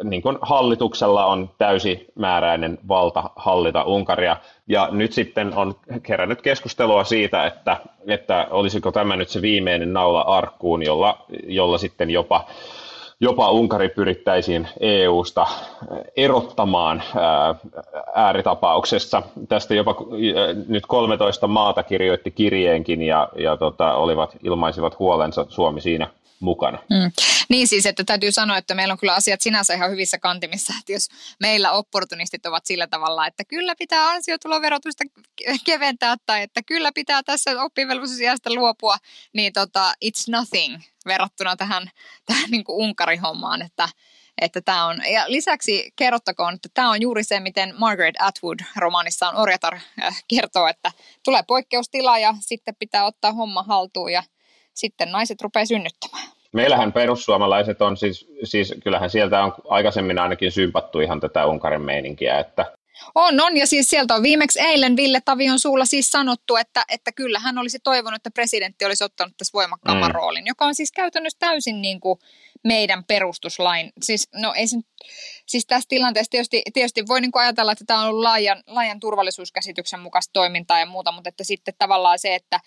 niin 0.04 0.22
kuin 0.22 0.38
hallituksella 0.40 1.26
on 1.26 1.50
täysimääräinen 1.58 2.78
valta 2.88 3.30
hallita 3.36 3.82
Unkaria. 3.84 4.36
Ja 4.66 4.88
nyt 4.90 5.12
sitten 5.12 5.54
on 5.56 5.74
kerännyt 6.02 6.42
keskustelua 6.42 7.04
siitä, 7.04 7.46
että, 7.46 7.76
että 8.06 8.46
olisiko 8.50 8.92
tämä 8.92 9.16
nyt 9.16 9.28
se 9.28 9.42
viimeinen 9.42 9.92
naula 9.92 10.20
arkkuun, 10.20 10.82
jolla, 10.82 11.18
jolla 11.46 11.78
sitten 11.78 12.10
jopa 12.10 12.44
jopa 13.22 13.50
Unkari 13.50 13.88
pyrittäisiin 13.88 14.68
EU-sta 14.80 15.46
erottamaan 16.16 17.02
ääritapauksessa. 18.14 19.22
Tästä 19.48 19.74
jopa 19.74 19.94
nyt 20.68 20.86
13 20.86 21.46
maata 21.46 21.82
kirjoitti 21.82 22.30
kirjeenkin 22.30 23.02
ja, 23.02 23.28
ja 23.36 23.56
tota, 23.56 23.94
olivat, 23.94 24.36
ilmaisivat 24.42 24.98
huolensa 24.98 25.46
Suomi 25.48 25.80
siinä 25.80 26.06
mukana. 26.42 26.78
Mm. 26.78 27.12
Niin 27.48 27.68
siis, 27.68 27.86
että 27.86 28.04
täytyy 28.04 28.32
sanoa, 28.32 28.58
että 28.58 28.74
meillä 28.74 28.92
on 28.92 28.98
kyllä 28.98 29.14
asiat 29.14 29.40
sinänsä 29.40 29.74
ihan 29.74 29.90
hyvissä 29.90 30.18
kantimissa, 30.18 30.74
että 30.78 30.92
jos 30.92 31.08
meillä 31.40 31.72
opportunistit 31.72 32.46
ovat 32.46 32.66
sillä 32.66 32.86
tavalla, 32.86 33.26
että 33.26 33.44
kyllä 33.44 33.74
pitää 33.78 34.10
ansiotuloverotusta 34.10 35.04
keventää 35.64 36.16
tai 36.26 36.42
että 36.42 36.60
kyllä 36.66 36.90
pitää 36.94 37.22
tässä 37.22 37.62
oppivelvollisuusijasta 37.62 38.54
luopua, 38.54 38.96
niin 39.32 39.52
tota, 39.52 39.92
it's 40.04 40.24
nothing 40.28 40.80
verrattuna 41.06 41.56
tähän, 41.56 41.90
tähän 42.26 42.50
niin 42.50 42.64
kuin 42.64 42.76
Unkari-hommaan, 42.76 43.62
että 43.62 43.88
että 44.40 44.60
tämä 44.60 44.86
on, 44.86 45.02
ja 45.12 45.24
lisäksi 45.28 45.92
kerrottakoon, 45.96 46.54
että 46.54 46.68
tämä 46.74 46.90
on 46.90 47.02
juuri 47.02 47.24
se, 47.24 47.40
miten 47.40 47.74
Margaret 47.78 48.14
Atwood 48.18 48.58
romaanissaan 48.76 49.36
Orjatar 49.36 49.74
äh, 50.02 50.22
kertoo, 50.28 50.66
että 50.66 50.92
tulee 51.24 51.42
poikkeustila 51.42 52.18
ja 52.18 52.34
sitten 52.40 52.76
pitää 52.78 53.04
ottaa 53.04 53.32
homma 53.32 53.62
haltuun 53.62 54.12
ja 54.12 54.22
sitten 54.74 55.12
naiset 55.12 55.40
rupeaa 55.40 55.66
synnyttämään. 55.66 56.24
Meillähän 56.52 56.92
perussuomalaiset 56.92 57.82
on 57.82 57.96
siis, 57.96 58.28
siis 58.44 58.74
kyllähän 58.84 59.10
sieltä 59.10 59.44
on 59.44 59.54
aikaisemmin 59.68 60.18
ainakin 60.18 60.52
sympattu 60.52 61.00
ihan 61.00 61.20
tätä 61.20 61.46
Unkarin 61.46 61.82
meininkiä, 61.82 62.38
että 62.38 62.72
on, 63.14 63.40
on, 63.40 63.56
ja 63.56 63.66
siis 63.66 63.88
sieltä 63.88 64.14
on 64.14 64.22
viimeksi 64.22 64.60
eilen 64.60 64.96
Ville 64.96 65.20
Tavion 65.24 65.58
suulla 65.58 65.84
siis 65.84 66.10
sanottu, 66.10 66.56
että, 66.56 66.84
että 66.88 67.12
kyllä 67.12 67.38
hän 67.38 67.58
olisi 67.58 67.78
toivonut, 67.84 68.16
että 68.16 68.30
presidentti 68.30 68.84
olisi 68.84 69.04
ottanut 69.04 69.36
tässä 69.36 69.52
voimakkaamman 69.52 70.10
mm. 70.10 70.14
roolin, 70.14 70.46
joka 70.46 70.64
on 70.64 70.74
siis 70.74 70.92
käytännössä 70.92 71.38
täysin 71.38 71.82
niin 71.82 72.00
kuin 72.00 72.18
meidän 72.64 73.04
perustuslain. 73.04 73.92
Siis, 74.02 74.28
no 74.34 74.52
ei 74.56 74.66
sen, 74.66 74.82
siis 75.46 75.66
tässä 75.66 75.88
tilanteessa 75.88 76.30
tietysti, 76.30 76.62
tietysti 76.72 77.08
voi 77.08 77.20
niin 77.20 77.32
kuin 77.32 77.42
ajatella, 77.42 77.72
että 77.72 77.84
tämä 77.86 78.00
on 78.00 78.08
ollut 78.08 78.22
laajan, 78.22 78.62
laajan 78.66 79.00
turvallisuuskäsityksen 79.00 80.00
mukaista 80.00 80.32
toimintaa 80.32 80.78
ja 80.78 80.86
muuta, 80.86 81.12
mutta 81.12 81.28
että 81.28 81.44
sitten 81.44 81.74
tavallaan 81.78 82.18
se, 82.18 82.34
että 82.34 82.60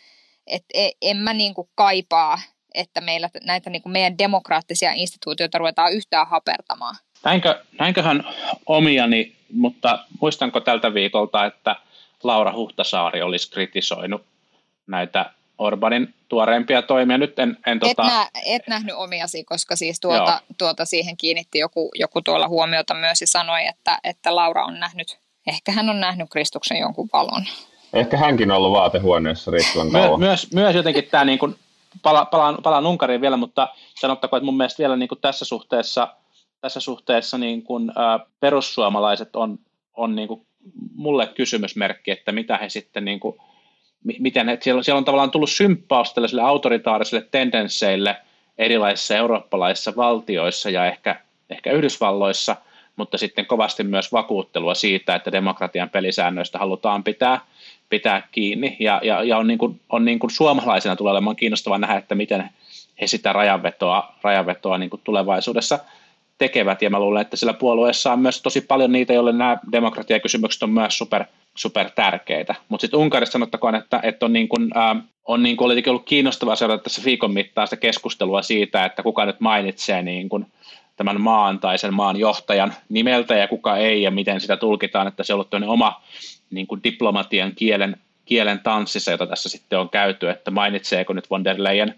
et 0.48 0.64
e, 0.74 0.90
en 1.02 1.18
mä 1.18 1.34
niin 1.34 1.54
kuin 1.54 1.70
kaipaa, 1.76 2.40
että 2.74 3.02
meillä 3.02 3.30
näitä 3.44 3.70
niin 3.70 3.82
kuin 3.82 3.94
meidän 3.94 4.18
demokraattisia 4.18 4.92
instituutioita 4.92 5.58
ruvetaan 5.58 5.94
yhtään 5.94 6.28
hapertamaan. 6.28 6.96
Näinkö, 7.24 7.64
näinköhän 7.80 8.24
omiani, 8.66 9.36
mutta 9.54 10.06
muistanko 10.22 10.60
tältä 10.60 10.94
viikolta, 10.94 11.46
että 11.46 11.76
Laura 12.24 12.54
Huhtasaari 12.54 13.22
olisi 13.22 13.52
kritisoinut 13.52 14.26
näitä 14.88 15.32
Orbanin 15.58 16.14
tuoreimpia 16.28 16.82
toimia. 16.82 17.18
Nyt 17.18 17.40
en, 17.40 17.58
en 17.66 17.80
tota... 17.80 18.04
et, 18.04 18.12
nä, 18.12 18.28
et 18.46 18.68
nähnyt 18.68 18.96
omiasi, 18.96 19.44
koska 19.44 19.76
siis 19.76 20.00
tuota, 20.00 20.42
tuota 20.58 20.86
siihen 20.86 21.18
kiinnitti 21.18 21.60
joku, 21.60 21.92
joku 21.96 22.22
tuolla 22.22 22.48
huomiota 22.48 22.94
myös 22.94 23.22
ja 23.22 23.28
sanoi, 23.28 23.68
että, 23.68 24.00
että 24.04 24.36
Laura 24.36 24.66
on 24.66 24.80
nähnyt, 24.80 25.18
ehkä 25.48 25.72
hän 25.72 25.90
on 25.90 26.00
nähnyt 26.00 26.30
Kristuksen 26.30 26.78
jonkun 26.78 27.10
valon. 27.14 27.46
Ehkä 27.96 28.18
hänkin 28.18 28.52
on 28.52 28.58
ollut 28.58 28.72
vaatehuoneessa 28.72 29.52
riittävän 29.52 29.92
kauan. 29.92 30.20
My, 30.20 30.26
myös, 30.26 30.54
myös 30.54 30.76
jotenkin 30.76 31.04
tämä, 31.12 31.26
niin 31.26 31.40
kuin, 31.40 31.56
pala, 32.04 32.26
palaan, 32.26 32.58
palaan 32.64 32.86
Unkariin 32.86 33.22
vielä, 33.22 33.38
mutta 33.38 33.68
sanottakoon, 34.00 34.38
että 34.38 34.46
mun 34.46 34.58
mielestä 34.58 34.84
vielä 34.84 34.96
niin 34.96 35.10
kuin 35.10 35.22
tässä 35.22 35.46
suhteessa, 35.46 36.08
tässä 36.62 36.80
suhteessa 36.80 37.38
niin 37.38 37.64
kuin, 37.64 37.90
ä, 37.90 38.20
perussuomalaiset 38.40 39.36
on, 39.36 39.60
on 39.94 40.16
niin 40.16 40.28
kuin 40.28 40.46
mulle 40.96 41.28
kysymysmerkki, 41.28 42.12
että 42.12 42.32
mitä 42.32 42.58
he 42.58 42.70
sitten 42.70 43.06
niin 43.06 43.20
kuin, 43.20 43.38
miten 44.20 44.50
he, 44.50 44.58
siellä, 44.62 44.84
siellä 44.84 44.98
on 44.98 45.06
tavallaan 45.06 45.32
tullut 45.32 45.50
symppaus 45.50 46.14
tällaisille 46.14 46.42
autoritaarisille 46.42 47.28
tendensseille 47.32 48.16
erilaisissa 48.58 49.16
eurooppalaisissa 49.16 49.94
valtioissa 49.96 50.70
ja 50.70 50.86
ehkä, 50.86 51.22
ehkä 51.50 51.72
Yhdysvalloissa, 51.72 52.56
mutta 52.96 53.18
sitten 53.18 53.46
kovasti 53.46 53.84
myös 53.84 54.12
vakuuttelua 54.12 54.76
siitä, 54.76 55.16
että 55.16 55.32
demokratian 55.32 55.90
pelisäännöistä 55.90 56.60
halutaan 56.60 57.04
pitää, 57.04 57.42
pitää 57.96 58.28
kiinni. 58.32 58.78
Ja, 58.80 59.02
ja, 59.04 59.24
ja 59.24 59.38
on, 59.38 59.48
niin 59.48 59.58
kuin, 59.58 59.80
on 59.90 60.06
niin 60.06 60.20
kuin 60.20 60.32
suomalaisena 60.32 60.96
tulee 60.96 61.12
olemaan 61.12 61.36
kiinnostavaa 61.36 61.78
nähdä, 61.78 61.98
että 61.98 62.16
miten 62.16 62.50
he 63.02 63.08
sitä 63.08 63.34
rajanvetoa, 63.34 64.16
rajanvetoa 64.22 64.78
niin 64.78 64.90
kuin 64.90 65.02
tulevaisuudessa 65.04 65.80
tekevät. 66.38 66.82
Ja 66.82 66.90
mä 66.90 67.00
luulen, 67.00 67.22
että 67.22 67.38
sillä 67.38 67.54
puolueessa 67.54 68.14
on 68.14 68.20
myös 68.20 68.42
tosi 68.42 68.62
paljon 68.62 68.92
niitä, 68.92 69.14
joille 69.14 69.32
nämä 69.32 69.58
demokratiakysymykset 69.72 70.64
on 70.64 70.70
myös 70.70 70.98
super, 70.98 71.26
super 71.56 71.90
tärkeitä. 71.90 72.56
Mutta 72.70 72.82
sitten 72.82 73.00
Unkarissa 73.00 73.32
sanottakoon, 73.32 73.76
että, 73.76 74.00
että 74.04 74.26
on, 74.26 74.34
niin 74.34 74.48
kuin, 74.48 74.78
äh, 74.78 75.04
on 75.26 75.44
niin 75.44 75.58
kuin 75.58 75.90
ollut 75.90 76.06
kiinnostavaa 76.06 76.56
seurata 76.56 76.84
tässä 76.84 77.02
viikon 77.06 77.34
mittaan 77.34 77.68
sitä 77.68 77.78
keskustelua 77.78 78.42
siitä, 78.42 78.86
että 78.86 79.04
kuka 79.04 79.26
nyt 79.26 79.40
mainitsee 79.40 80.02
niin 80.02 80.30
kuin 80.30 80.46
tämän 80.96 81.22
maan 81.22 81.60
tai 81.60 81.78
sen 81.78 81.94
maan 81.94 82.18
johtajan 82.18 82.74
nimeltä 82.90 83.36
ja 83.36 83.48
kuka 83.48 83.78
ei 83.78 84.02
ja 84.02 84.12
miten 84.12 84.42
sitä 84.42 84.58
tulkitaan, 84.58 85.08
että 85.08 85.24
se 85.24 85.34
on 85.34 85.46
ollut 85.54 85.70
oma 85.70 86.02
niin 86.50 86.68
kuin 86.68 86.84
diplomatian 86.84 87.52
kielen, 87.56 87.98
kielen 88.26 88.60
tanssissa, 88.60 89.12
jota 89.12 89.28
tässä 89.28 89.50
sitten 89.50 89.80
on 89.80 89.90
käyty, 89.90 90.30
että 90.30 90.52
mainitseeko 90.52 91.14
nyt 91.14 91.30
von 91.30 91.44
der 91.44 91.56
Leyen 91.58 91.96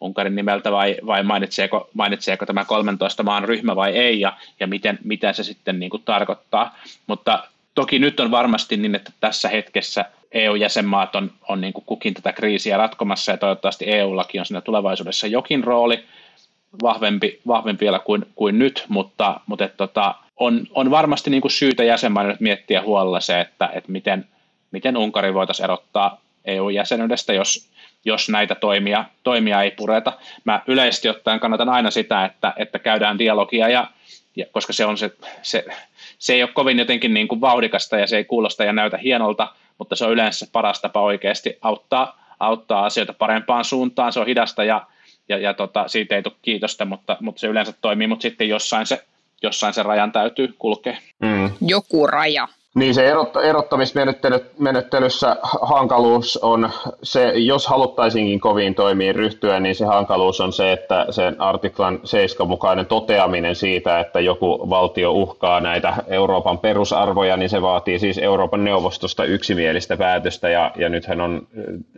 Unkarin 0.00 0.34
nimeltä 0.34 0.72
vai, 0.72 0.96
vai 1.06 1.22
mainitseeko, 1.22 1.90
mainitseeko 1.94 2.46
tämä 2.46 2.64
13 2.64 3.22
maan 3.22 3.44
ryhmä 3.44 3.76
vai 3.76 3.96
ei 3.96 4.20
ja, 4.20 4.36
ja 4.60 4.66
miten, 4.66 4.98
mitä 5.04 5.32
se 5.32 5.44
sitten 5.44 5.80
niin 5.80 5.90
kuin 5.90 6.02
tarkoittaa. 6.02 6.78
Mutta 7.06 7.44
toki 7.74 7.98
nyt 7.98 8.20
on 8.20 8.30
varmasti 8.30 8.76
niin, 8.76 8.94
että 8.94 9.12
tässä 9.20 9.48
hetkessä 9.48 10.04
EU-jäsenmaat 10.32 11.14
on, 11.14 11.32
on 11.48 11.60
niin 11.60 11.72
kuin 11.72 11.84
kukin 11.84 12.14
tätä 12.14 12.32
kriisiä 12.32 12.76
ratkomassa 12.76 13.32
ja 13.32 13.38
toivottavasti 13.38 13.84
EUllakin 13.88 14.40
on 14.40 14.46
siinä 14.46 14.60
tulevaisuudessa 14.60 15.26
jokin 15.26 15.64
rooli, 15.64 16.04
vahvempi, 16.82 17.40
vahvempi 17.46 17.84
vielä 17.84 17.98
kuin, 17.98 18.26
kuin 18.34 18.58
nyt, 18.58 18.84
mutta, 18.88 19.40
mutta 19.46 19.64
et, 19.64 19.76
tota, 19.76 20.14
on, 20.36 20.66
on 20.70 20.90
varmasti 20.90 21.30
niin 21.30 21.40
kuin 21.40 21.52
syytä 21.52 21.84
jäsenmaille 21.84 22.36
miettiä 22.40 22.82
huolella 22.82 23.20
se, 23.20 23.40
että, 23.40 23.70
että 23.74 23.92
miten, 23.92 24.26
miten 24.70 24.96
Unkari 24.96 25.34
voitaisiin 25.34 25.64
erottaa 25.64 26.20
EU-jäsenyydestä, 26.44 27.32
jos, 27.32 27.68
jos 28.04 28.28
näitä 28.28 28.54
toimia, 28.54 29.04
toimia 29.22 29.62
ei 29.62 29.70
pureta. 29.70 30.12
Mä 30.44 30.62
yleisesti 30.66 31.08
ottaen 31.08 31.40
kannatan 31.40 31.68
aina 31.68 31.90
sitä, 31.90 32.24
että, 32.24 32.52
että 32.56 32.78
käydään 32.78 33.18
dialogia, 33.18 33.68
ja, 33.68 33.90
ja, 34.36 34.46
koska 34.52 34.72
se, 34.72 34.86
on 34.86 34.98
se, 34.98 35.10
se, 35.42 35.64
se 36.18 36.34
ei 36.34 36.42
ole 36.42 36.50
kovin 36.52 36.78
jotenkin 36.78 37.14
niin 37.14 37.28
kuin 37.28 37.40
vauhdikasta 37.40 37.98
ja 37.98 38.06
se 38.06 38.16
ei 38.16 38.24
kuulosta 38.24 38.64
ja 38.64 38.72
näytä 38.72 38.98
hienolta, 38.98 39.48
mutta 39.78 39.96
se 39.96 40.04
on 40.04 40.12
yleensä 40.12 40.46
paras 40.52 40.80
tapa 40.80 41.00
oikeasti 41.00 41.58
auttaa, 41.62 42.24
auttaa 42.40 42.84
asioita 42.84 43.12
parempaan 43.12 43.64
suuntaan. 43.64 44.12
Se 44.12 44.20
on 44.20 44.26
hidasta 44.26 44.64
ja, 44.64 44.86
ja, 45.28 45.38
ja 45.38 45.54
tota, 45.54 45.88
siitä 45.88 46.16
ei 46.16 46.22
tule 46.22 46.34
kiitosta, 46.42 46.84
mutta, 46.84 47.16
mutta 47.20 47.40
se 47.40 47.46
yleensä 47.46 47.72
toimii, 47.80 48.06
mutta 48.06 48.22
sitten 48.22 48.48
jossain 48.48 48.86
se, 48.86 49.04
jossain 49.44 49.74
se 49.74 49.82
rajan 49.82 50.12
täytyy 50.12 50.54
kulkea. 50.58 50.96
Mm. 51.20 51.50
Joku 51.60 52.06
raja. 52.06 52.48
Niin 52.74 52.94
se 52.94 53.12
erottamismenettelyssä 53.48 55.36
hankaluus 55.62 56.36
on 56.36 56.70
se, 57.02 57.32
jos 57.34 57.66
haluttaisiinkin 57.66 58.40
koviin 58.40 58.74
toimiin 58.74 59.14
ryhtyä, 59.14 59.60
niin 59.60 59.74
se 59.74 59.84
hankaluus 59.84 60.40
on 60.40 60.52
se, 60.52 60.72
että 60.72 61.06
sen 61.10 61.40
artiklan 61.40 62.00
7 62.04 62.48
mukainen 62.48 62.86
toteaminen 62.86 63.54
siitä, 63.54 64.00
että 64.00 64.20
joku 64.20 64.70
valtio 64.70 65.12
uhkaa 65.12 65.60
näitä 65.60 65.94
Euroopan 66.08 66.58
perusarvoja, 66.58 67.36
niin 67.36 67.50
se 67.50 67.62
vaatii 67.62 67.98
siis 67.98 68.18
Euroopan 68.18 68.64
neuvostosta 68.64 69.24
yksimielistä 69.24 69.96
päätöstä, 69.96 70.48
ja, 70.48 70.72
ja 70.76 70.88
nythän 70.88 71.20
on 71.20 71.46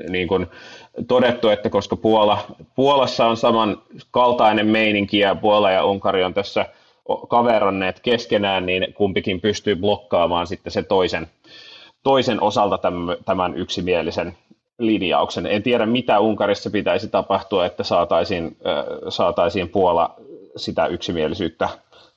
niin 0.08 0.28
kuin 0.28 0.46
todettu, 1.08 1.48
että 1.48 1.70
koska 1.70 1.96
Puola, 1.96 2.38
Puolassa 2.74 3.26
on 3.26 3.36
saman 3.36 3.78
kaltainen 4.10 4.66
meininki, 4.66 5.18
ja 5.18 5.34
Puola 5.34 5.70
ja 5.70 5.84
Unkari 5.84 6.24
on 6.24 6.34
tässä– 6.34 6.66
kaveranneet 7.28 8.00
keskenään, 8.00 8.66
niin 8.66 8.94
kumpikin 8.94 9.40
pystyy 9.40 9.76
blokkaamaan 9.76 10.46
sitten 10.46 10.72
se 10.72 10.82
toisen, 10.82 11.26
toisen 12.02 12.42
osalta 12.42 12.78
tämän 13.24 13.56
yksimielisen 13.56 14.36
linjauksen. 14.78 15.46
En 15.46 15.62
tiedä, 15.62 15.86
mitä 15.86 16.20
Unkarissa 16.20 16.70
pitäisi 16.70 17.08
tapahtua, 17.08 17.66
että 17.66 17.84
saataisiin, 17.84 18.56
saataisiin 19.08 19.68
Puola 19.68 20.14
sitä 20.56 20.86
yksimielisyyttä 20.86 21.68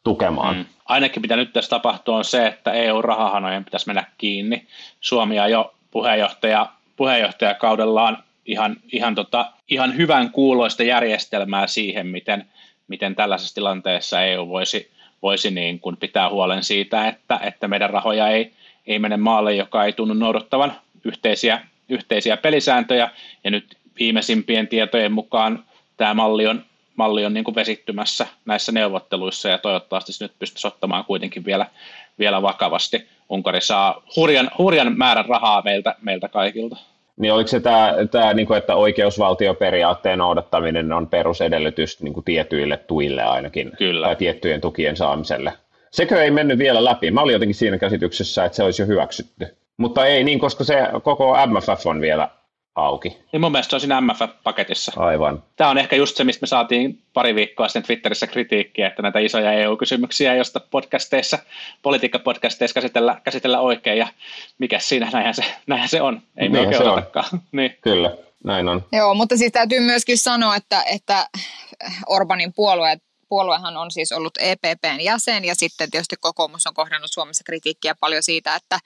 tukemaan. 0.04 0.56
Mm. 0.56 0.66
Ainakin 0.86 1.22
mitä 1.22 1.36
nyt 1.36 1.54
tässä 1.54 1.70
tapahtuu 1.70 2.16
on 2.16 2.26
se, 2.26 2.48
että 2.48 2.72
EU-rahahanojen 2.72 3.66
pitäisi 3.66 3.88
mennä 3.88 4.04
kiinni. 4.18 4.68
Suomi 5.02 5.40
on 5.40 5.52
jo 5.52 5.74
puheenjohtaja, 5.92 6.68
puheenjohtajakaudellaan 6.96 8.24
ihan, 8.46 8.76
ihan, 8.92 9.16
tota, 9.16 9.46
ihan 9.70 9.98
hyvän 9.98 10.32
kuuloista 10.32 10.84
järjestelmää 10.84 11.68
siihen, 11.68 12.08
miten– 12.08 12.46
miten 12.90 13.16
tällaisessa 13.16 13.56
tilanteessa 13.56 14.22
EU 14.22 14.50
voisi, 14.50 14.92
voisi 15.22 15.52
niin 15.52 15.80
kuin 15.80 15.98
pitää 15.98 16.30
huolen 16.30 16.64
siitä, 16.64 17.08
että, 17.08 17.40
että 17.44 17.68
meidän 17.68 17.90
rahoja 17.90 18.28
ei, 18.28 18.54
ei 18.88 19.00
mene 19.00 19.18
maalle, 19.18 19.56
joka 19.56 19.86
ei 19.86 19.94
tunnu 19.94 20.14
noudattavan 20.14 20.74
yhteisiä, 21.04 21.62
yhteisiä 21.90 22.38
pelisääntöjä. 22.38 23.10
Ja 23.44 23.52
nyt 23.52 23.78
viimeisimpien 24.00 24.68
tietojen 24.68 25.12
mukaan 25.12 25.64
tämä 25.98 26.14
malli 26.14 26.48
on, 26.48 26.66
malli 26.96 27.26
on 27.26 27.34
niin 27.34 27.44
kuin 27.44 27.56
vesittymässä 27.56 28.28
näissä 28.46 28.72
neuvotteluissa 28.72 29.50
ja 29.50 29.58
toivottavasti 29.58 30.14
se 30.14 30.26
nyt 30.26 30.40
pystyisi 30.40 30.68
ottamaan 30.68 31.06
kuitenkin 31.06 31.46
vielä, 31.46 31.66
vielä 32.20 32.42
vakavasti. 32.42 33.08
Unkari 33.30 33.62
saa 33.62 34.04
hurjan, 34.16 34.52
hurjan 34.58 34.98
määrän 34.98 35.26
rahaa 35.26 35.62
meiltä, 35.62 35.96
meiltä 36.02 36.28
kaikilta. 36.28 36.78
Niin 37.20 37.34
oliko 37.34 37.48
se 37.48 37.60
tämä, 37.60 37.94
tämä 38.12 38.34
niin 38.34 38.48
kuin, 38.48 38.58
että 38.58 38.76
oikeusvaltioperiaatteen 38.76 40.20
noudattaminen 40.20 40.92
on 40.92 41.08
perusedellytys 41.08 42.02
niin 42.02 42.14
kuin 42.14 42.24
tietyille 42.24 42.78
tuille 42.78 43.24
ainakin, 43.24 43.72
Kyllä. 43.78 44.08
tai 44.08 44.16
tiettyjen 44.16 44.62
tukien 44.62 44.98
saamiselle? 44.98 45.54
Sekö 45.92 46.24
ei 46.24 46.32
mennyt 46.32 46.58
vielä 46.58 46.84
läpi? 46.84 47.12
Mä 47.12 47.22
olin 47.22 47.34
jotenkin 47.34 47.56
siinä 47.56 47.78
käsityksessä, 47.78 48.46
että 48.46 48.56
se 48.56 48.64
olisi 48.64 48.82
jo 48.82 48.88
hyväksytty. 48.88 49.48
Mutta 49.78 50.06
ei 50.06 50.24
niin, 50.24 50.40
koska 50.40 50.64
se 50.64 50.76
koko 51.04 51.36
MFF 51.48 51.88
on 51.88 52.02
vielä 52.02 52.30
auki. 52.86 53.18
Niin 53.32 53.42
mun 53.42 53.52
mielestä 53.52 53.70
se 53.70 53.76
on 53.76 53.80
siinä 53.80 54.02
MFF-paketissa. 54.02 54.92
Aivan. 54.96 55.44
Tämä 55.56 55.70
on 55.70 55.78
ehkä 55.78 55.96
just 55.96 56.18
se, 56.18 56.24
mistä 56.24 56.44
me 56.44 56.48
saatiin 56.48 57.02
pari 57.14 57.36
viikkoa 57.36 57.68
sitten 57.68 57.84
Twitterissä 57.84 58.28
kritiikkiä, 58.28 58.88
että 58.88 59.02
näitä 59.02 59.20
isoja 59.20 59.52
EU-kysymyksiä, 59.52 60.36
josta 60.36 60.60
podcasteissa, 60.60 61.40
politiikkapodcasteissa 61.82 62.74
käsitellä, 62.74 63.22
käsitellä 63.24 63.60
oikein, 63.60 63.98
ja 63.98 64.08
mikä 64.58 64.80
siinä, 64.80 65.10
näinhän 65.14 65.36
se, 65.36 65.44
näinhän 65.68 65.90
se 65.90 66.02
on. 66.02 66.22
Ei 66.38 66.50
me 66.50 66.60
oikein 66.60 66.78
se 66.78 67.38
niin. 67.52 67.78
Kyllä, 67.82 68.18
näin 68.44 68.70
on. 68.70 68.86
Joo, 68.92 69.14
mutta 69.14 69.38
siis 69.38 69.52
täytyy 69.52 69.80
myöskin 69.80 70.18
sanoa, 70.18 70.56
että, 70.56 70.84
että 70.84 71.28
Orbanin 72.08 72.54
puolue 72.54 72.98
puoluehan 73.30 73.78
on 73.78 73.92
siis 73.92 74.12
ollut 74.12 74.38
EPPn 74.40 75.02
jäsen 75.02 75.46
ja 75.46 75.56
sitten 75.56 75.92
tietysti 75.92 76.16
kokoomus 76.20 76.68
on 76.68 76.74
kohdannut 76.74 77.12
Suomessa 77.14 77.44
kritiikkiä 77.44 77.96
paljon 78.00 78.24
siitä, 78.24 78.56
että 78.56 78.80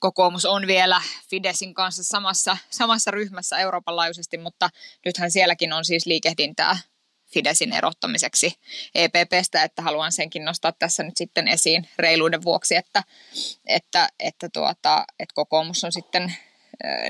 kokoomus 0.00 0.44
on 0.44 0.66
vielä 0.66 1.02
Fidesin 1.28 1.74
kanssa 1.74 2.04
samassa, 2.04 2.56
samassa 2.70 3.10
ryhmässä 3.10 3.58
Euroopan 3.58 3.96
laajuisesti, 3.96 4.38
mutta 4.38 4.70
nythän 5.04 5.30
sielläkin 5.30 5.72
on 5.72 5.84
siis 5.84 6.06
liikehdintää 6.06 6.78
Fidesin 7.32 7.72
erottamiseksi 7.72 8.54
EPPstä, 8.94 9.62
että 9.62 9.82
haluan 9.82 10.12
senkin 10.12 10.44
nostaa 10.44 10.72
tässä 10.72 11.02
nyt 11.02 11.16
sitten 11.16 11.48
esiin 11.48 11.88
reiluuden 11.98 12.42
vuoksi, 12.42 12.76
että, 12.76 13.02
että, 13.66 14.08
että, 14.20 14.48
tuota, 14.52 15.04
että 15.18 15.34
kokoomus 15.34 15.84
on 15.84 15.92
sitten 15.92 16.34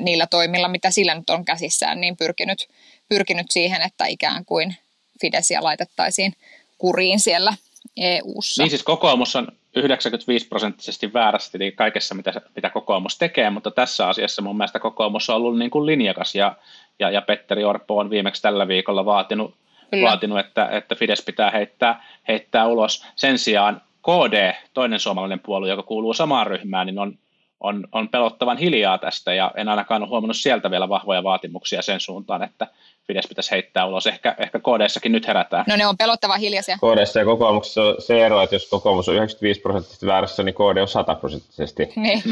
niillä 0.00 0.26
toimilla, 0.26 0.68
mitä 0.68 0.90
sillä 0.90 1.14
nyt 1.14 1.30
on 1.30 1.44
käsissään, 1.44 2.00
niin 2.00 2.16
pyrkinyt, 2.16 2.68
pyrkinyt 3.08 3.50
siihen, 3.50 3.82
että 3.82 4.06
ikään 4.06 4.44
kuin 4.44 4.76
Fidesia 5.20 5.62
laitettaisiin 5.62 6.32
kuriin 6.78 7.20
siellä 7.20 7.54
EU-ssa. 7.96 8.62
Niin 8.62 8.70
siis 8.70 8.82
kokoomus 8.82 9.36
on 9.36 9.59
95 9.76 10.48
prosenttisesti 10.48 11.12
väärästi 11.12 11.58
niin 11.58 11.76
kaikessa, 11.76 12.14
mitä, 12.14 12.32
mitä 12.56 12.70
kokoomus 12.70 13.18
tekee, 13.18 13.50
mutta 13.50 13.70
tässä 13.70 14.08
asiassa 14.08 14.42
mun 14.42 14.56
mielestä 14.56 14.78
kokoomus 14.78 15.30
on 15.30 15.36
ollut 15.36 15.58
niin 15.58 15.70
kuin 15.70 15.86
linjakas 15.86 16.34
ja, 16.34 16.56
ja, 16.98 17.10
ja 17.10 17.22
Petteri 17.22 17.64
Orpo 17.64 17.98
on 17.98 18.10
viimeksi 18.10 18.42
tällä 18.42 18.68
viikolla 18.68 19.04
vaatinut, 19.04 19.54
vaatinut 20.02 20.38
että, 20.38 20.68
että 20.68 20.94
Fides 20.94 21.22
pitää 21.22 21.50
heittää, 21.50 22.04
heittää 22.28 22.66
ulos. 22.66 23.06
Sen 23.16 23.38
sijaan 23.38 23.82
KD, 24.02 24.54
toinen 24.74 25.00
suomalainen 25.00 25.40
puolue, 25.40 25.68
joka 25.68 25.82
kuuluu 25.82 26.14
samaan 26.14 26.46
ryhmään, 26.46 26.86
niin 26.86 26.98
on, 26.98 27.18
on, 27.60 27.88
on 27.92 28.08
pelottavan 28.08 28.58
hiljaa 28.58 28.98
tästä 28.98 29.34
ja 29.34 29.52
en 29.56 29.68
ainakaan 29.68 30.02
ole 30.02 30.08
huomannut 30.08 30.36
sieltä 30.36 30.70
vielä 30.70 30.88
vahvoja 30.88 31.24
vaatimuksia 31.24 31.82
sen 31.82 32.00
suuntaan, 32.00 32.42
että 32.42 32.66
Fides 33.10 33.26
pitäisi 33.28 33.50
heittää 33.50 33.86
ulos. 33.86 34.06
Ehkä, 34.06 34.36
ehkä 34.38 34.58
KDssakin 34.58 35.12
nyt 35.12 35.26
herätään. 35.26 35.64
No 35.68 35.76
ne 35.76 35.86
on 35.86 35.96
pelottava 35.96 36.36
hiljaisia. 36.36 36.76
KDssa 36.76 37.18
ja 37.18 37.24
kokoomuksessa 37.24 37.82
on 37.82 37.96
se 37.98 38.26
ero, 38.26 38.42
että 38.42 38.54
jos 38.54 38.68
kokoomus 38.68 39.08
on 39.08 39.14
95 39.14 39.60
prosenttisesti 39.60 40.06
väärässä, 40.06 40.42
niin 40.42 40.54
KD 40.54 40.76
on 40.80 40.88
100 40.88 41.14
prosenttisesti. 41.14 41.88
Niin. 41.96 42.22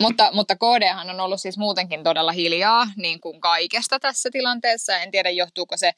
mutta, 0.00 0.30
mutta 0.32 0.56
KDhan 0.56 1.10
on 1.10 1.20
ollut 1.20 1.40
siis 1.40 1.58
muutenkin 1.58 2.04
todella 2.04 2.32
hiljaa 2.32 2.86
niin 2.96 3.20
kuin 3.20 3.40
kaikesta 3.40 4.00
tässä 4.00 4.28
tilanteessa. 4.32 4.98
En 4.98 5.10
tiedä, 5.10 5.30
johtuuko 5.30 5.76
se 5.76 5.92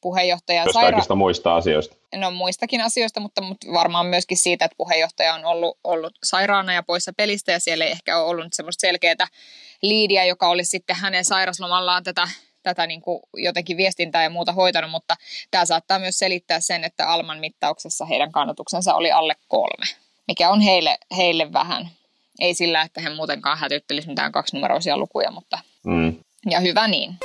puheenjohtaja 0.00 0.64
Jos 0.64 0.72
saira... 0.72 0.90
kaikista 0.90 1.14
muista 1.14 1.56
asioista. 1.56 1.96
No 2.14 2.30
muistakin 2.30 2.80
asioista, 2.80 3.20
mutta, 3.20 3.40
mutta 3.40 3.66
varmaan 3.72 4.06
myöskin 4.06 4.36
siitä, 4.36 4.64
että 4.64 4.76
puheenjohtaja 4.76 5.34
on 5.34 5.44
ollut, 5.44 5.78
ollut 5.84 6.12
sairaana 6.24 6.72
ja 6.72 6.82
poissa 6.82 7.12
pelistä 7.16 7.52
ja 7.52 7.60
siellä 7.60 7.84
ei 7.84 7.90
ehkä 7.90 8.18
ole 8.18 8.26
ollut 8.26 8.46
semmoista 8.52 8.80
selkeää 8.80 9.26
liidiä, 9.82 10.24
joka 10.24 10.48
olisi 10.48 10.70
sitten 10.70 10.96
hänen 10.96 11.24
sairaslomallaan 11.24 12.04
tätä 12.04 12.28
tätä 12.66 12.86
niin 12.86 13.00
kuin 13.00 13.20
jotenkin 13.34 13.76
viestintää 13.76 14.22
ja 14.22 14.30
muuta 14.30 14.52
hoitanut, 14.52 14.90
mutta 14.90 15.16
tämä 15.50 15.64
saattaa 15.64 15.98
myös 15.98 16.18
selittää 16.18 16.60
sen, 16.60 16.84
että 16.84 17.08
Alman 17.08 17.38
mittauksessa 17.38 18.04
heidän 18.04 18.32
kannatuksensa 18.32 18.94
oli 18.94 19.12
alle 19.12 19.34
kolme, 19.48 19.86
mikä 20.28 20.50
on 20.50 20.60
heille, 20.60 20.98
heille 21.16 21.52
vähän. 21.52 21.90
Ei 22.40 22.54
sillä, 22.54 22.82
että 22.82 23.00
he 23.00 23.08
muutenkaan 23.08 23.58
hätyttelisivät 23.58 24.12
mitään 24.12 24.32
kaksinumeroisia 24.32 24.96
lukuja, 24.96 25.30
mutta 25.30 25.58
mm. 25.86 26.14
ja 26.50 26.60
hyvä 26.60 26.88
niin. 26.88 27.16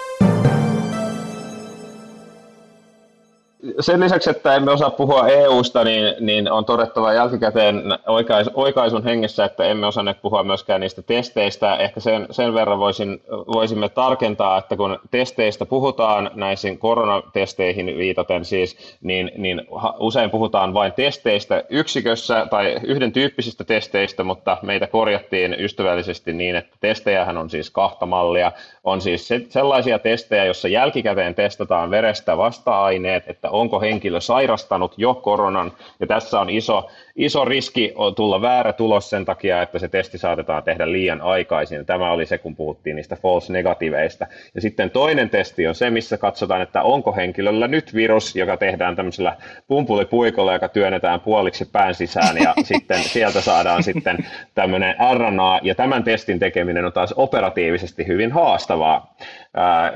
Sen 3.80 3.99
lisäksi, 3.99 4.30
että 4.30 4.55
emme 4.55 4.72
osaa 4.72 4.89
puhua 4.89 5.28
EUsta, 5.28 5.84
niin, 5.84 6.16
niin 6.20 6.51
on 6.51 6.66
todettava 6.66 7.14
jälkikäteen 7.14 7.84
oikais, 8.07 8.49
oikaisun 8.53 9.03
hengessä, 9.03 9.45
että 9.45 9.64
emme 9.64 9.88
osanneet 9.88 10.22
puhua 10.22 10.43
myöskään 10.43 10.82
niistä 10.82 11.01
testeistä. 11.01 11.76
Ehkä 11.76 11.99
sen, 11.99 12.28
sen 12.32 12.53
verran 12.53 12.80
voisin, 12.80 13.22
voisimme 13.53 13.89
tarkentaa, 13.89 14.57
että 14.57 14.78
kun 14.78 14.99
testeistä 15.12 15.66
puhutaan, 15.66 16.32
näihin 16.34 16.78
koronatesteihin 16.80 17.86
viitaten 17.86 18.45
siis, 18.45 18.97
niin, 19.01 19.32
niin 19.38 19.62
usein 19.99 20.30
puhutaan 20.30 20.74
vain 20.74 20.93
testeistä 20.93 21.64
yksikössä 21.70 22.47
tai 22.49 22.80
yhden 22.84 23.12
tyyppisistä 23.12 23.64
testeistä, 23.64 24.24
mutta 24.24 24.57
meitä 24.62 24.88
korjattiin 24.88 25.55
ystävällisesti 25.59 26.34
niin, 26.34 26.55
että 26.55 26.78
testejähän 26.80 27.38
on 27.38 27.49
siis 27.49 27.70
kahta 27.70 28.05
mallia. 28.05 28.51
On 28.84 29.01
siis 29.01 29.30
sellaisia 29.49 29.99
testejä, 29.99 30.45
joissa 30.45 30.68
jälkikäteen 30.68 31.36
testataan 31.36 31.91
verestä 31.91 32.38
vasta-aineet, 32.38 33.24
että 33.28 33.51
onko 33.52 33.80
henkilö 33.80 34.22
sairastanut 34.22 34.93
jo 34.97 35.14
koronan, 35.14 35.72
ja 35.99 36.08
tässä 36.08 36.39
on 36.39 36.49
iso, 36.49 36.89
iso 37.16 37.45
riski 37.45 37.93
tulla 38.16 38.41
väärä 38.41 38.74
tulos 38.74 39.10
sen 39.10 39.26
takia, 39.26 39.62
että 39.62 39.80
se 39.80 39.88
testi 39.88 40.18
saatetaan 40.18 40.64
tehdä 40.64 40.91
liian 40.91 41.22
aikaisin. 41.22 41.86
Tämä 41.86 42.12
oli 42.12 42.26
se, 42.26 42.38
kun 42.38 42.56
puhuttiin 42.56 42.95
niistä 42.95 43.16
false 43.16 43.54
negativeista. 43.54 44.28
Ja 44.56 44.62
sitten 44.62 44.89
toinen 44.89 45.30
testi 45.30 45.68
on 45.68 45.76
se, 45.76 45.89
missä 45.89 46.18
katsotaan, 46.18 46.62
että 46.62 46.82
onko 46.82 47.16
henkilöllä 47.16 47.68
nyt 47.68 47.93
virus, 47.93 48.36
joka 48.36 48.58
tehdään 48.58 48.95
tämmöisellä 48.95 49.38
pumpulipuikolla, 49.68 50.54
joka 50.54 50.70
työnnetään 50.70 51.20
puoliksi 51.20 51.66
pään 51.66 51.95
sisään, 51.95 52.38
ja 52.38 52.54
sitten 52.74 52.99
sieltä 52.99 53.41
saadaan 53.41 53.84
sitten 53.84 54.18
tämmöinen 54.56 54.95
RNA, 55.18 55.60
ja 55.64 55.76
tämän 55.76 56.04
testin 56.04 56.39
tekeminen 56.39 56.86
on 56.86 56.93
taas 56.93 57.14
operatiivisesti 57.18 58.08
hyvin 58.08 58.32
haastavaa. 58.32 59.16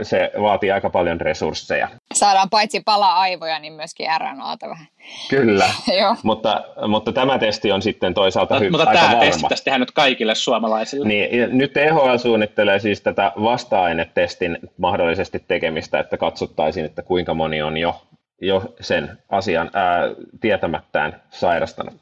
Se 0.02 0.32
vaatii 0.42 0.72
aika 0.72 0.90
paljon 0.90 1.22
resursseja. 1.22 1.90
Saadaan 2.16 2.50
paitsi 2.50 2.80
palaa 2.80 3.20
aivoja, 3.20 3.60
niin 3.60 3.74
myöskin 3.74 4.08
RNAta 4.18 4.70
vähän. 4.70 4.88
Kyllä, 5.30 5.70
mutta, 6.24 6.64
mutta 6.88 7.12
tämä 7.12 7.40
testi 7.40 7.72
on 7.72 7.82
sitten 7.82 8.14
toisaalta 8.14 8.60
hy- 8.60 8.70
Mutta 8.72 8.86
tämä 8.86 9.18
varma. 9.20 9.50
testi 9.50 9.66
tehdään 9.66 9.80
nyt 9.80 9.92
kaikille 9.92 10.36
suomalaisille. 10.36 11.08
Niin, 11.08 11.58
nyt 11.58 11.74
THL 11.74 12.18
suunnittelee 12.18 12.80
siis 12.80 13.02
tätä 13.02 13.32
vasta-ainetestin 13.44 14.58
mahdollisesti 14.78 15.44
tekemistä, 15.48 16.00
että 16.00 16.18
katsottaisiin, 16.18 16.86
että 16.86 17.02
kuinka 17.02 17.34
moni 17.34 17.62
on 17.62 17.78
jo 17.78 18.02
jo 18.42 18.74
sen 18.82 19.18
asian 19.30 19.70
ää, 19.74 20.02
tietämättään 20.42 21.22
sairastanut. 21.30 21.94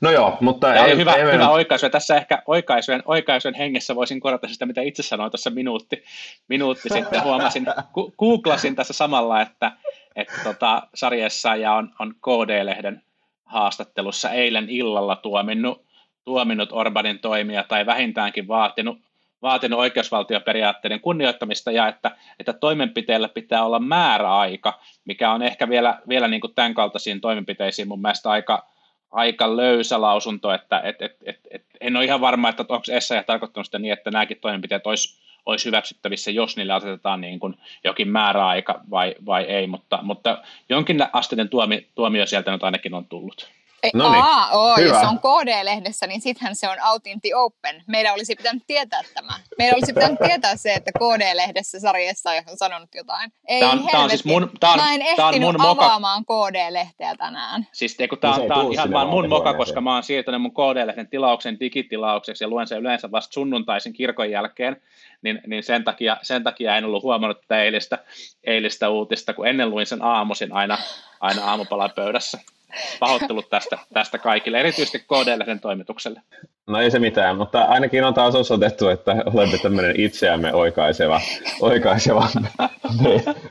No 0.00 0.10
joo, 0.10 0.36
mutta... 0.40 0.66
Tämä 0.66 0.86
ei, 0.86 0.96
hyvä, 0.96 1.12
ei 1.14 1.32
hyvä 1.32 1.48
oikaisu. 1.48 1.86
Ja 1.86 1.90
tässä 1.90 2.16
ehkä 2.16 2.42
oikaisujen, 2.46 3.02
oikaisujen 3.04 3.54
hengessä 3.54 3.94
voisin 3.94 4.20
korjata 4.20 4.48
sitä, 4.48 4.66
mitä 4.66 4.80
itse 4.80 5.02
sanoin 5.02 5.30
tuossa 5.30 5.50
minuutti, 5.50 6.04
minuutti 6.48 6.88
sitten. 6.88 7.22
Huomasin, 7.22 7.66
ku, 7.92 8.14
googlasin 8.18 8.76
tässä 8.76 8.92
samalla, 8.92 9.40
että, 9.40 9.72
että 10.16 10.40
tota, 10.44 10.82
sarjassa 10.94 11.56
ja 11.56 11.72
on, 11.72 11.90
on 11.98 12.14
KD-lehden 12.14 13.02
haastattelussa 13.44 14.30
eilen 14.30 14.70
illalla 14.70 15.16
tuominnut, 15.16 15.84
tuominnut 16.24 16.72
Orbanin 16.72 17.18
toimia 17.18 17.64
tai 17.68 17.86
vähintäänkin 17.86 18.48
vaatinut 18.48 18.98
vaatinut 19.46 19.80
oikeusvaltioperiaatteiden 19.80 21.00
kunnioittamista 21.00 21.70
ja 21.70 21.88
että, 21.88 22.16
että 22.40 22.52
toimenpiteellä 22.52 23.28
pitää 23.28 23.64
olla 23.64 23.78
määräaika, 23.78 24.80
mikä 25.04 25.32
on 25.32 25.42
ehkä 25.42 25.68
vielä, 25.68 25.98
vielä 26.08 26.28
niin 26.28 26.40
kuin 26.40 26.54
tämän 26.54 26.74
kaltaisiin 26.74 27.20
toimenpiteisiin 27.20 27.88
mun 27.88 28.02
mielestä 28.02 28.30
aika, 28.30 28.66
aika 29.10 29.56
löysä 29.56 30.00
lausunto, 30.00 30.52
että 30.52 30.80
et, 30.80 31.02
et, 31.02 31.16
et, 31.24 31.40
et, 31.50 31.64
en 31.80 31.96
ole 31.96 32.04
ihan 32.04 32.20
varma, 32.20 32.48
että 32.48 32.64
onko 32.68 32.84
Essa 32.90 33.22
tarkoittanut 33.22 33.66
sitä 33.66 33.78
niin, 33.78 33.92
että 33.92 34.10
nämäkin 34.10 34.40
toimenpiteet 34.40 34.86
olisi, 34.86 35.20
olisi 35.46 35.66
hyväksyttävissä, 35.66 36.30
jos 36.30 36.56
niille 36.56 36.72
asetetaan 36.72 37.20
niin 37.20 37.40
kuin 37.40 37.54
jokin 37.84 38.08
määräaika 38.08 38.80
vai, 38.90 39.14
vai 39.26 39.44
ei, 39.44 39.66
mutta, 39.66 39.98
mutta 40.02 40.42
jonkin 40.68 41.04
asteinen 41.12 41.48
tuomi, 41.48 41.88
tuomio 41.94 42.26
sieltä 42.26 42.52
nyt 42.52 42.64
ainakin 42.64 42.94
on 42.94 43.06
tullut. 43.06 43.55
No 43.94 44.12
niin. 44.12 44.22
Aa, 44.22 44.50
oo, 44.50 44.76
jos 44.76 45.02
on 45.02 45.18
KD-lehdessä, 45.18 46.06
niin 46.06 46.20
sittenhän 46.20 46.56
se 46.56 46.68
on 46.68 46.76
out 46.90 47.06
in 47.06 47.20
the 47.20 47.34
open. 47.34 47.82
Meidän 47.86 48.14
olisi 48.14 48.34
pitänyt 48.34 48.62
tietää 48.66 49.02
tämä. 49.14 49.32
Meidän 49.58 49.74
olisi 49.74 49.92
pitänyt 49.92 50.18
tietää 50.26 50.56
se, 50.56 50.74
että 50.74 50.90
KD-lehdessä 50.92 51.80
sarjassa 51.80 52.30
on 52.30 52.56
sanonut 52.56 52.88
jotain. 52.94 53.32
Ei 53.48 53.60
tämä 53.60 53.72
on, 53.72 53.78
helvetti. 53.78 53.92
Tämä 53.92 54.04
on 54.04 54.10
siis 54.10 54.24
mun, 54.24 54.50
tämä 54.60 54.72
on, 54.72 54.78
Mä 54.78 54.94
en 54.94 55.02
ehtinyt 55.02 55.48
on 55.48 55.60
mun 55.60 55.66
avaamaan 55.66 56.24
moka. 56.28 56.50
KD-lehteä 56.50 57.14
tänään. 57.16 57.66
Siis 57.72 57.96
kun 58.08 58.18
tämä, 58.18 58.38
tämä 58.48 58.60
on 58.60 58.72
ihan 58.72 58.92
vaan 58.92 59.08
mun 59.08 59.28
moka, 59.28 59.54
koska 59.54 59.80
mä 59.80 59.94
oon 59.94 60.02
siirtänyt 60.02 60.42
mun 60.42 60.54
KD-lehden 60.54 61.08
tilauksen 61.08 61.60
digitilaukseksi 61.60 62.44
ja 62.44 62.48
luen 62.48 62.66
sen 62.66 62.78
yleensä 62.78 63.10
vasta 63.10 63.32
sunnuntaisin 63.32 63.92
kirkon 63.92 64.30
jälkeen. 64.30 64.82
Niin, 65.22 65.40
niin 65.46 65.62
sen, 65.62 65.84
takia, 65.84 66.16
sen 66.22 66.44
takia 66.44 66.76
en 66.76 66.84
ollut 66.84 67.02
huomannut 67.02 67.40
tätä 67.40 67.62
eilistä, 67.62 67.98
eilistä 68.44 68.88
uutista, 68.88 69.34
kun 69.34 69.46
ennen 69.46 69.70
luin 69.70 69.86
sen 69.86 70.02
aamuisin 70.02 70.52
aina, 70.52 70.78
aina 71.20 71.44
aamupalapöydässä. 71.44 72.38
Pahoittelut 73.00 73.50
tästä, 73.50 73.78
tästä 73.92 74.18
kaikille, 74.18 74.60
erityisesti 74.60 74.98
KD-lehden 74.98 75.60
toimitukselle. 75.60 76.22
No 76.66 76.80
ei 76.80 76.90
se 76.90 76.98
mitään, 76.98 77.36
mutta 77.36 77.62
ainakin 77.62 78.04
on 78.04 78.14
taas 78.14 78.34
osoitettu, 78.34 78.88
että 78.88 79.16
olemme 79.34 79.58
tämmöinen 79.58 80.00
itseämme 80.00 80.54
oikaiseva, 80.54 81.20
oikaiseva 81.60 82.28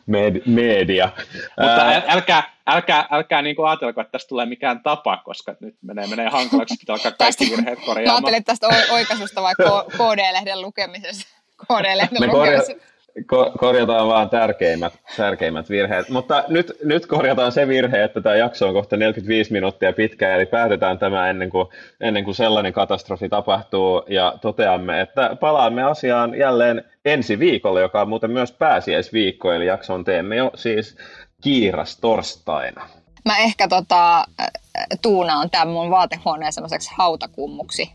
med, 0.05 0.41
media. 0.45 1.09
Mutta 1.61 1.89
älkää, 2.07 2.43
älkää, 2.67 3.07
älkää 3.11 3.41
niin 3.41 3.55
kuin 3.55 3.67
ajatelko, 3.67 4.01
että 4.01 4.11
tästä 4.11 4.29
tulee 4.29 4.45
mikään 4.45 4.83
tapa, 4.83 5.17
koska 5.17 5.55
nyt 5.59 5.75
menee, 5.81 6.07
menee 6.07 6.29
hankalaksi, 6.29 6.75
pitää 6.79 6.93
alkaa 6.93 7.11
kaikki 7.11 7.51
virheet 7.51 7.79
korjaamaan. 7.85 8.23
Mä 8.23 8.27
ajattelin 8.27 8.43
tästä 8.43 8.67
oikaisusta 8.91 9.41
vai 9.41 9.53
KD-lehden 9.89 10.61
lukemisesta. 10.61 11.35
KD-lehden 11.65 12.29
lukemisesta 12.31 12.94
korjataan 13.57 14.07
vaan 14.07 14.29
tärkeimmät, 14.29 14.93
tärkeimmät 15.17 15.69
virheet. 15.69 16.09
Mutta 16.09 16.43
nyt, 16.47 16.71
nyt 16.83 17.05
korjataan 17.05 17.51
se 17.51 17.67
virhe, 17.67 18.03
että 18.03 18.21
tämä 18.21 18.35
jakso 18.35 18.67
on 18.67 18.73
kohta 18.73 18.97
45 18.97 19.51
minuuttia 19.51 19.93
pitkä, 19.93 20.35
eli 20.35 20.45
päätetään 20.45 20.99
tämä 20.99 21.29
ennen 21.29 21.49
kuin, 21.49 21.67
ennen 22.01 22.23
kuin 22.23 22.35
sellainen 22.35 22.73
katastrofi 22.73 23.29
tapahtuu, 23.29 24.03
ja 24.09 24.33
toteamme, 24.41 25.01
että 25.01 25.37
palaamme 25.39 25.83
asiaan 25.83 26.37
jälleen 26.37 26.83
ensi 27.05 27.39
viikolla, 27.39 27.79
joka 27.79 28.01
on 28.01 28.09
muuten 28.09 28.31
myös 28.31 28.51
pääsiäisviikko, 28.51 29.53
eli 29.53 29.65
jakson 29.65 30.03
teemme 30.03 30.35
jo 30.35 30.51
siis 30.55 30.97
kiiras 31.41 31.97
torstaina. 31.97 32.89
Mä 33.25 33.37
ehkä 33.37 33.67
tota, 33.67 34.25
tuunaan 35.01 35.49
tämän 35.49 35.67
mun 35.67 35.91
vaatehuoneen 35.91 36.53
semmoiseksi 36.53 36.91
hautakummuksi 36.97 37.91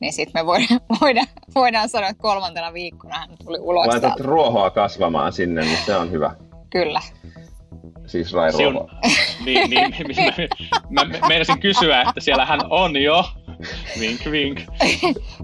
niin 0.00 0.12
sitten 0.12 0.42
me 0.42 0.46
voidaan, 0.46 0.80
voidaan, 1.00 1.26
voidaan 1.54 1.88
sanoa, 1.88 2.08
että 2.08 2.22
kolmantena 2.22 2.72
viikkona 2.72 3.18
hän 3.18 3.28
tuli 3.44 3.58
ulos 3.60 3.86
Laitat 3.86 4.02
täältä. 4.02 4.22
ruohoa 4.22 4.70
kasvamaan 4.70 5.32
sinne, 5.32 5.62
niin 5.62 5.78
se 5.86 5.96
on 5.96 6.10
hyvä. 6.10 6.34
Kyllä. 6.70 7.00
Siis 8.06 8.32
Rai 8.32 8.52
Ruoho. 8.52 8.88
niin, 9.44 9.70
niin, 9.70 9.94
niin, 10.16 10.48
mä, 10.90 11.04
mä 11.04 11.28
meinasin 11.28 11.60
kysyä, 11.60 12.00
että 12.00 12.20
siellä 12.20 12.46
hän 12.46 12.60
on 12.70 12.96
jo. 12.96 13.24
Vink, 14.00 14.20
vink. 14.30 14.60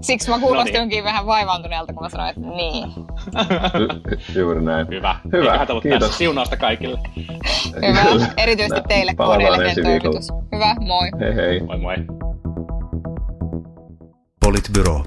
Siksi 0.01 0.29
mä 0.29 0.39
kuulostinkin 0.39 0.79
no 0.81 0.85
niin. 0.87 1.03
vähän 1.03 1.25
vaivaantuneelta, 1.25 1.93
kun 1.93 2.03
mä 2.03 2.09
sanoin, 2.09 2.29
että 2.29 2.41
niin. 2.41 2.93
Juuri 4.35 4.61
näin. 4.61 4.87
Hyvä. 4.87 5.15
Hyvä, 5.31 5.67
kiitos. 5.83 6.17
Siunausta 6.17 6.57
kaikille. 6.57 6.99
Hyvä, 7.75 8.27
erityisesti 8.37 8.81
teille 8.87 9.13
toimitus. 9.15 10.27
Hyvä, 10.55 10.75
moi. 10.79 11.09
Hei 11.19 11.35
hei. 11.35 11.59
Moi 11.59 11.77
moi. 11.77 11.95
Politbyrå. 14.47 15.05